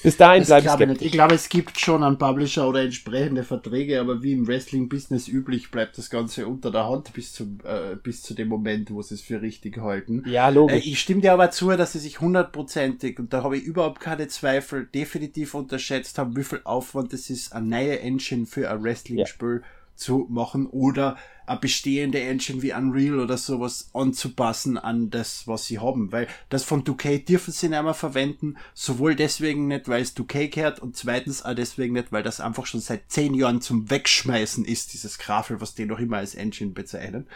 Bis 0.02 0.16
dahin 0.16 0.44
bleibe 0.44 0.66
ich 0.66 0.72
skeptisch. 0.72 0.88
nicht. 0.88 1.02
Ich 1.02 1.12
glaube, 1.12 1.34
es 1.34 1.48
gibt 1.48 1.78
schon 1.78 2.02
einen 2.02 2.18
Publisher 2.18 2.68
oder 2.68 2.82
entsprechende 2.82 3.44
Verträge, 3.44 4.00
aber 4.00 4.24
wie 4.24 4.32
im 4.32 4.48
Wrestling-Business 4.48 5.28
üblich 5.28 5.70
bleibt 5.70 5.96
das 5.98 6.10
Ganze 6.10 6.48
unter 6.48 6.72
der 6.72 6.88
Hand 6.88 7.12
bis 7.12 7.32
zum 7.32 7.60
äh, 7.62 7.94
bis 7.94 8.20
zu 8.22 8.34
dem 8.34 8.48
Moment, 8.48 8.90
wo 8.90 9.02
sie 9.02 9.14
es 9.14 9.20
für 9.20 9.40
richtig 9.40 9.78
halten. 9.78 10.24
Ja, 10.26 10.48
Äh, 10.48 10.52
logisch. 10.52 10.84
ich 10.84 10.98
stimme 10.98 11.20
dir 11.20 11.32
aber 11.32 11.52
zu, 11.52 11.70
dass 11.70 11.92
sie 11.92 12.00
sich 12.00 12.20
hundertprozentig, 12.20 13.20
und 13.20 13.32
da 13.32 13.44
habe 13.44 13.56
ich 13.56 13.62
überhaupt 13.62 14.00
keine 14.00 14.26
Zweifel, 14.26 14.86
definitiv 14.92 15.54
unterschätzt 15.54 16.18
haben, 16.18 16.36
wie 16.36 16.42
viel 16.44 16.60
Aufwand 16.64 17.12
es 17.12 17.30
ist, 17.30 17.52
eine 17.52 17.66
neue 17.68 18.00
Engine 18.00 18.46
für 18.46 18.68
ein 18.68 18.82
Wrestling-Spiel 18.82 19.62
zu 19.96 20.26
machen 20.28 20.66
oder 20.66 21.16
eine 21.46 21.60
bestehende 21.60 22.20
Engine 22.20 22.62
wie 22.62 22.72
Unreal 22.72 23.20
oder 23.20 23.36
sowas 23.36 23.90
anzupassen 23.92 24.78
an 24.78 25.10
das, 25.10 25.46
was 25.46 25.66
sie 25.66 25.78
haben. 25.78 26.10
Weil 26.10 26.26
das 26.48 26.64
von 26.64 26.84
2K 26.84 27.24
dürfen 27.24 27.52
sie 27.52 27.68
nicht 27.68 27.82
mehr 27.82 27.94
verwenden, 27.94 28.56
sowohl 28.72 29.14
deswegen 29.14 29.68
nicht, 29.68 29.88
weil 29.88 30.02
es 30.02 30.16
2K 30.16 30.48
gehört 30.48 30.80
und 30.80 30.96
zweitens 30.96 31.44
auch 31.44 31.54
deswegen 31.54 31.94
nicht, 31.94 32.12
weil 32.12 32.22
das 32.22 32.40
einfach 32.40 32.66
schon 32.66 32.80
seit 32.80 33.10
zehn 33.10 33.34
Jahren 33.34 33.60
zum 33.60 33.90
Wegschmeißen 33.90 34.64
ist, 34.64 34.94
dieses 34.94 35.18
Grafel, 35.18 35.60
was 35.60 35.74
die 35.74 35.86
noch 35.86 35.98
immer 35.98 36.18
als 36.18 36.34
Engine 36.34 36.72
bezeichnen. 36.72 37.26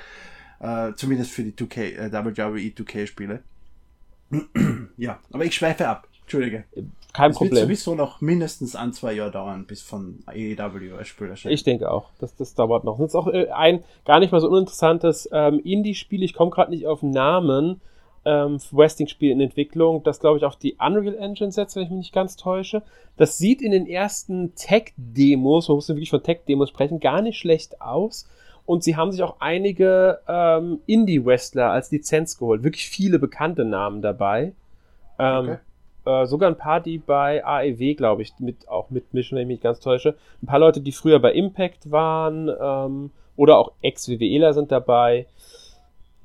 Äh, 0.61 0.95
zumindest 0.95 1.31
für 1.31 1.45
die 1.45 1.53
2K, 1.53 1.97
äh, 1.97 2.13
WWE 2.13 2.73
2K 2.75 3.07
Spiele. 3.07 3.43
ja, 4.97 5.21
aber 5.31 5.45
ich 5.45 5.55
schweife 5.55 5.89
ab. 5.89 6.09
Entschuldige. 6.29 6.65
Kein 7.15 7.31
Es 7.31 7.41
wird 7.41 7.51
Problem. 7.51 7.65
sowieso 7.65 7.95
noch 7.95 8.21
mindestens 8.21 8.77
ein, 8.77 8.93
zwei 8.93 9.15
Jahre 9.15 9.31
dauern, 9.31 9.65
bis 9.67 9.81
von 9.81 10.19
AEW 10.27 11.03
Spiel 11.05 11.31
erscheint. 11.31 11.55
Ich 11.55 11.65
denke 11.65 11.91
auch. 11.91 12.11
Das, 12.19 12.37
das 12.37 12.55
dauert 12.55 12.85
noch. 12.85 12.99
Das 12.99 13.09
ist 13.09 13.15
auch 13.15 13.29
äh, 13.29 13.49
ein 13.49 13.83
gar 14.05 14.21
nicht 14.21 14.31
mal 14.31 14.41
so 14.41 14.49
uninteressantes 14.49 15.29
ähm, 15.33 15.59
Indie-Spiel. 15.65 16.23
Ich 16.23 16.35
komme 16.35 16.51
gerade 16.51 16.71
nicht 16.71 16.87
auf 16.87 17.01
den 17.01 17.11
Namen. 17.11 17.81
Ähm, 18.27 18.59
Wrestling-Spiel 18.73 19.31
in 19.31 19.41
Entwicklung, 19.41 20.03
das 20.03 20.21
glaube 20.21 20.37
ich 20.39 20.45
auf 20.45 20.57
die 20.57 20.75
Unreal 20.79 21.15
Engine 21.15 21.51
setzt, 21.51 21.77
wenn 21.77 21.85
ich 21.85 21.89
mich 21.89 21.99
nicht 21.99 22.13
ganz 22.13 22.37
täusche. 22.37 22.83
Das 23.17 23.39
sieht 23.39 23.63
in 23.63 23.71
den 23.71 23.87
ersten 23.87 24.55
Tech-Demos, 24.55 25.69
man 25.69 25.77
muss 25.77 25.89
wirklich 25.89 26.11
von 26.11 26.23
Tech-Demos 26.23 26.69
sprechen, 26.69 27.01
gar 27.01 27.23
nicht 27.23 27.39
schlecht 27.39 27.81
aus. 27.81 28.29
Und 28.67 28.85
sie 28.85 28.97
haben 28.97 29.13
sich 29.13 29.23
auch 29.23 29.37
einige 29.39 30.19
ähm, 30.29 30.81
Indie-Wrestler 30.85 31.71
als 31.71 31.91
Lizenz 31.91 32.37
geholt. 32.37 32.65
Wirklich 32.65 32.89
viele 32.89 33.19
bekannte 33.19 33.65
Namen 33.65 34.03
dabei. 34.03 34.53
Ähm, 35.19 35.45
Okay. 35.49 35.59
Äh, 36.09 36.27
sogar 36.27 36.49
ein 36.51 36.57
paar, 36.57 36.81
die 36.81 36.99
bei 36.99 37.45
AEW, 37.45 37.95
glaube 37.95 38.23
ich, 38.23 38.33
mit, 38.39 38.69
auch 38.69 38.91
mitmischen, 38.91 39.37
wenn 39.37 39.43
ich 39.43 39.49
mich 39.57 39.61
ganz 39.61 39.81
täusche. 39.81 40.15
Ein 40.43 40.47
paar 40.47 40.59
Leute, 40.59 40.81
die 40.81 40.93
früher 40.93 41.19
bei 41.21 41.33
Impact 41.33 41.91
waren, 41.91 42.49
ähm, 42.61 43.11
oder 43.37 43.59
auch 43.59 43.73
Ex-WWEler 43.83 44.53
sind 44.55 44.73
dabei. 44.73 45.27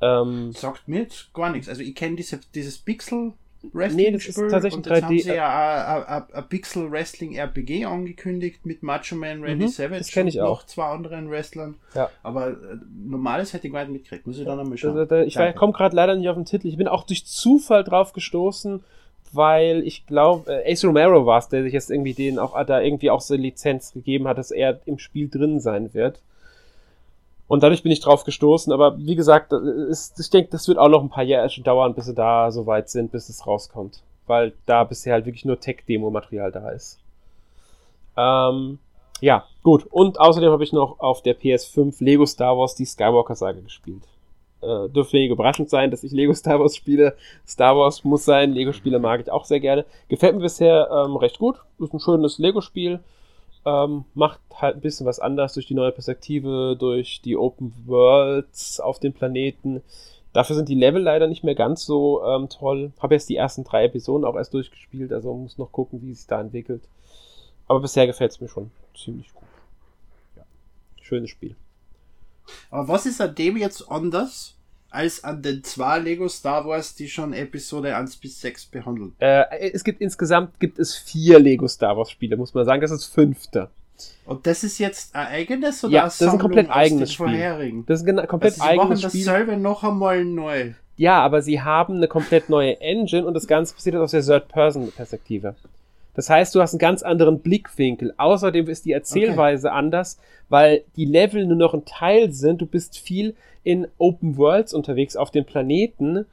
Ähm, 0.02 0.52
Sagt 0.54 0.88
mir 0.88 1.02
jetzt 1.02 1.34
gar 1.34 1.52
nichts. 1.52 1.70
Also 1.70 1.82
ich 1.82 1.96
kenne 1.96 2.16
diese, 2.16 2.40
dieses 2.54 2.78
Pixel 2.78 3.34
Wrestling 3.72 4.06
Nee, 4.08 4.12
das 4.12 4.26
ist 4.26 4.36
tatsächlich 4.36 4.74
und 4.74 4.88
ein 4.92 4.94
jetzt 4.96 5.04
3D 5.04 5.06
haben 5.06 5.20
sie 5.20 5.36
ja 5.36 6.06
ein- 6.06 6.34
ein 6.34 6.50
Pixel 6.50 6.92
Wrestling 6.92 7.36
RPG 7.36 7.86
angekündigt 7.86 8.66
mit 8.66 8.84
Macho 8.84 9.16
Man 9.16 9.42
Randy 9.42 9.66
Mhm, 9.66 9.70
Savage 9.70 10.00
das 10.00 10.12
kenn 10.12 10.28
ich 10.28 10.38
und 10.38 10.44
auch. 10.46 10.60
noch 10.60 10.66
zwei 10.66 10.84
anderen 10.88 11.30
Wrestlern. 11.32 11.76
Ja. 11.96 12.10
Aber 12.24 12.50
äh, 12.50 12.56
normales 13.08 13.54
hätte 13.54 13.68
ich 13.68 13.74
gar 13.74 13.84
nicht 13.86 13.94
mitgekriegt. 13.94 14.28
Muss 14.28 14.38
ich 14.38 14.44
dann 14.46 14.60
einmal 14.60 14.78
schauen. 14.78 14.98
Also, 14.98 15.06
da- 15.06 15.22
ich 15.24 15.56
komme 15.56 15.72
gerade 15.72 15.96
leider 15.96 16.16
nicht 16.18 16.28
auf 16.28 16.36
den 16.36 16.44
Titel. 16.44 16.68
Ich 16.68 16.76
bin 16.76 16.90
auch 16.90 17.06
durch 17.06 17.26
Zufall 17.26 17.86
drauf 17.86 18.12
gestoßen, 18.12 18.84
weil 19.36 19.84
ich 19.86 20.06
glaube, 20.06 20.52
äh, 20.52 20.72
Ace 20.72 20.86
Romero 20.86 21.26
war 21.26 21.40
es, 21.40 21.50
der 21.50 21.64
sich 21.64 21.74
jetzt 21.74 21.92
irgendwie 21.92 22.14
den 22.14 22.40
auch 22.40 22.62
da 22.66 22.82
irgendwie 22.82 23.10
auch 23.10 23.22
so 23.22 23.36
Lizenz 23.36 23.94
gegeben 23.94 24.28
hat, 24.28 24.38
dass 24.38 24.52
er 24.52 24.80
im 24.86 25.00
Spiel 25.00 25.30
drin 25.30 25.60
sein 25.60 25.94
wird. 25.94 26.22
Und 27.48 27.62
dadurch 27.62 27.84
bin 27.84 27.92
ich 27.92 28.00
drauf 28.00 28.24
gestoßen, 28.24 28.72
aber 28.72 28.98
wie 28.98 29.16
gesagt, 29.16 29.54
ist, 29.54 30.20
ich 30.20 30.30
denke, 30.30 30.50
das 30.52 30.68
wird 30.68 30.78
auch 30.78 30.90
noch 30.90 31.04
ein 31.04 31.10
paar 31.10 31.24
Jahre 31.24 31.50
dauern, 31.62 31.94
bis 31.94 32.06
sie 32.06 32.14
da 32.14 32.52
so 32.52 32.66
weit 32.66 32.90
sind, 32.90 33.12
bis 33.12 33.30
es 33.30 33.46
rauskommt. 33.46 34.02
Weil 34.26 34.54
da 34.66 34.84
bisher 34.86 35.14
halt 35.14 35.26
wirklich 35.26 35.46
nur 35.46 35.60
Tech-Demo-Material 35.60 36.52
da 36.52 36.70
ist. 36.70 37.00
Ähm, 38.16 38.80
ja, 39.20 39.46
gut. 39.62 39.86
Und 39.86 40.20
außerdem 40.20 40.52
habe 40.52 40.64
ich 40.64 40.74
noch 40.74 41.00
auf 41.00 41.22
der 41.22 41.40
PS5 41.40 42.04
Lego 42.04 42.26
Star 42.26 42.58
Wars 42.58 42.76
die 42.76 42.86
Skywalker-Sage 42.86 43.62
gespielt. 43.62 44.04
Äh, 44.64 44.89
dürfte 44.89 45.14
wenig 45.14 45.32
überraschend 45.32 45.70
sein, 45.70 45.91
dass 45.91 46.03
ich 46.03 46.11
Lego 46.11 46.34
Star 46.34 46.59
Wars 46.59 46.76
spiele. 46.76 47.16
Star 47.47 47.78
Wars 47.78 48.03
muss 48.03 48.26
sein. 48.26 48.53
Lego-Spiele 48.53 48.99
mag 48.99 49.22
ich 49.22 49.32
auch 49.32 49.45
sehr 49.45 49.59
gerne. 49.59 49.86
Gefällt 50.07 50.36
mir 50.36 50.41
bisher 50.41 50.89
ähm, 50.91 51.16
recht 51.16 51.39
gut. 51.39 51.57
Ist 51.80 51.93
ein 51.93 51.99
schönes 51.99 52.38
Lego-Spiel. 52.38 52.99
Ähm, 53.66 54.05
macht 54.14 54.39
halt 54.55 54.76
ein 54.76 54.82
bisschen 54.82 55.05
was 55.05 55.20
anders 55.20 55.53
durch 55.53 55.68
die 55.68 55.74
neue 55.74 55.91
Perspektive, 55.91 56.76
durch 56.78 57.22
die 57.22 57.38
Open 57.38 57.74
Worlds 57.86 58.80
auf 58.80 58.99
den 58.99 59.14
Planeten. 59.14 59.82
Dafür 60.34 60.55
sind 60.55 60.68
die 60.68 60.76
Level 60.76 61.01
leider 61.01 61.28
nicht 61.28 61.43
mehr 61.43 61.55
ganz 61.55 61.86
so 61.86 62.24
ähm, 62.26 62.49
toll. 62.49 62.91
Habe 62.99 63.14
jetzt 63.14 63.30
die 63.30 63.36
ersten 63.36 63.64
drei 63.64 63.86
Episoden 63.86 64.26
auch 64.26 64.36
erst 64.36 64.53
durchgespielt, 64.53 65.14
also 65.14 65.34
muss 65.34 65.57
noch 65.57 65.72
gucken, 65.72 66.01
wie 66.01 66.11
es 66.11 66.20
sich 66.20 66.28
da 66.28 66.41
entwickelt. 66.41 66.82
Aber 67.68 67.80
bisher 67.80 68.07
gefällt 68.07 68.32
es 68.32 68.41
mir 68.41 68.49
schon 68.49 68.72
ziemlich 68.95 69.34
gut. 69.34 69.47
Ja. 70.36 70.43
Schönes 71.01 71.30
Spiel. 71.30 71.55
Aber 72.70 72.88
was 72.88 73.05
ist 73.05 73.22
an 73.22 73.36
dem 73.36 73.57
jetzt 73.57 73.89
anders 73.89 74.53
als 74.94 75.24
an 75.24 75.41
den 75.41 75.64
zwei 75.64 76.00
Lego 76.00 76.28
Star 76.28 76.66
Wars, 76.66 76.96
die 76.96 77.08
schon 77.10 77.34
Episode 77.34 77.96
1 77.96 78.18
bis 78.18 78.39
6 78.41 78.68
behandeln? 78.68 79.14
Äh, 79.20 79.72
es 79.72 79.84
gibt 79.84 80.02
insgesamt 80.02 80.60
gibt 80.60 80.80
es 80.80 80.96
vier 80.96 81.39
Lego 81.39 81.68
Star 81.68 81.98
Wars 81.98 82.10
Spiele, 82.12 82.38
muss 82.38 82.54
man 82.54 82.66
sagen. 82.66 82.82
Das 82.82 82.91
ist 82.91 83.06
das 83.08 83.14
fünfte. 83.14 83.70
Und 84.26 84.48
das 84.48 84.64
ist 84.64 84.80
jetzt 84.80 85.16
ein 85.16 85.28
eigenes 85.28 85.84
oder 85.84 85.94
Ja, 85.94 86.04
das 86.06 86.20
ist 86.22 86.28
ein 86.28 86.39
komplett 86.39 86.70
eigenes 86.70 87.14
Spiel. 87.14 87.28
vorherigen? 87.28 87.86
Das 87.86 88.02
ist 88.02 88.08
ein 88.08 88.16
gena- 88.18 88.26
komplett 88.28 88.54
Also 88.54 88.64
sie 88.64 88.76
machen 88.78 88.91
eigenes 88.91 89.02
Spiel. 89.12 89.26
dasselbe 89.26 89.58
noch 89.58 89.84
einmal 89.84 90.26
neu. 90.26 90.74
Ja, 90.96 91.22
aber 91.22 91.41
sie 91.41 91.62
haben 91.62 91.96
eine 91.98 92.08
komplett 92.08 92.50
neue 92.50 92.80
Engine 92.82 93.26
und 93.26 93.34
das 93.34 93.48
Ganze 93.48 93.74
passiert 93.74 93.96
aus 93.96 94.12
der 94.12 94.22
Third-Person-Perspektive. 94.24 95.56
Das 96.16 96.30
heißt, 96.30 96.54
du 96.54 96.62
hast 96.62 96.74
einen 96.74 96.80
ganz 96.80 97.02
anderen 97.02 97.39
Blickwinkel. 97.39 98.14
Außerdem 98.18 98.68
ist 98.68 98.86
die 98.86 98.91
Erzählweise 98.91 99.70
okay. 99.70 99.78
anders, 99.78 100.20
weil 100.50 100.84
die 100.96 101.06
Level 101.06 101.46
nur 101.48 101.58
noch 101.58 101.74
ein 101.74 101.86
Teil 101.86 102.32
sind. 102.32 102.62
Du 102.62 102.68
bist 102.68 103.00
viel 103.00 103.36
in 103.64 103.88
Open 103.97 104.38
Worlds 104.38 104.74
unterwegs 104.74 105.16
auf 105.16 105.32
den 105.32 105.45
Planeten 105.45 106.26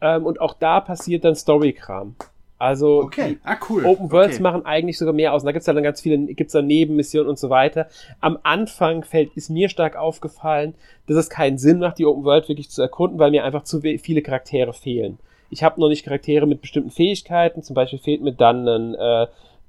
ähm, 0.00 0.26
und 0.26 0.40
auch 0.40 0.54
da 0.54 0.80
passiert 0.80 1.24
dann 1.24 1.34
Storykram. 1.34 2.14
Also 2.58 3.02
okay. 3.02 3.38
ah, 3.44 3.56
cool. 3.68 3.84
Open 3.84 4.10
Worlds 4.12 4.36
okay. 4.36 4.42
machen 4.42 4.64
eigentlich 4.64 4.96
sogar 4.96 5.12
mehr 5.12 5.34
aus. 5.34 5.42
Und 5.42 5.46
da 5.46 5.52
gibt's 5.52 5.66
dann 5.66 5.82
ganz 5.82 6.00
viele, 6.00 6.18
gibt's 6.34 6.52
dann 6.52 6.66
Nebenmissionen 6.66 7.28
und 7.28 7.38
so 7.38 7.50
weiter. 7.50 7.88
Am 8.20 8.38
Anfang 8.42 9.04
fällt, 9.04 9.36
ist 9.36 9.50
mir 9.50 9.68
stark 9.68 9.96
aufgefallen, 9.96 10.74
dass 11.06 11.16
es 11.16 11.28
keinen 11.28 11.58
Sinn 11.58 11.80
macht, 11.80 11.98
die 11.98 12.06
Open 12.06 12.24
World 12.24 12.48
wirklich 12.48 12.70
zu 12.70 12.80
erkunden, 12.80 13.18
weil 13.18 13.32
mir 13.32 13.44
einfach 13.44 13.64
zu 13.64 13.80
viele 13.80 14.22
Charaktere 14.22 14.72
fehlen 14.72 15.18
ich 15.54 15.62
habe 15.62 15.80
noch 15.80 15.88
nicht 15.88 16.04
Charaktere 16.04 16.46
mit 16.46 16.60
bestimmten 16.60 16.90
Fähigkeiten, 16.90 17.62
zum 17.62 17.74
Beispiel 17.74 18.00
fehlt 18.00 18.22
mir 18.22 18.32
dann 18.32 18.66
ein 18.66 18.94
äh, 18.94 19.26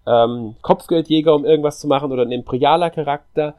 ähm, 0.07 0.55
Kopfgeldjäger, 0.61 1.33
um 1.33 1.45
irgendwas 1.45 1.79
zu 1.79 1.87
machen, 1.87 2.11
oder 2.11 2.23
ein 2.23 2.31
imperialer 2.31 2.89
Charakter. 2.89 3.53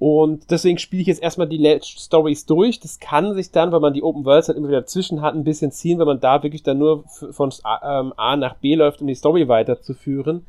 Und 0.00 0.50
deswegen 0.50 0.78
spiele 0.78 1.02
ich 1.02 1.08
jetzt 1.08 1.22
erstmal 1.22 1.46
die 1.46 1.78
Stories 1.82 2.46
durch. 2.46 2.80
Das 2.80 3.00
kann 3.00 3.34
sich 3.34 3.50
dann, 3.50 3.70
weil 3.70 3.80
man 3.80 3.92
die 3.92 4.02
Open 4.02 4.24
Worlds 4.24 4.48
halt 4.48 4.56
immer 4.56 4.68
wieder 4.68 4.80
dazwischen 4.80 5.20
hat, 5.20 5.34
ein 5.34 5.44
bisschen 5.44 5.72
ziehen, 5.72 5.98
wenn 5.98 6.06
man 6.06 6.20
da 6.20 6.42
wirklich 6.42 6.62
dann 6.62 6.78
nur 6.78 7.04
von 7.06 7.52
ähm, 7.82 8.14
A 8.16 8.34
nach 8.36 8.54
B 8.54 8.74
läuft, 8.74 9.02
um 9.02 9.06
die 9.06 9.14
Story 9.14 9.46
weiterzuführen. 9.46 10.46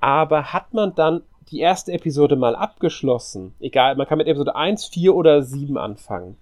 Aber 0.00 0.52
hat 0.52 0.74
man 0.74 0.94
dann 0.94 1.22
die 1.50 1.60
erste 1.60 1.92
Episode 1.92 2.36
mal 2.36 2.54
abgeschlossen, 2.54 3.54
egal, 3.58 3.96
man 3.96 4.06
kann 4.06 4.18
mit 4.18 4.26
Episode 4.26 4.54
1, 4.54 4.84
4 4.84 5.14
oder 5.14 5.42
7 5.42 5.78
anfangen, 5.78 6.36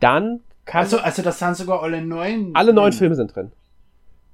dann 0.00 0.40
kann 0.64 0.82
also, 0.82 0.98
also 0.98 1.22
das 1.22 1.38
sind 1.38 1.56
sogar 1.56 1.82
alle 1.84 2.02
neun. 2.02 2.50
Alle 2.54 2.72
neun 2.72 2.92
Filme 2.92 3.14
sind 3.14 3.34
drin. 3.36 3.52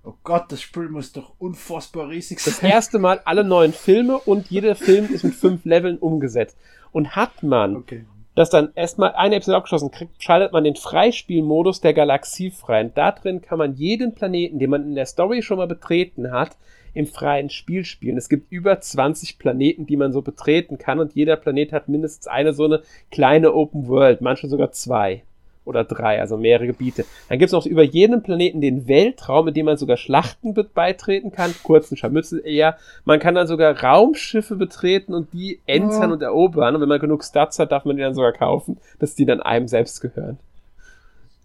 Oh 0.03 0.15
Gott, 0.25 0.51
das 0.51 0.63
Spiel 0.63 0.89
muss 0.89 1.13
doch 1.13 1.33
unfassbar 1.39 2.09
riesig 2.09 2.41
sein. 2.41 2.55
Das 2.55 2.63
erste 2.63 2.99
Mal 2.99 3.21
alle 3.27 3.45
neun 3.45 3.75
Filme 3.75 4.17
und 4.19 4.51
jeder 4.51 4.75
Film 4.77 5.13
ist 5.13 5.25
mit 5.25 5.35
fünf 5.35 5.65
Leveln 5.65 5.99
umgesetzt. 5.99 6.57
Und 6.95 7.17
hat 7.17 7.43
man 7.43 7.77
okay. 7.77 8.05
das 8.37 8.51
dann 8.51 8.71
erstmal 8.77 9.13
eine 9.15 9.35
Episode 9.35 9.57
abgeschlossen 9.57 9.91
kriegt, 9.91 10.23
schaltet 10.23 10.53
man 10.53 10.63
den 10.63 10.77
Freispielmodus 10.77 11.81
der 11.81 11.93
Galaxie 11.93 12.51
frei. 12.51 12.85
Und 12.85 12.97
da 12.97 13.11
drin 13.11 13.43
kann 13.43 13.59
man 13.59 13.75
jeden 13.75 14.15
Planeten, 14.15 14.61
den 14.61 14.71
man 14.71 14.85
in 14.85 14.95
der 14.95 15.07
Story 15.07 15.43
schon 15.43 15.59
mal 15.59 15.67
betreten 15.67 16.31
hat, 16.31 16.57
im 16.95 17.07
freien 17.07 17.51
Spiel 17.51 17.85
spielen. 17.85 18.17
Es 18.17 18.29
gibt 18.29 18.53
über 18.53 18.81
20 18.81 19.39
Planeten, 19.39 19.87
die 19.87 19.97
man 19.97 20.13
so 20.13 20.23
betreten 20.23 20.79
kann 20.79 21.01
und 21.01 21.15
jeder 21.15 21.35
Planet 21.35 21.73
hat 21.73 21.89
mindestens 21.89 22.29
eine 22.29 22.53
so 22.53 22.65
eine 22.65 22.83
kleine 23.11 23.53
Open 23.53 23.89
World, 23.89 24.21
manche 24.21 24.47
sogar 24.47 24.71
zwei 24.71 25.25
oder 25.65 25.85
drei, 25.85 26.21
also 26.21 26.37
mehrere 26.37 26.67
Gebiete. 26.67 27.05
Dann 27.29 27.39
gibt 27.39 27.49
es 27.49 27.53
noch 27.53 27.67
über 27.67 27.83
jeden 27.83 28.23
Planeten 28.23 28.61
den 28.61 28.87
Weltraum, 28.89 29.49
in 29.49 29.55
dem 29.55 29.67
man 29.67 29.77
sogar 29.77 29.97
Schlachten 29.97 30.55
beitreten 30.75 31.33
kann, 31.33 31.55
kurzen 31.63 31.97
Scharmützel 31.97 32.43
eher. 32.45 32.77
Man 33.05 33.21
kann 33.21 33.35
dann 33.35 33.47
sogar 33.47 33.79
Raumschiffe 33.83 34.57
betreten 34.57 35.15
und 35.15 35.33
die 35.33 35.61
entern 35.67 36.11
oh. 36.11 36.15
und 36.15 36.23
erobern. 36.23 36.75
Und 36.75 36.81
wenn 36.81 36.89
man 36.89 37.01
genug 37.01 37.25
Stats 37.25 37.59
hat, 37.59 37.73
darf 37.73 37.85
man 37.85 37.97
die 37.97 38.03
dann 38.03 38.15
sogar 38.15 38.33
kaufen, 38.33 38.79
dass 38.99 39.15
die 39.15 39.27
dann 39.27 39.41
einem 39.41 39.69
selbst 39.69 40.01
gehören. 40.01 40.39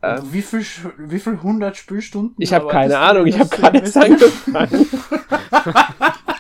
Ähm, 0.02 0.22
wie 0.32 0.42
viel, 0.42 0.64
wie 0.98 1.20
viel 1.20 1.34
100 1.34 1.76
Spielstunden? 1.76 2.36
Ich 2.38 2.54
habe 2.54 2.68
keine 2.68 2.98
Ahnung, 3.00 3.28
ich 3.28 3.38
habe 3.38 3.50
gerade 3.50 3.80
jetzt 3.80 3.98
angefangen. 3.98 4.88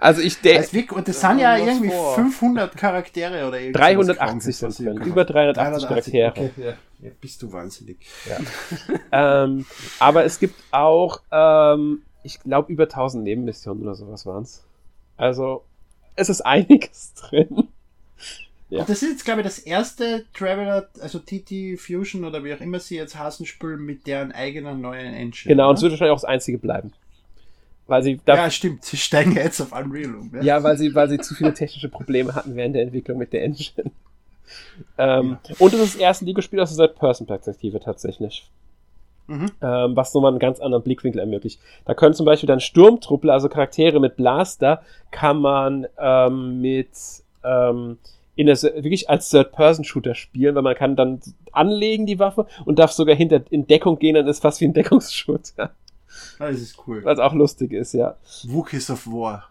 Also 0.00 0.22
ich 0.22 0.40
denke. 0.40 0.94
Und 0.94 1.06
das 1.06 1.20
sind 1.20 1.38
ja 1.38 1.56
irgendwie 1.58 1.90
vor. 1.90 2.14
500 2.14 2.76
Charaktere 2.76 3.46
oder 3.46 3.60
irgendwas. 3.60 3.82
380 3.82 4.56
sind 4.56 4.78
drin. 4.78 4.96
Über 5.02 5.24
380, 5.24 5.88
380 5.88 6.12
Charaktere. 6.12 6.28
Okay, 6.30 6.50
ja. 6.56 6.74
ja. 7.06 7.10
bist 7.20 7.42
du 7.42 7.52
wahnsinnig. 7.52 7.98
Ja. 8.26 9.44
ähm, 9.44 9.66
aber 9.98 10.24
es 10.24 10.38
gibt 10.38 10.54
auch, 10.70 11.20
ähm, 11.30 12.02
ich 12.22 12.40
glaube, 12.40 12.72
über 12.72 12.84
1000 12.84 13.22
Nebenmissionen 13.24 13.82
oder 13.82 13.94
sowas 13.94 14.24
waren 14.24 14.44
es. 14.44 14.64
Also, 15.18 15.64
es 16.16 16.30
ist 16.30 16.40
einiges 16.40 17.12
drin. 17.20 17.68
Ja. 18.70 18.80
Und 18.80 18.88
das 18.88 19.02
ist 19.02 19.10
jetzt, 19.10 19.24
glaube 19.24 19.40
ich, 19.40 19.46
das 19.46 19.58
erste 19.58 20.24
Traveler, 20.32 20.88
also 21.00 21.18
TT 21.18 21.78
Fusion 21.78 22.24
oder 22.24 22.42
wie 22.44 22.54
auch 22.54 22.60
immer 22.60 22.78
sie 22.78 22.96
jetzt 22.96 23.18
heißen, 23.18 23.44
Spiel 23.44 23.76
mit 23.76 24.06
deren 24.06 24.32
eigenen 24.32 24.80
neuen 24.80 25.12
Engine. 25.12 25.52
Genau, 25.52 25.64
oder? 25.64 25.70
und 25.70 25.76
es 25.76 25.82
wird 25.82 25.92
wahrscheinlich 25.92 26.12
auch 26.12 26.20
das 26.20 26.24
einzige 26.24 26.56
bleiben. 26.56 26.92
Weil 27.90 28.04
sie 28.04 28.20
ja, 28.24 28.48
stimmt. 28.50 28.84
Sie 28.84 28.96
steigen 28.96 29.34
jetzt 29.34 29.60
auf 29.60 29.72
Unreal 29.72 30.14
um. 30.14 30.30
Ja, 30.32 30.42
ja 30.42 30.62
weil, 30.62 30.78
sie, 30.78 30.94
weil 30.94 31.08
sie 31.08 31.18
zu 31.18 31.34
viele 31.34 31.52
technische 31.52 31.88
Probleme 31.88 32.36
hatten 32.36 32.54
während 32.54 32.76
der 32.76 32.82
Entwicklung 32.82 33.18
mit 33.18 33.32
der 33.32 33.42
Engine. 33.42 33.90
ähm, 34.96 35.38
ja. 35.48 35.54
Und 35.58 35.74
es 35.74 35.80
ist 35.80 35.94
das 35.94 36.00
erste 36.00 36.24
Lego-Spiel 36.24 36.60
aus 36.60 36.76
der 36.76 36.86
Third-Person-Perspektive 36.86 37.80
tatsächlich. 37.80 38.48
Mhm. 39.26 39.50
Ähm, 39.60 39.96
was 39.96 40.14
nochmal 40.14 40.30
einen 40.30 40.38
ganz 40.38 40.60
anderen 40.60 40.84
Blickwinkel 40.84 41.20
ermöglicht. 41.20 41.60
Da 41.84 41.94
können 41.94 42.14
zum 42.14 42.26
Beispiel 42.26 42.46
dann 42.46 42.60
Sturmtruppler, 42.60 43.32
also 43.32 43.48
Charaktere 43.48 43.98
mit 43.98 44.14
Blaster, 44.16 44.82
kann 45.10 45.40
man 45.40 45.88
ähm, 45.98 46.60
mit 46.60 46.90
ähm, 47.42 47.98
in 48.36 48.46
der, 48.46 48.62
wirklich 48.62 49.10
als 49.10 49.30
Third-Person-Shooter 49.30 50.14
spielen, 50.14 50.54
weil 50.54 50.62
man 50.62 50.76
kann 50.76 50.94
dann 50.94 51.20
anlegen 51.50 52.06
die 52.06 52.20
Waffe 52.20 52.46
und 52.64 52.78
darf 52.78 52.92
sogar 52.92 53.16
hinter 53.16 53.42
in 53.50 53.66
Deckung 53.66 53.98
gehen, 53.98 54.14
dann 54.14 54.28
ist 54.28 54.42
fast 54.42 54.60
wie 54.60 54.66
ein 54.66 54.74
Deckungsshooter. 54.74 55.72
Das 56.40 56.58
ist 56.58 56.76
cool. 56.86 57.04
Was 57.04 57.18
auch 57.18 57.34
lustig 57.34 57.72
ist, 57.72 57.92
ja. 57.92 58.16
Wookies 58.44 58.90
of 58.90 59.06
War. 59.06 59.50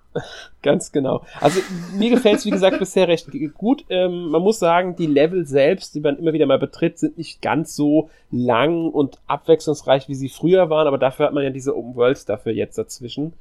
Ganz 0.64 0.92
genau. 0.92 1.24
Also 1.40 1.62
mir 1.96 2.10
gefällt 2.10 2.40
es, 2.40 2.46
wie 2.46 2.50
gesagt, 2.50 2.80
bisher 2.80 3.08
recht 3.08 3.28
gut. 3.54 3.86
Ähm, 3.90 4.30
man 4.30 4.42
muss 4.42 4.58
sagen, 4.58 4.96
die 4.96 5.06
Level 5.06 5.46
selbst, 5.46 5.94
die 5.94 6.00
man 6.00 6.18
immer 6.18 6.34
wieder 6.34 6.48
mal 6.48 6.58
betritt, 6.58 6.98
sind 6.98 7.18
nicht 7.18 7.44
ganz 7.44 7.76
so 7.76 8.10
lang 8.32 8.90
und 8.90 9.20
abwechslungsreich, 9.28 10.10
wie 10.10 10.16
sie 10.16 10.30
früher 10.30 10.72
waren, 10.72 10.88
aber 10.88 10.98
dafür 10.98 11.28
hat 11.28 11.34
man 11.34 11.44
ja 11.44 11.52
diese 11.52 11.78
Open 11.78 11.96
Worlds 11.96 12.26
dafür 12.26 12.54
jetzt 12.54 12.78
dazwischen. 12.78 13.34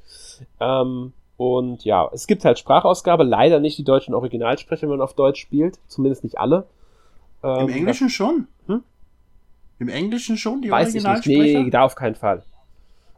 Ähm, 0.61 1.15
und 1.39 1.85
ja, 1.85 2.11
es 2.13 2.27
gibt 2.27 2.45
halt 2.45 2.59
Sprachausgabe, 2.59 3.25
leider 3.25 3.61
nicht 3.61 3.79
die 3.79 3.85
deutschen 3.85 4.13
Originalsprecher, 4.13 4.83
wenn 4.83 4.99
man 4.99 5.01
auf 5.01 5.15
Deutsch 5.15 5.41
spielt, 5.41 5.79
zumindest 5.89 6.23
nicht 6.23 6.39
alle. 6.39 6.67
Ähm, 7.43 7.69
Im 7.69 7.75
Englischen 7.75 8.09
das, 8.09 8.13
schon? 8.13 8.47
Hm? 8.67 8.83
Im 9.79 9.89
Englischen 9.89 10.37
schon 10.37 10.61
die 10.61 10.71
Weiß 10.71 10.89
Originalsprecher? 10.89 11.41
Ich 11.41 11.55
nicht. 11.55 11.65
Nee, 11.65 11.71
da 11.71 11.85
auf 11.85 11.95
keinen 11.95 12.17
Fall. 12.17 12.43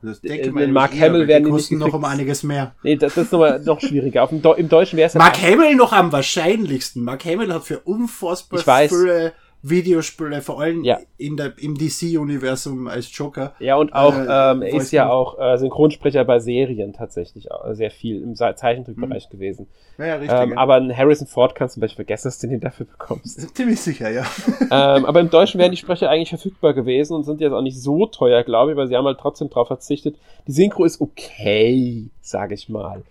Denke 0.02 0.52
mal, 0.52 0.66
Mark 0.68 0.98
Hamill 0.98 1.28
werden 1.28 1.44
die 1.44 1.50
kosten 1.50 1.78
noch 1.78 1.92
um 1.92 2.04
einiges 2.04 2.42
mehr. 2.42 2.74
Nee, 2.82 2.96
das, 2.96 3.16
ist 3.16 3.32
noch, 3.32 3.58
noch 3.64 3.80
schwieriger. 3.80 4.22
Auf 4.22 4.30
dem, 4.30 4.42
Im 4.56 4.68
Deutschen 4.68 4.96
wäre 4.96 5.08
es 5.08 5.14
Mark 5.14 5.40
Hamill 5.40 5.74
noch 5.74 5.92
am 5.92 6.10
wahrscheinlichsten. 6.10 7.04
Mark 7.04 7.24
Hamill 7.24 7.52
hat 7.52 7.64
für 7.64 7.80
unfassbar 7.80 8.88
viele 8.88 9.32
Videospiele, 9.62 10.40
vor 10.40 10.60
allem 10.60 10.84
ja. 10.84 10.98
in 11.18 11.36
der, 11.36 11.52
im 11.58 11.76
DC-Universum 11.76 12.86
als 12.86 13.14
Joker. 13.16 13.54
Ja, 13.58 13.76
und 13.76 13.92
auch, 13.92 14.14
äh, 14.14 14.52
ähm, 14.52 14.62
er 14.62 14.74
ist 14.74 14.90
ja 14.90 15.10
auch 15.10 15.38
äh, 15.38 15.58
Synchronsprecher 15.58 16.24
bei 16.24 16.38
Serien 16.38 16.92
tatsächlich 16.92 17.48
äh, 17.50 17.74
sehr 17.74 17.90
viel 17.90 18.22
im 18.22 18.34
Zeichentrickbereich 18.34 19.24
hm. 19.24 19.30
gewesen. 19.30 19.66
Ja, 19.98 20.16
richtig. 20.16 20.38
Ähm, 20.38 20.50
ja. 20.52 20.56
Aber 20.56 20.74
einen 20.76 20.96
Harrison 20.96 21.26
Ford 21.26 21.54
kannst 21.54 21.74
du 21.74 21.80
zum 21.80 21.82
Beispiel 21.82 22.04
vergessen, 22.04 22.28
dass 22.28 22.38
du 22.38 22.46
den 22.48 22.60
dafür 22.60 22.86
bekommst. 22.86 23.54
Ziemlich 23.54 23.80
sicher, 23.80 24.10
ja. 24.10 24.24
ähm, 24.62 25.04
aber 25.04 25.20
im 25.20 25.28
Deutschen 25.28 25.60
wären 25.60 25.72
die 25.72 25.76
Sprecher 25.76 26.08
eigentlich 26.08 26.30
verfügbar 26.30 26.72
gewesen 26.72 27.14
und 27.14 27.24
sind 27.24 27.40
jetzt 27.40 27.52
auch 27.52 27.62
nicht 27.62 27.78
so 27.78 28.06
teuer, 28.06 28.42
glaube 28.44 28.72
ich, 28.72 28.76
weil 28.78 28.88
sie 28.88 28.96
haben 28.96 29.04
halt 29.04 29.18
trotzdem 29.20 29.50
drauf 29.50 29.66
verzichtet. 29.66 30.16
Die 30.46 30.52
Synchro 30.52 30.84
ist 30.84 31.00
okay, 31.02 32.08
sage 32.22 32.54
ich 32.54 32.70
mal. 32.70 33.02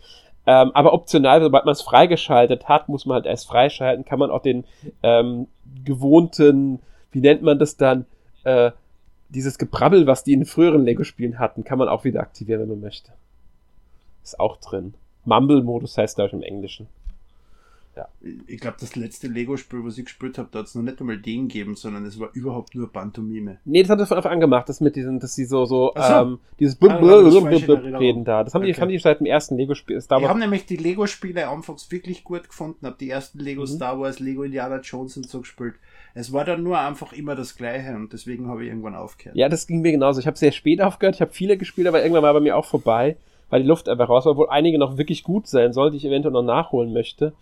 Ähm, 0.49 0.71
aber 0.73 0.93
optional, 0.93 1.43
sobald 1.43 1.65
man 1.65 1.73
es 1.73 1.83
freigeschaltet 1.83 2.67
hat, 2.67 2.89
muss 2.89 3.05
man 3.05 3.13
halt 3.13 3.27
erst 3.27 3.47
freischalten, 3.47 4.03
kann 4.03 4.17
man 4.17 4.31
auch 4.31 4.41
den 4.41 4.63
ähm, 5.03 5.45
gewohnten, 5.85 6.79
wie 7.11 7.21
nennt 7.21 7.43
man 7.43 7.59
das 7.59 7.77
dann, 7.77 8.07
äh, 8.45 8.71
dieses 9.29 9.59
Gebrabbel, 9.59 10.07
was 10.07 10.23
die 10.23 10.33
in 10.33 10.47
früheren 10.47 10.85
Lego-Spielen 10.85 11.37
hatten, 11.37 11.63
kann 11.63 11.77
man 11.77 11.87
auch 11.87 12.03
wieder 12.03 12.21
aktivieren, 12.21 12.61
wenn 12.61 12.69
man 12.69 12.79
möchte. 12.79 13.11
Ist 14.23 14.39
auch 14.39 14.57
drin. 14.57 14.95
Mumble-Modus 15.25 15.95
heißt, 15.99 16.15
glaube 16.15 16.29
ich, 16.29 16.33
im 16.33 16.41
Englischen. 16.41 16.87
Ja. 17.99 18.07
Ich 18.47 18.61
glaube, 18.61 18.77
das 18.79 18.95
letzte 18.95 19.27
Lego-Spiel, 19.27 19.83
was 19.83 19.97
ich 19.97 20.05
gespielt 20.05 20.37
habe, 20.37 20.47
da 20.51 20.59
hat 20.59 20.67
es 20.67 20.75
noch 20.75 20.83
nicht 20.83 20.99
einmal 21.01 21.17
den 21.17 21.49
gegeben, 21.49 21.75
sondern 21.75 22.05
es 22.05 22.19
war 22.19 22.29
überhaupt 22.33 22.73
nur 22.75 22.91
Pantomime. 22.91 23.59
Nee, 23.65 23.81
das 23.81 23.89
hat 23.89 23.99
er 23.99 24.05
von 24.05 24.17
Anfang 24.17 24.33
an 24.33 24.39
gemacht, 24.39 24.69
das 24.69 24.79
mit 24.79 24.95
diesen, 24.95 25.19
dass 25.19 25.35
sie 25.35 25.45
so, 25.45 25.65
so, 25.65 25.91
so. 25.95 26.01
Ähm, 26.01 26.39
dieses 26.59 26.81
ah, 26.81 26.95
reden 26.95 28.23
da. 28.23 28.43
Das 28.43 28.53
haben 28.53 28.61
okay. 28.61 28.71
die, 28.71 28.81
haben 28.81 28.89
die 28.89 28.97
seit 28.99 29.19
dem 29.19 29.25
ersten 29.25 29.57
Lego-Spiel. 29.57 29.97
Ich 29.97 30.09
habe 30.09 30.39
nämlich 30.39 30.65
die 30.65 30.77
Lego-Spiele 30.77 31.47
anfangs 31.47 31.91
wirklich 31.91 32.23
gut 32.23 32.47
gefunden, 32.47 32.85
habe 32.85 32.95
die 32.99 33.09
ersten 33.09 33.39
Lego 33.39 33.61
mhm. 33.61 33.67
Star 33.67 33.99
Wars, 33.99 34.19
Lego 34.19 34.43
Indiana 34.43 34.79
Jones 34.79 35.17
und 35.17 35.27
so 35.27 35.41
gespielt. 35.41 35.75
Es 36.13 36.31
war 36.31 36.45
dann 36.45 36.63
nur 36.63 36.79
einfach 36.79 37.13
immer 37.13 37.35
das 37.35 37.55
Gleiche 37.55 37.95
und 37.95 38.13
deswegen 38.13 38.47
habe 38.47 38.63
ich 38.63 38.69
irgendwann 38.69 38.95
aufgehört. 38.95 39.35
Ja, 39.35 39.49
das 39.49 39.67
ging 39.67 39.81
mir 39.81 39.91
genauso. 39.91 40.19
Ich 40.19 40.27
habe 40.27 40.37
sehr 40.37 40.51
spät 40.51 40.81
aufgehört, 40.81 41.15
ich 41.15 41.21
habe 41.21 41.31
viele 41.31 41.57
gespielt, 41.57 41.87
aber 41.87 42.01
irgendwann 42.01 42.23
war 42.23 42.33
bei 42.33 42.39
mir 42.39 42.55
auch 42.55 42.65
vorbei, 42.65 43.17
weil 43.49 43.61
die 43.61 43.67
Luft 43.67 43.89
einfach 43.89 44.09
raus 44.09 44.25
war, 44.25 44.31
obwohl 44.31 44.49
einige 44.49 44.77
noch 44.79 44.97
wirklich 44.97 45.23
gut 45.23 45.47
sein 45.47 45.73
soll, 45.73 45.91
die 45.91 45.97
ich 45.97 46.05
eventuell 46.05 46.33
noch 46.33 46.43
nachholen 46.43 46.93
möchte. 46.93 47.33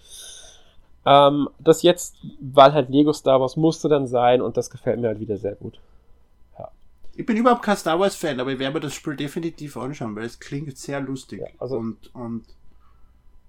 Ähm, 1.08 1.48
das 1.58 1.84
jetzt, 1.84 2.18
weil 2.42 2.74
halt 2.74 2.90
Lego 2.90 3.14
Star 3.14 3.40
Wars 3.40 3.56
musste 3.56 3.88
dann 3.88 4.08
sein 4.08 4.42
und 4.42 4.58
das 4.58 4.70
gefällt 4.70 5.00
mir 5.00 5.08
halt 5.08 5.22
wieder 5.22 5.38
sehr 5.38 5.56
gut. 5.56 5.80
Ja. 6.60 6.70
Ich 7.16 7.26
bin 7.26 7.38
überhaupt 7.38 7.64
kein 7.64 7.78
Star 7.78 7.98
Wars 7.98 8.18
Fan, 8.18 8.42
aber 8.42 8.52
ich 8.52 8.60
werde 8.60 8.74
mir 8.74 8.80
das 8.82 8.94
Spiel 8.94 9.16
definitiv 9.16 9.78
anschauen, 9.78 10.18
weil 10.18 10.26
es 10.26 10.38
klingt 10.38 10.78
sehr 10.78 11.00
lustig. 11.00 11.40
Ja, 11.40 11.48
also 11.60 11.78
und, 11.78 12.14
und 12.14 12.44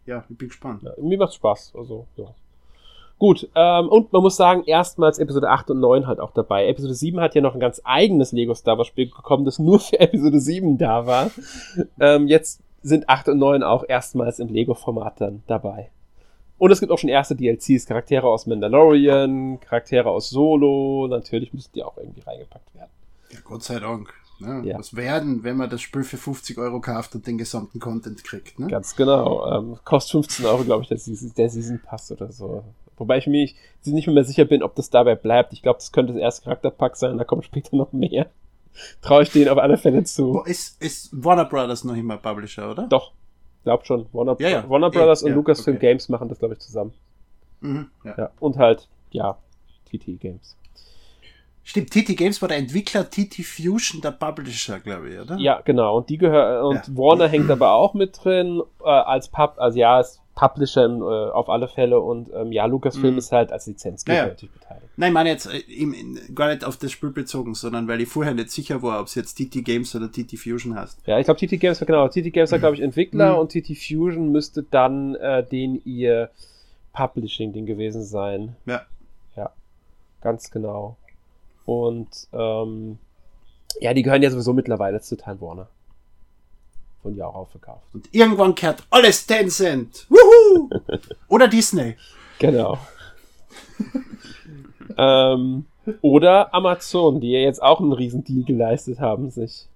ja, 0.06 0.24
ich 0.28 0.38
bin 0.38 0.48
gespannt. 0.48 0.84
Ja, 0.84 0.92
mir 1.02 1.18
macht 1.18 1.34
Spaß, 1.34 1.72
also 1.76 2.06
ja. 2.16 2.26
Gut, 3.18 3.48
ähm, 3.56 3.88
und 3.88 4.12
man 4.12 4.22
muss 4.22 4.36
sagen, 4.36 4.62
erstmals 4.64 5.18
Episode 5.18 5.50
8 5.50 5.72
und 5.72 5.80
9 5.80 6.06
halt 6.06 6.20
auch 6.20 6.30
dabei. 6.30 6.68
Episode 6.68 6.94
7 6.94 7.18
hat 7.18 7.34
ja 7.34 7.40
noch 7.40 7.54
ein 7.54 7.60
ganz 7.60 7.82
eigenes 7.82 8.30
Lego 8.30 8.54
Star 8.54 8.78
Wars 8.78 8.86
Spiel 8.86 9.06
bekommen, 9.06 9.44
das 9.44 9.58
nur 9.58 9.80
für 9.80 9.98
Episode 10.00 10.38
7 10.38 10.78
da 10.78 11.06
war. 11.06 11.32
ähm, 11.98 12.28
jetzt 12.28 12.62
sind 12.82 13.08
8 13.08 13.30
und 13.30 13.38
9 13.38 13.64
auch 13.64 13.84
erstmals 13.88 14.38
im 14.38 14.46
Lego-Format 14.46 15.20
dann 15.20 15.42
dabei. 15.48 15.90
Und 16.58 16.70
es 16.72 16.80
gibt 16.80 16.90
auch 16.90 16.98
schon 16.98 17.08
erste 17.08 17.36
DLCs, 17.36 17.86
Charaktere 17.86 18.26
aus 18.26 18.46
Mandalorian, 18.46 19.60
Charaktere 19.60 20.10
aus 20.10 20.30
Solo, 20.30 21.06
natürlich 21.08 21.52
müssen 21.52 21.70
die 21.74 21.84
auch 21.84 21.96
irgendwie 21.96 22.20
reingepackt 22.20 22.74
werden. 22.74 22.90
Ja, 23.30 23.38
Gott 23.44 23.62
sei 23.62 23.78
Dank. 23.78 24.12
Ne? 24.40 24.62
Ja. 24.64 24.78
Was 24.78 24.94
werden, 24.94 25.42
wenn 25.42 25.56
man 25.56 25.68
das 25.70 25.80
Spiel 25.80 26.04
für 26.04 26.16
50 26.16 26.58
Euro 26.58 26.80
kauft 26.80 27.14
und 27.14 27.26
den 27.26 27.38
gesamten 27.38 27.80
Content 27.80 28.22
kriegt? 28.22 28.58
Ne? 28.58 28.68
Ganz 28.68 28.94
genau. 28.94 29.46
Ähm, 29.52 29.78
kostet 29.84 30.12
15 30.12 30.46
Euro, 30.46 30.64
glaube 30.64 30.82
ich, 30.82 30.88
der 30.88 30.98
Season, 30.98 31.32
der 31.36 31.50
Season 31.50 31.80
Pass 31.84 32.10
oder 32.12 32.30
so. 32.30 32.64
Wobei 32.96 33.18
ich 33.18 33.26
mir 33.26 33.40
nicht, 33.40 33.56
nicht 33.84 34.06
mehr 34.08 34.24
sicher 34.24 34.44
bin, 34.44 34.62
ob 34.62 34.74
das 34.74 34.90
dabei 34.90 35.14
bleibt. 35.14 35.52
Ich 35.52 35.62
glaube, 35.62 35.78
das 35.78 35.92
könnte 35.92 36.12
das 36.12 36.22
erste 36.22 36.44
Charakterpack 36.44 36.96
sein, 36.96 37.18
da 37.18 37.24
kommt 37.24 37.44
später 37.44 37.76
noch 37.76 37.92
mehr. 37.92 38.26
Traue 39.02 39.22
ich 39.22 39.30
denen 39.30 39.48
auf 39.48 39.58
alle 39.58 39.76
Fälle 39.76 40.04
zu. 40.04 40.34
Wo 40.34 40.42
Ist, 40.42 40.80
ist 40.80 41.10
Warner 41.12 41.44
Brothers 41.44 41.84
noch 41.84 41.96
immer 41.96 42.16
Publisher, 42.16 42.70
oder? 42.70 42.86
Doch, 42.88 43.12
glaub 43.68 43.86
schon. 43.86 44.06
Warner, 44.12 44.36
Ja, 44.38 44.48
ja. 44.48 44.70
Warner 44.70 44.90
Brothers 44.90 45.22
und 45.22 45.30
ja, 45.30 45.36
Lucasfilm 45.36 45.76
okay. 45.76 45.88
Games 45.88 46.08
machen 46.08 46.28
das, 46.30 46.38
glaube 46.38 46.54
ich, 46.54 46.60
zusammen. 46.60 46.92
Mhm, 47.60 47.90
ja. 48.02 48.14
Ja. 48.16 48.30
Und 48.40 48.56
halt, 48.56 48.88
ja, 49.10 49.36
TT 49.84 50.18
Games. 50.18 50.56
Stimmt, 51.64 51.90
TT 51.90 52.16
Games 52.16 52.40
war 52.40 52.48
der 52.48 52.56
Entwickler, 52.56 53.10
TT 53.10 53.44
Fusion 53.44 54.00
der 54.00 54.12
Publisher, 54.12 54.80
glaube 54.80 55.10
ich, 55.10 55.20
oder? 55.20 55.36
Ja, 55.36 55.60
genau. 55.62 55.98
Und 55.98 56.08
die 56.08 56.16
gehört 56.16 56.64
und 56.64 56.88
Ja. 56.88 56.96
Warner 56.96 57.28
hängt 57.28 57.50
aber 57.50 57.72
auch 57.72 57.92
mit 57.92 58.24
drin 58.24 58.62
äh, 58.82 58.88
als 58.88 59.28
Pub, 59.28 59.56
also 59.58 59.78
ja, 59.78 60.00
ist 60.00 60.22
Publisher 60.38 60.84
äh, 60.86 61.30
auf 61.32 61.48
alle 61.48 61.66
Fälle 61.66 61.98
und 62.00 62.30
ähm, 62.32 62.52
ja, 62.52 62.64
Lucasfilm 62.66 63.14
Mhm. 63.14 63.18
ist 63.18 63.32
halt 63.32 63.50
als 63.50 63.66
Lizenzgeber 63.66 64.16
Ja, 64.16 64.22
ja. 64.24 64.28
natürlich 64.28 64.52
beteiligt. 64.54 64.86
Nein, 64.96 65.08
ich 65.08 65.14
meine 65.14 65.30
jetzt 65.30 65.46
äh, 65.46 65.58
im, 65.58 65.92
in, 65.92 66.34
gar 66.34 66.48
nicht 66.48 66.64
auf 66.64 66.76
das 66.76 66.92
Spiel 66.92 67.10
bezogen, 67.10 67.54
sondern 67.54 67.88
weil 67.88 68.00
ich 68.00 68.08
vorher 68.08 68.34
nicht 68.34 68.52
sicher 68.52 68.80
war, 68.82 69.00
ob 69.00 69.06
es 69.08 69.16
jetzt 69.16 69.34
TT 69.34 69.64
Games 69.64 69.96
oder 69.96 70.12
TT 70.12 70.38
Fusion 70.38 70.76
heißt. 70.76 71.00
Ja, 71.06 71.18
ich 71.18 71.24
glaube, 71.24 71.40
TT 71.44 71.58
Games 71.58 71.80
war 71.80 71.86
genau. 71.86 72.06
TT 72.08 72.32
Games 72.32 72.52
war, 72.52 72.60
glaube 72.60 72.76
ich, 72.76 72.82
Entwickler 72.82 73.32
Mhm. 73.32 73.38
und 73.40 73.48
TT 73.50 73.74
Fusion 73.76 74.30
müsste 74.30 74.62
dann 74.62 75.16
äh, 75.16 75.44
den 75.44 75.82
ihr 75.84 76.30
Publishing-Ding 76.92 77.66
gewesen 77.66 78.04
sein. 78.04 78.54
Ja. 78.66 78.82
Ja, 79.36 79.50
ganz 80.20 80.50
genau. 80.52 80.96
Und 81.64 82.08
ähm, 82.32 82.98
ja, 83.80 83.92
die 83.92 84.02
gehören 84.02 84.22
ja 84.22 84.30
sowieso 84.30 84.52
mittlerweile 84.52 85.00
zu 85.00 85.16
Time 85.16 85.40
Warner. 85.40 85.68
Wurden 87.08 87.18
ja 87.18 87.26
auch 87.26 87.34
aufgekauft. 87.34 87.86
Und 87.94 88.08
irgendwann 88.12 88.54
kehrt 88.54 88.82
alles 88.90 89.26
Tencent. 89.26 90.06
Wuhu! 90.10 90.70
oder 91.28 91.48
Disney. 91.48 91.96
Genau. 92.38 92.78
ähm, 94.96 95.64
oder 96.02 96.54
Amazon, 96.54 97.20
die 97.20 97.30
ja 97.32 97.40
jetzt 97.40 97.62
auch 97.62 97.80
einen 97.80 97.92
riesen 97.92 98.24
Deal 98.24 98.44
geleistet 98.44 99.00
haben, 99.00 99.30
sich. 99.30 99.66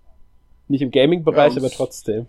Nicht 0.68 0.83
im 0.83 0.91
Gaming-Bereich, 0.91 1.55
Ja, 1.55 1.59
aber 1.61 1.70
trotzdem. 1.70 2.26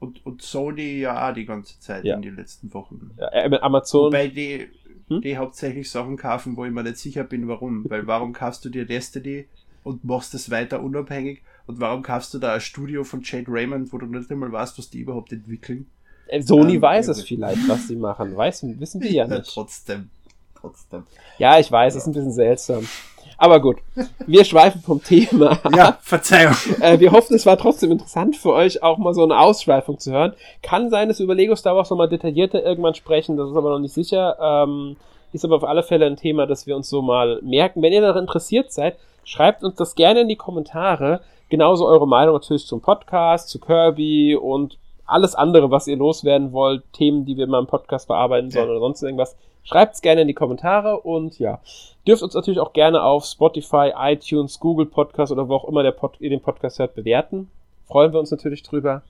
Und, 0.00 0.24
und 0.26 0.42
Sony 0.42 1.00
ja 1.00 1.32
die 1.32 1.44
ganze 1.46 1.78
Zeit 1.80 2.04
Ja. 2.04 2.16
in 2.16 2.22
den 2.22 2.36
letzten 2.36 2.72
Wochen. 2.74 3.10
Ja, 3.18 3.28
äh, 3.32 3.58
Amazon. 3.60 4.06
Wobei 4.06 4.28
die, 4.28 4.68
Hm? 5.08 5.20
die 5.22 5.36
hauptsächlich 5.36 5.90
Sachen 5.90 6.16
kaufen, 6.16 6.56
wo 6.56 6.64
ich 6.64 6.72
mir 6.72 6.82
nicht 6.82 6.98
sicher 6.98 7.24
bin, 7.24 7.48
warum. 7.48 7.84
Weil 7.88 8.06
warum 8.06 8.32
kaufst 8.32 8.64
du 8.64 8.68
dir 8.70 8.86
Destiny 8.86 9.46
und 9.82 10.04
machst 10.04 10.34
es 10.34 10.50
weiter 10.50 10.82
unabhängig? 10.82 11.42
Und 11.66 11.80
warum 11.80 12.02
kaufst 12.02 12.34
du 12.34 12.38
da 12.38 12.54
ein 12.54 12.60
Studio 12.60 13.04
von 13.04 13.22
Jade 13.22 13.46
Raymond, 13.48 13.92
wo 13.92 13.98
du 13.98 14.06
nicht 14.06 14.30
einmal 14.30 14.52
weißt, 14.52 14.78
was 14.78 14.90
die 14.90 14.98
überhaupt 15.00 15.32
entwickeln? 15.32 15.86
Äh, 16.26 16.42
Sony 16.42 16.74
Ähm, 16.76 16.82
weiß 16.82 17.06
ja, 17.06 17.12
es 17.12 17.22
vielleicht, 17.22 17.68
was 17.68 17.88
sie 17.88 17.96
machen. 17.96 18.36
Weiß, 18.36 18.64
wissen 18.78 19.00
die 19.00 19.08
ja 19.14 19.26
nicht. 19.26 19.52
trotzdem. 19.52 20.10
Trotzdem. 20.60 21.04
Ja, 21.38 21.58
ich 21.58 21.70
weiß, 21.70 21.94
ist 21.94 22.06
ein 22.06 22.12
bisschen 22.12 22.32
seltsam. 22.32 22.86
Aber 23.36 23.60
gut, 23.60 23.78
wir 24.26 24.44
schweifen 24.44 24.80
vom 24.80 25.02
Thema. 25.02 25.58
Ja, 25.74 25.98
Verzeihung. 26.02 26.54
Äh, 26.80 27.00
wir 27.00 27.10
hoffen, 27.12 27.34
es 27.34 27.44
war 27.46 27.58
trotzdem 27.58 27.90
interessant 27.90 28.36
für 28.36 28.52
euch, 28.52 28.82
auch 28.82 28.96
mal 28.98 29.12
so 29.12 29.24
eine 29.24 29.38
Ausschweifung 29.38 29.98
zu 29.98 30.12
hören. 30.12 30.34
Kann 30.62 30.88
sein, 30.88 31.08
dass 31.08 31.18
wir 31.18 31.24
über 31.24 31.34
Lego 31.34 31.56
Star 31.56 31.74
Wars 31.74 31.90
nochmal 31.90 32.08
detaillierter 32.08 32.62
irgendwann 32.62 32.94
sprechen, 32.94 33.36
das 33.36 33.50
ist 33.50 33.56
aber 33.56 33.70
noch 33.70 33.80
nicht 33.80 33.92
sicher. 33.94 34.36
Ähm, 34.40 34.96
ist 35.32 35.44
aber 35.44 35.56
auf 35.56 35.64
alle 35.64 35.82
Fälle 35.82 36.06
ein 36.06 36.16
Thema, 36.16 36.46
das 36.46 36.66
wir 36.66 36.76
uns 36.76 36.88
so 36.88 37.02
mal 37.02 37.40
merken. 37.42 37.82
Wenn 37.82 37.92
ihr 37.92 38.00
daran 38.00 38.22
interessiert 38.22 38.72
seid, 38.72 38.96
schreibt 39.24 39.64
uns 39.64 39.74
das 39.74 39.96
gerne 39.96 40.20
in 40.20 40.28
die 40.28 40.36
Kommentare. 40.36 41.20
Genauso 41.48 41.86
eure 41.86 42.08
Meinung 42.08 42.34
natürlich 42.34 42.66
zum 42.66 42.80
Podcast, 42.80 43.48
zu 43.48 43.58
Kirby 43.60 44.34
und 44.36 44.78
alles 45.06 45.34
andere, 45.34 45.70
was 45.70 45.86
ihr 45.86 45.96
loswerden 45.96 46.52
wollt, 46.52 46.82
Themen, 46.92 47.24
die 47.26 47.36
wir 47.36 47.46
mal 47.46 47.58
im 47.60 47.66
Podcast 47.66 48.08
bearbeiten 48.08 48.50
sollen 48.50 48.66
Ja. 48.66 48.70
oder 48.72 48.80
sonst 48.80 49.02
irgendwas. 49.02 49.36
Schreibt 49.62 49.94
es 49.94 50.02
gerne 50.02 50.22
in 50.22 50.28
die 50.28 50.34
Kommentare 50.34 51.00
und 51.00 51.38
ja, 51.38 51.60
dürft 52.06 52.22
uns 52.22 52.34
natürlich 52.34 52.60
auch 52.60 52.72
gerne 52.72 53.02
auf 53.02 53.24
Spotify, 53.24 53.92
iTunes, 53.96 54.60
Google 54.60 54.86
Podcast 54.86 55.32
oder 55.32 55.48
wo 55.48 55.54
auch 55.54 55.64
immer 55.66 55.82
der 55.82 55.92
Pod 55.92 56.16
ihr 56.20 56.30
den 56.30 56.40
Podcast 56.40 56.78
hört, 56.78 56.94
bewerten. 56.94 57.50
Freuen 57.86 58.12
wir 58.12 58.20
uns 58.20 58.30
natürlich 58.30 58.62
drüber. 58.62 59.02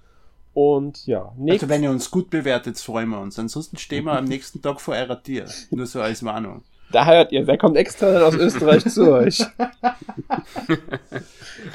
Und 0.53 1.07
ja, 1.07 1.33
nächstes 1.37 1.65
Also 1.65 1.75
wenn 1.75 1.83
ihr 1.83 1.91
uns 1.91 2.09
gut 2.11 2.31
bewertet, 2.31 2.79
freuen 2.79 3.09
wir 3.09 3.21
uns. 3.21 3.37
Ansonsten 3.39 3.77
stehen 3.77 4.05
wir 4.05 4.17
am 4.17 4.25
nächsten 4.25 4.63
Tag 4.63 4.81
vor 4.81 4.95
eurer 4.95 5.21
Tür. 5.21 5.47
Nur 5.71 5.87
so 5.87 6.01
als 6.01 6.25
Warnung. 6.25 6.63
Da 6.95 7.05
hört 7.07 7.33
ihr, 7.33 7.45
wer 7.49 7.59
kommt 7.59 7.77
extra 7.77 8.23
aus 8.23 8.35
Österreich 8.37 8.85
zu 8.89 9.11
euch? 9.13 9.43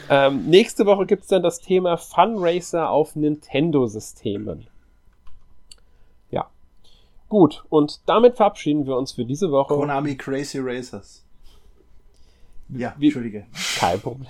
ähm, 0.09 0.45
nächste 0.45 0.85
Woche 0.85 1.05
gibt's 1.05 1.27
dann 1.27 1.43
das 1.43 1.59
Thema 1.59 1.97
Funracer 1.97 2.89
auf 2.89 3.17
Nintendo-Systemen. 3.17 4.67
Ja. 6.31 6.47
Gut, 7.27 7.65
und 7.67 7.99
damit 8.05 8.37
verabschieden 8.37 8.87
wir 8.87 8.95
uns 8.95 9.11
für 9.11 9.25
diese 9.25 9.51
Woche. 9.51 9.73
Konami 9.75 10.15
Crazy 10.15 10.59
Racers. 10.61 11.25
Ja, 12.69 12.93
Wie- 12.97 13.07
Entschuldige. 13.07 13.45
Kein 13.77 13.99
Problem. 13.99 14.29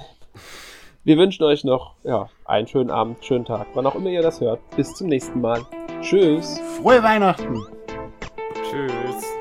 Wir 1.04 1.18
wünschen 1.18 1.44
euch 1.44 1.64
noch 1.64 1.94
ja, 2.04 2.30
einen 2.46 2.68
schönen 2.68 2.90
Abend, 2.90 3.24
schönen 3.24 3.46
Tag, 3.46 3.68
wann 3.76 3.86
auch 3.86 3.94
immer 3.96 4.10
ihr 4.10 4.24
das 4.24 4.42
hört. 4.42 4.60
Bis 4.76 4.96
zum 4.96 5.06
nächsten 5.08 5.40
Mal. 5.40 5.62
Tschüss. 6.02 6.60
Frohe 6.82 7.04
Weihnachten! 7.04 7.64
Tschüss. 8.72 9.39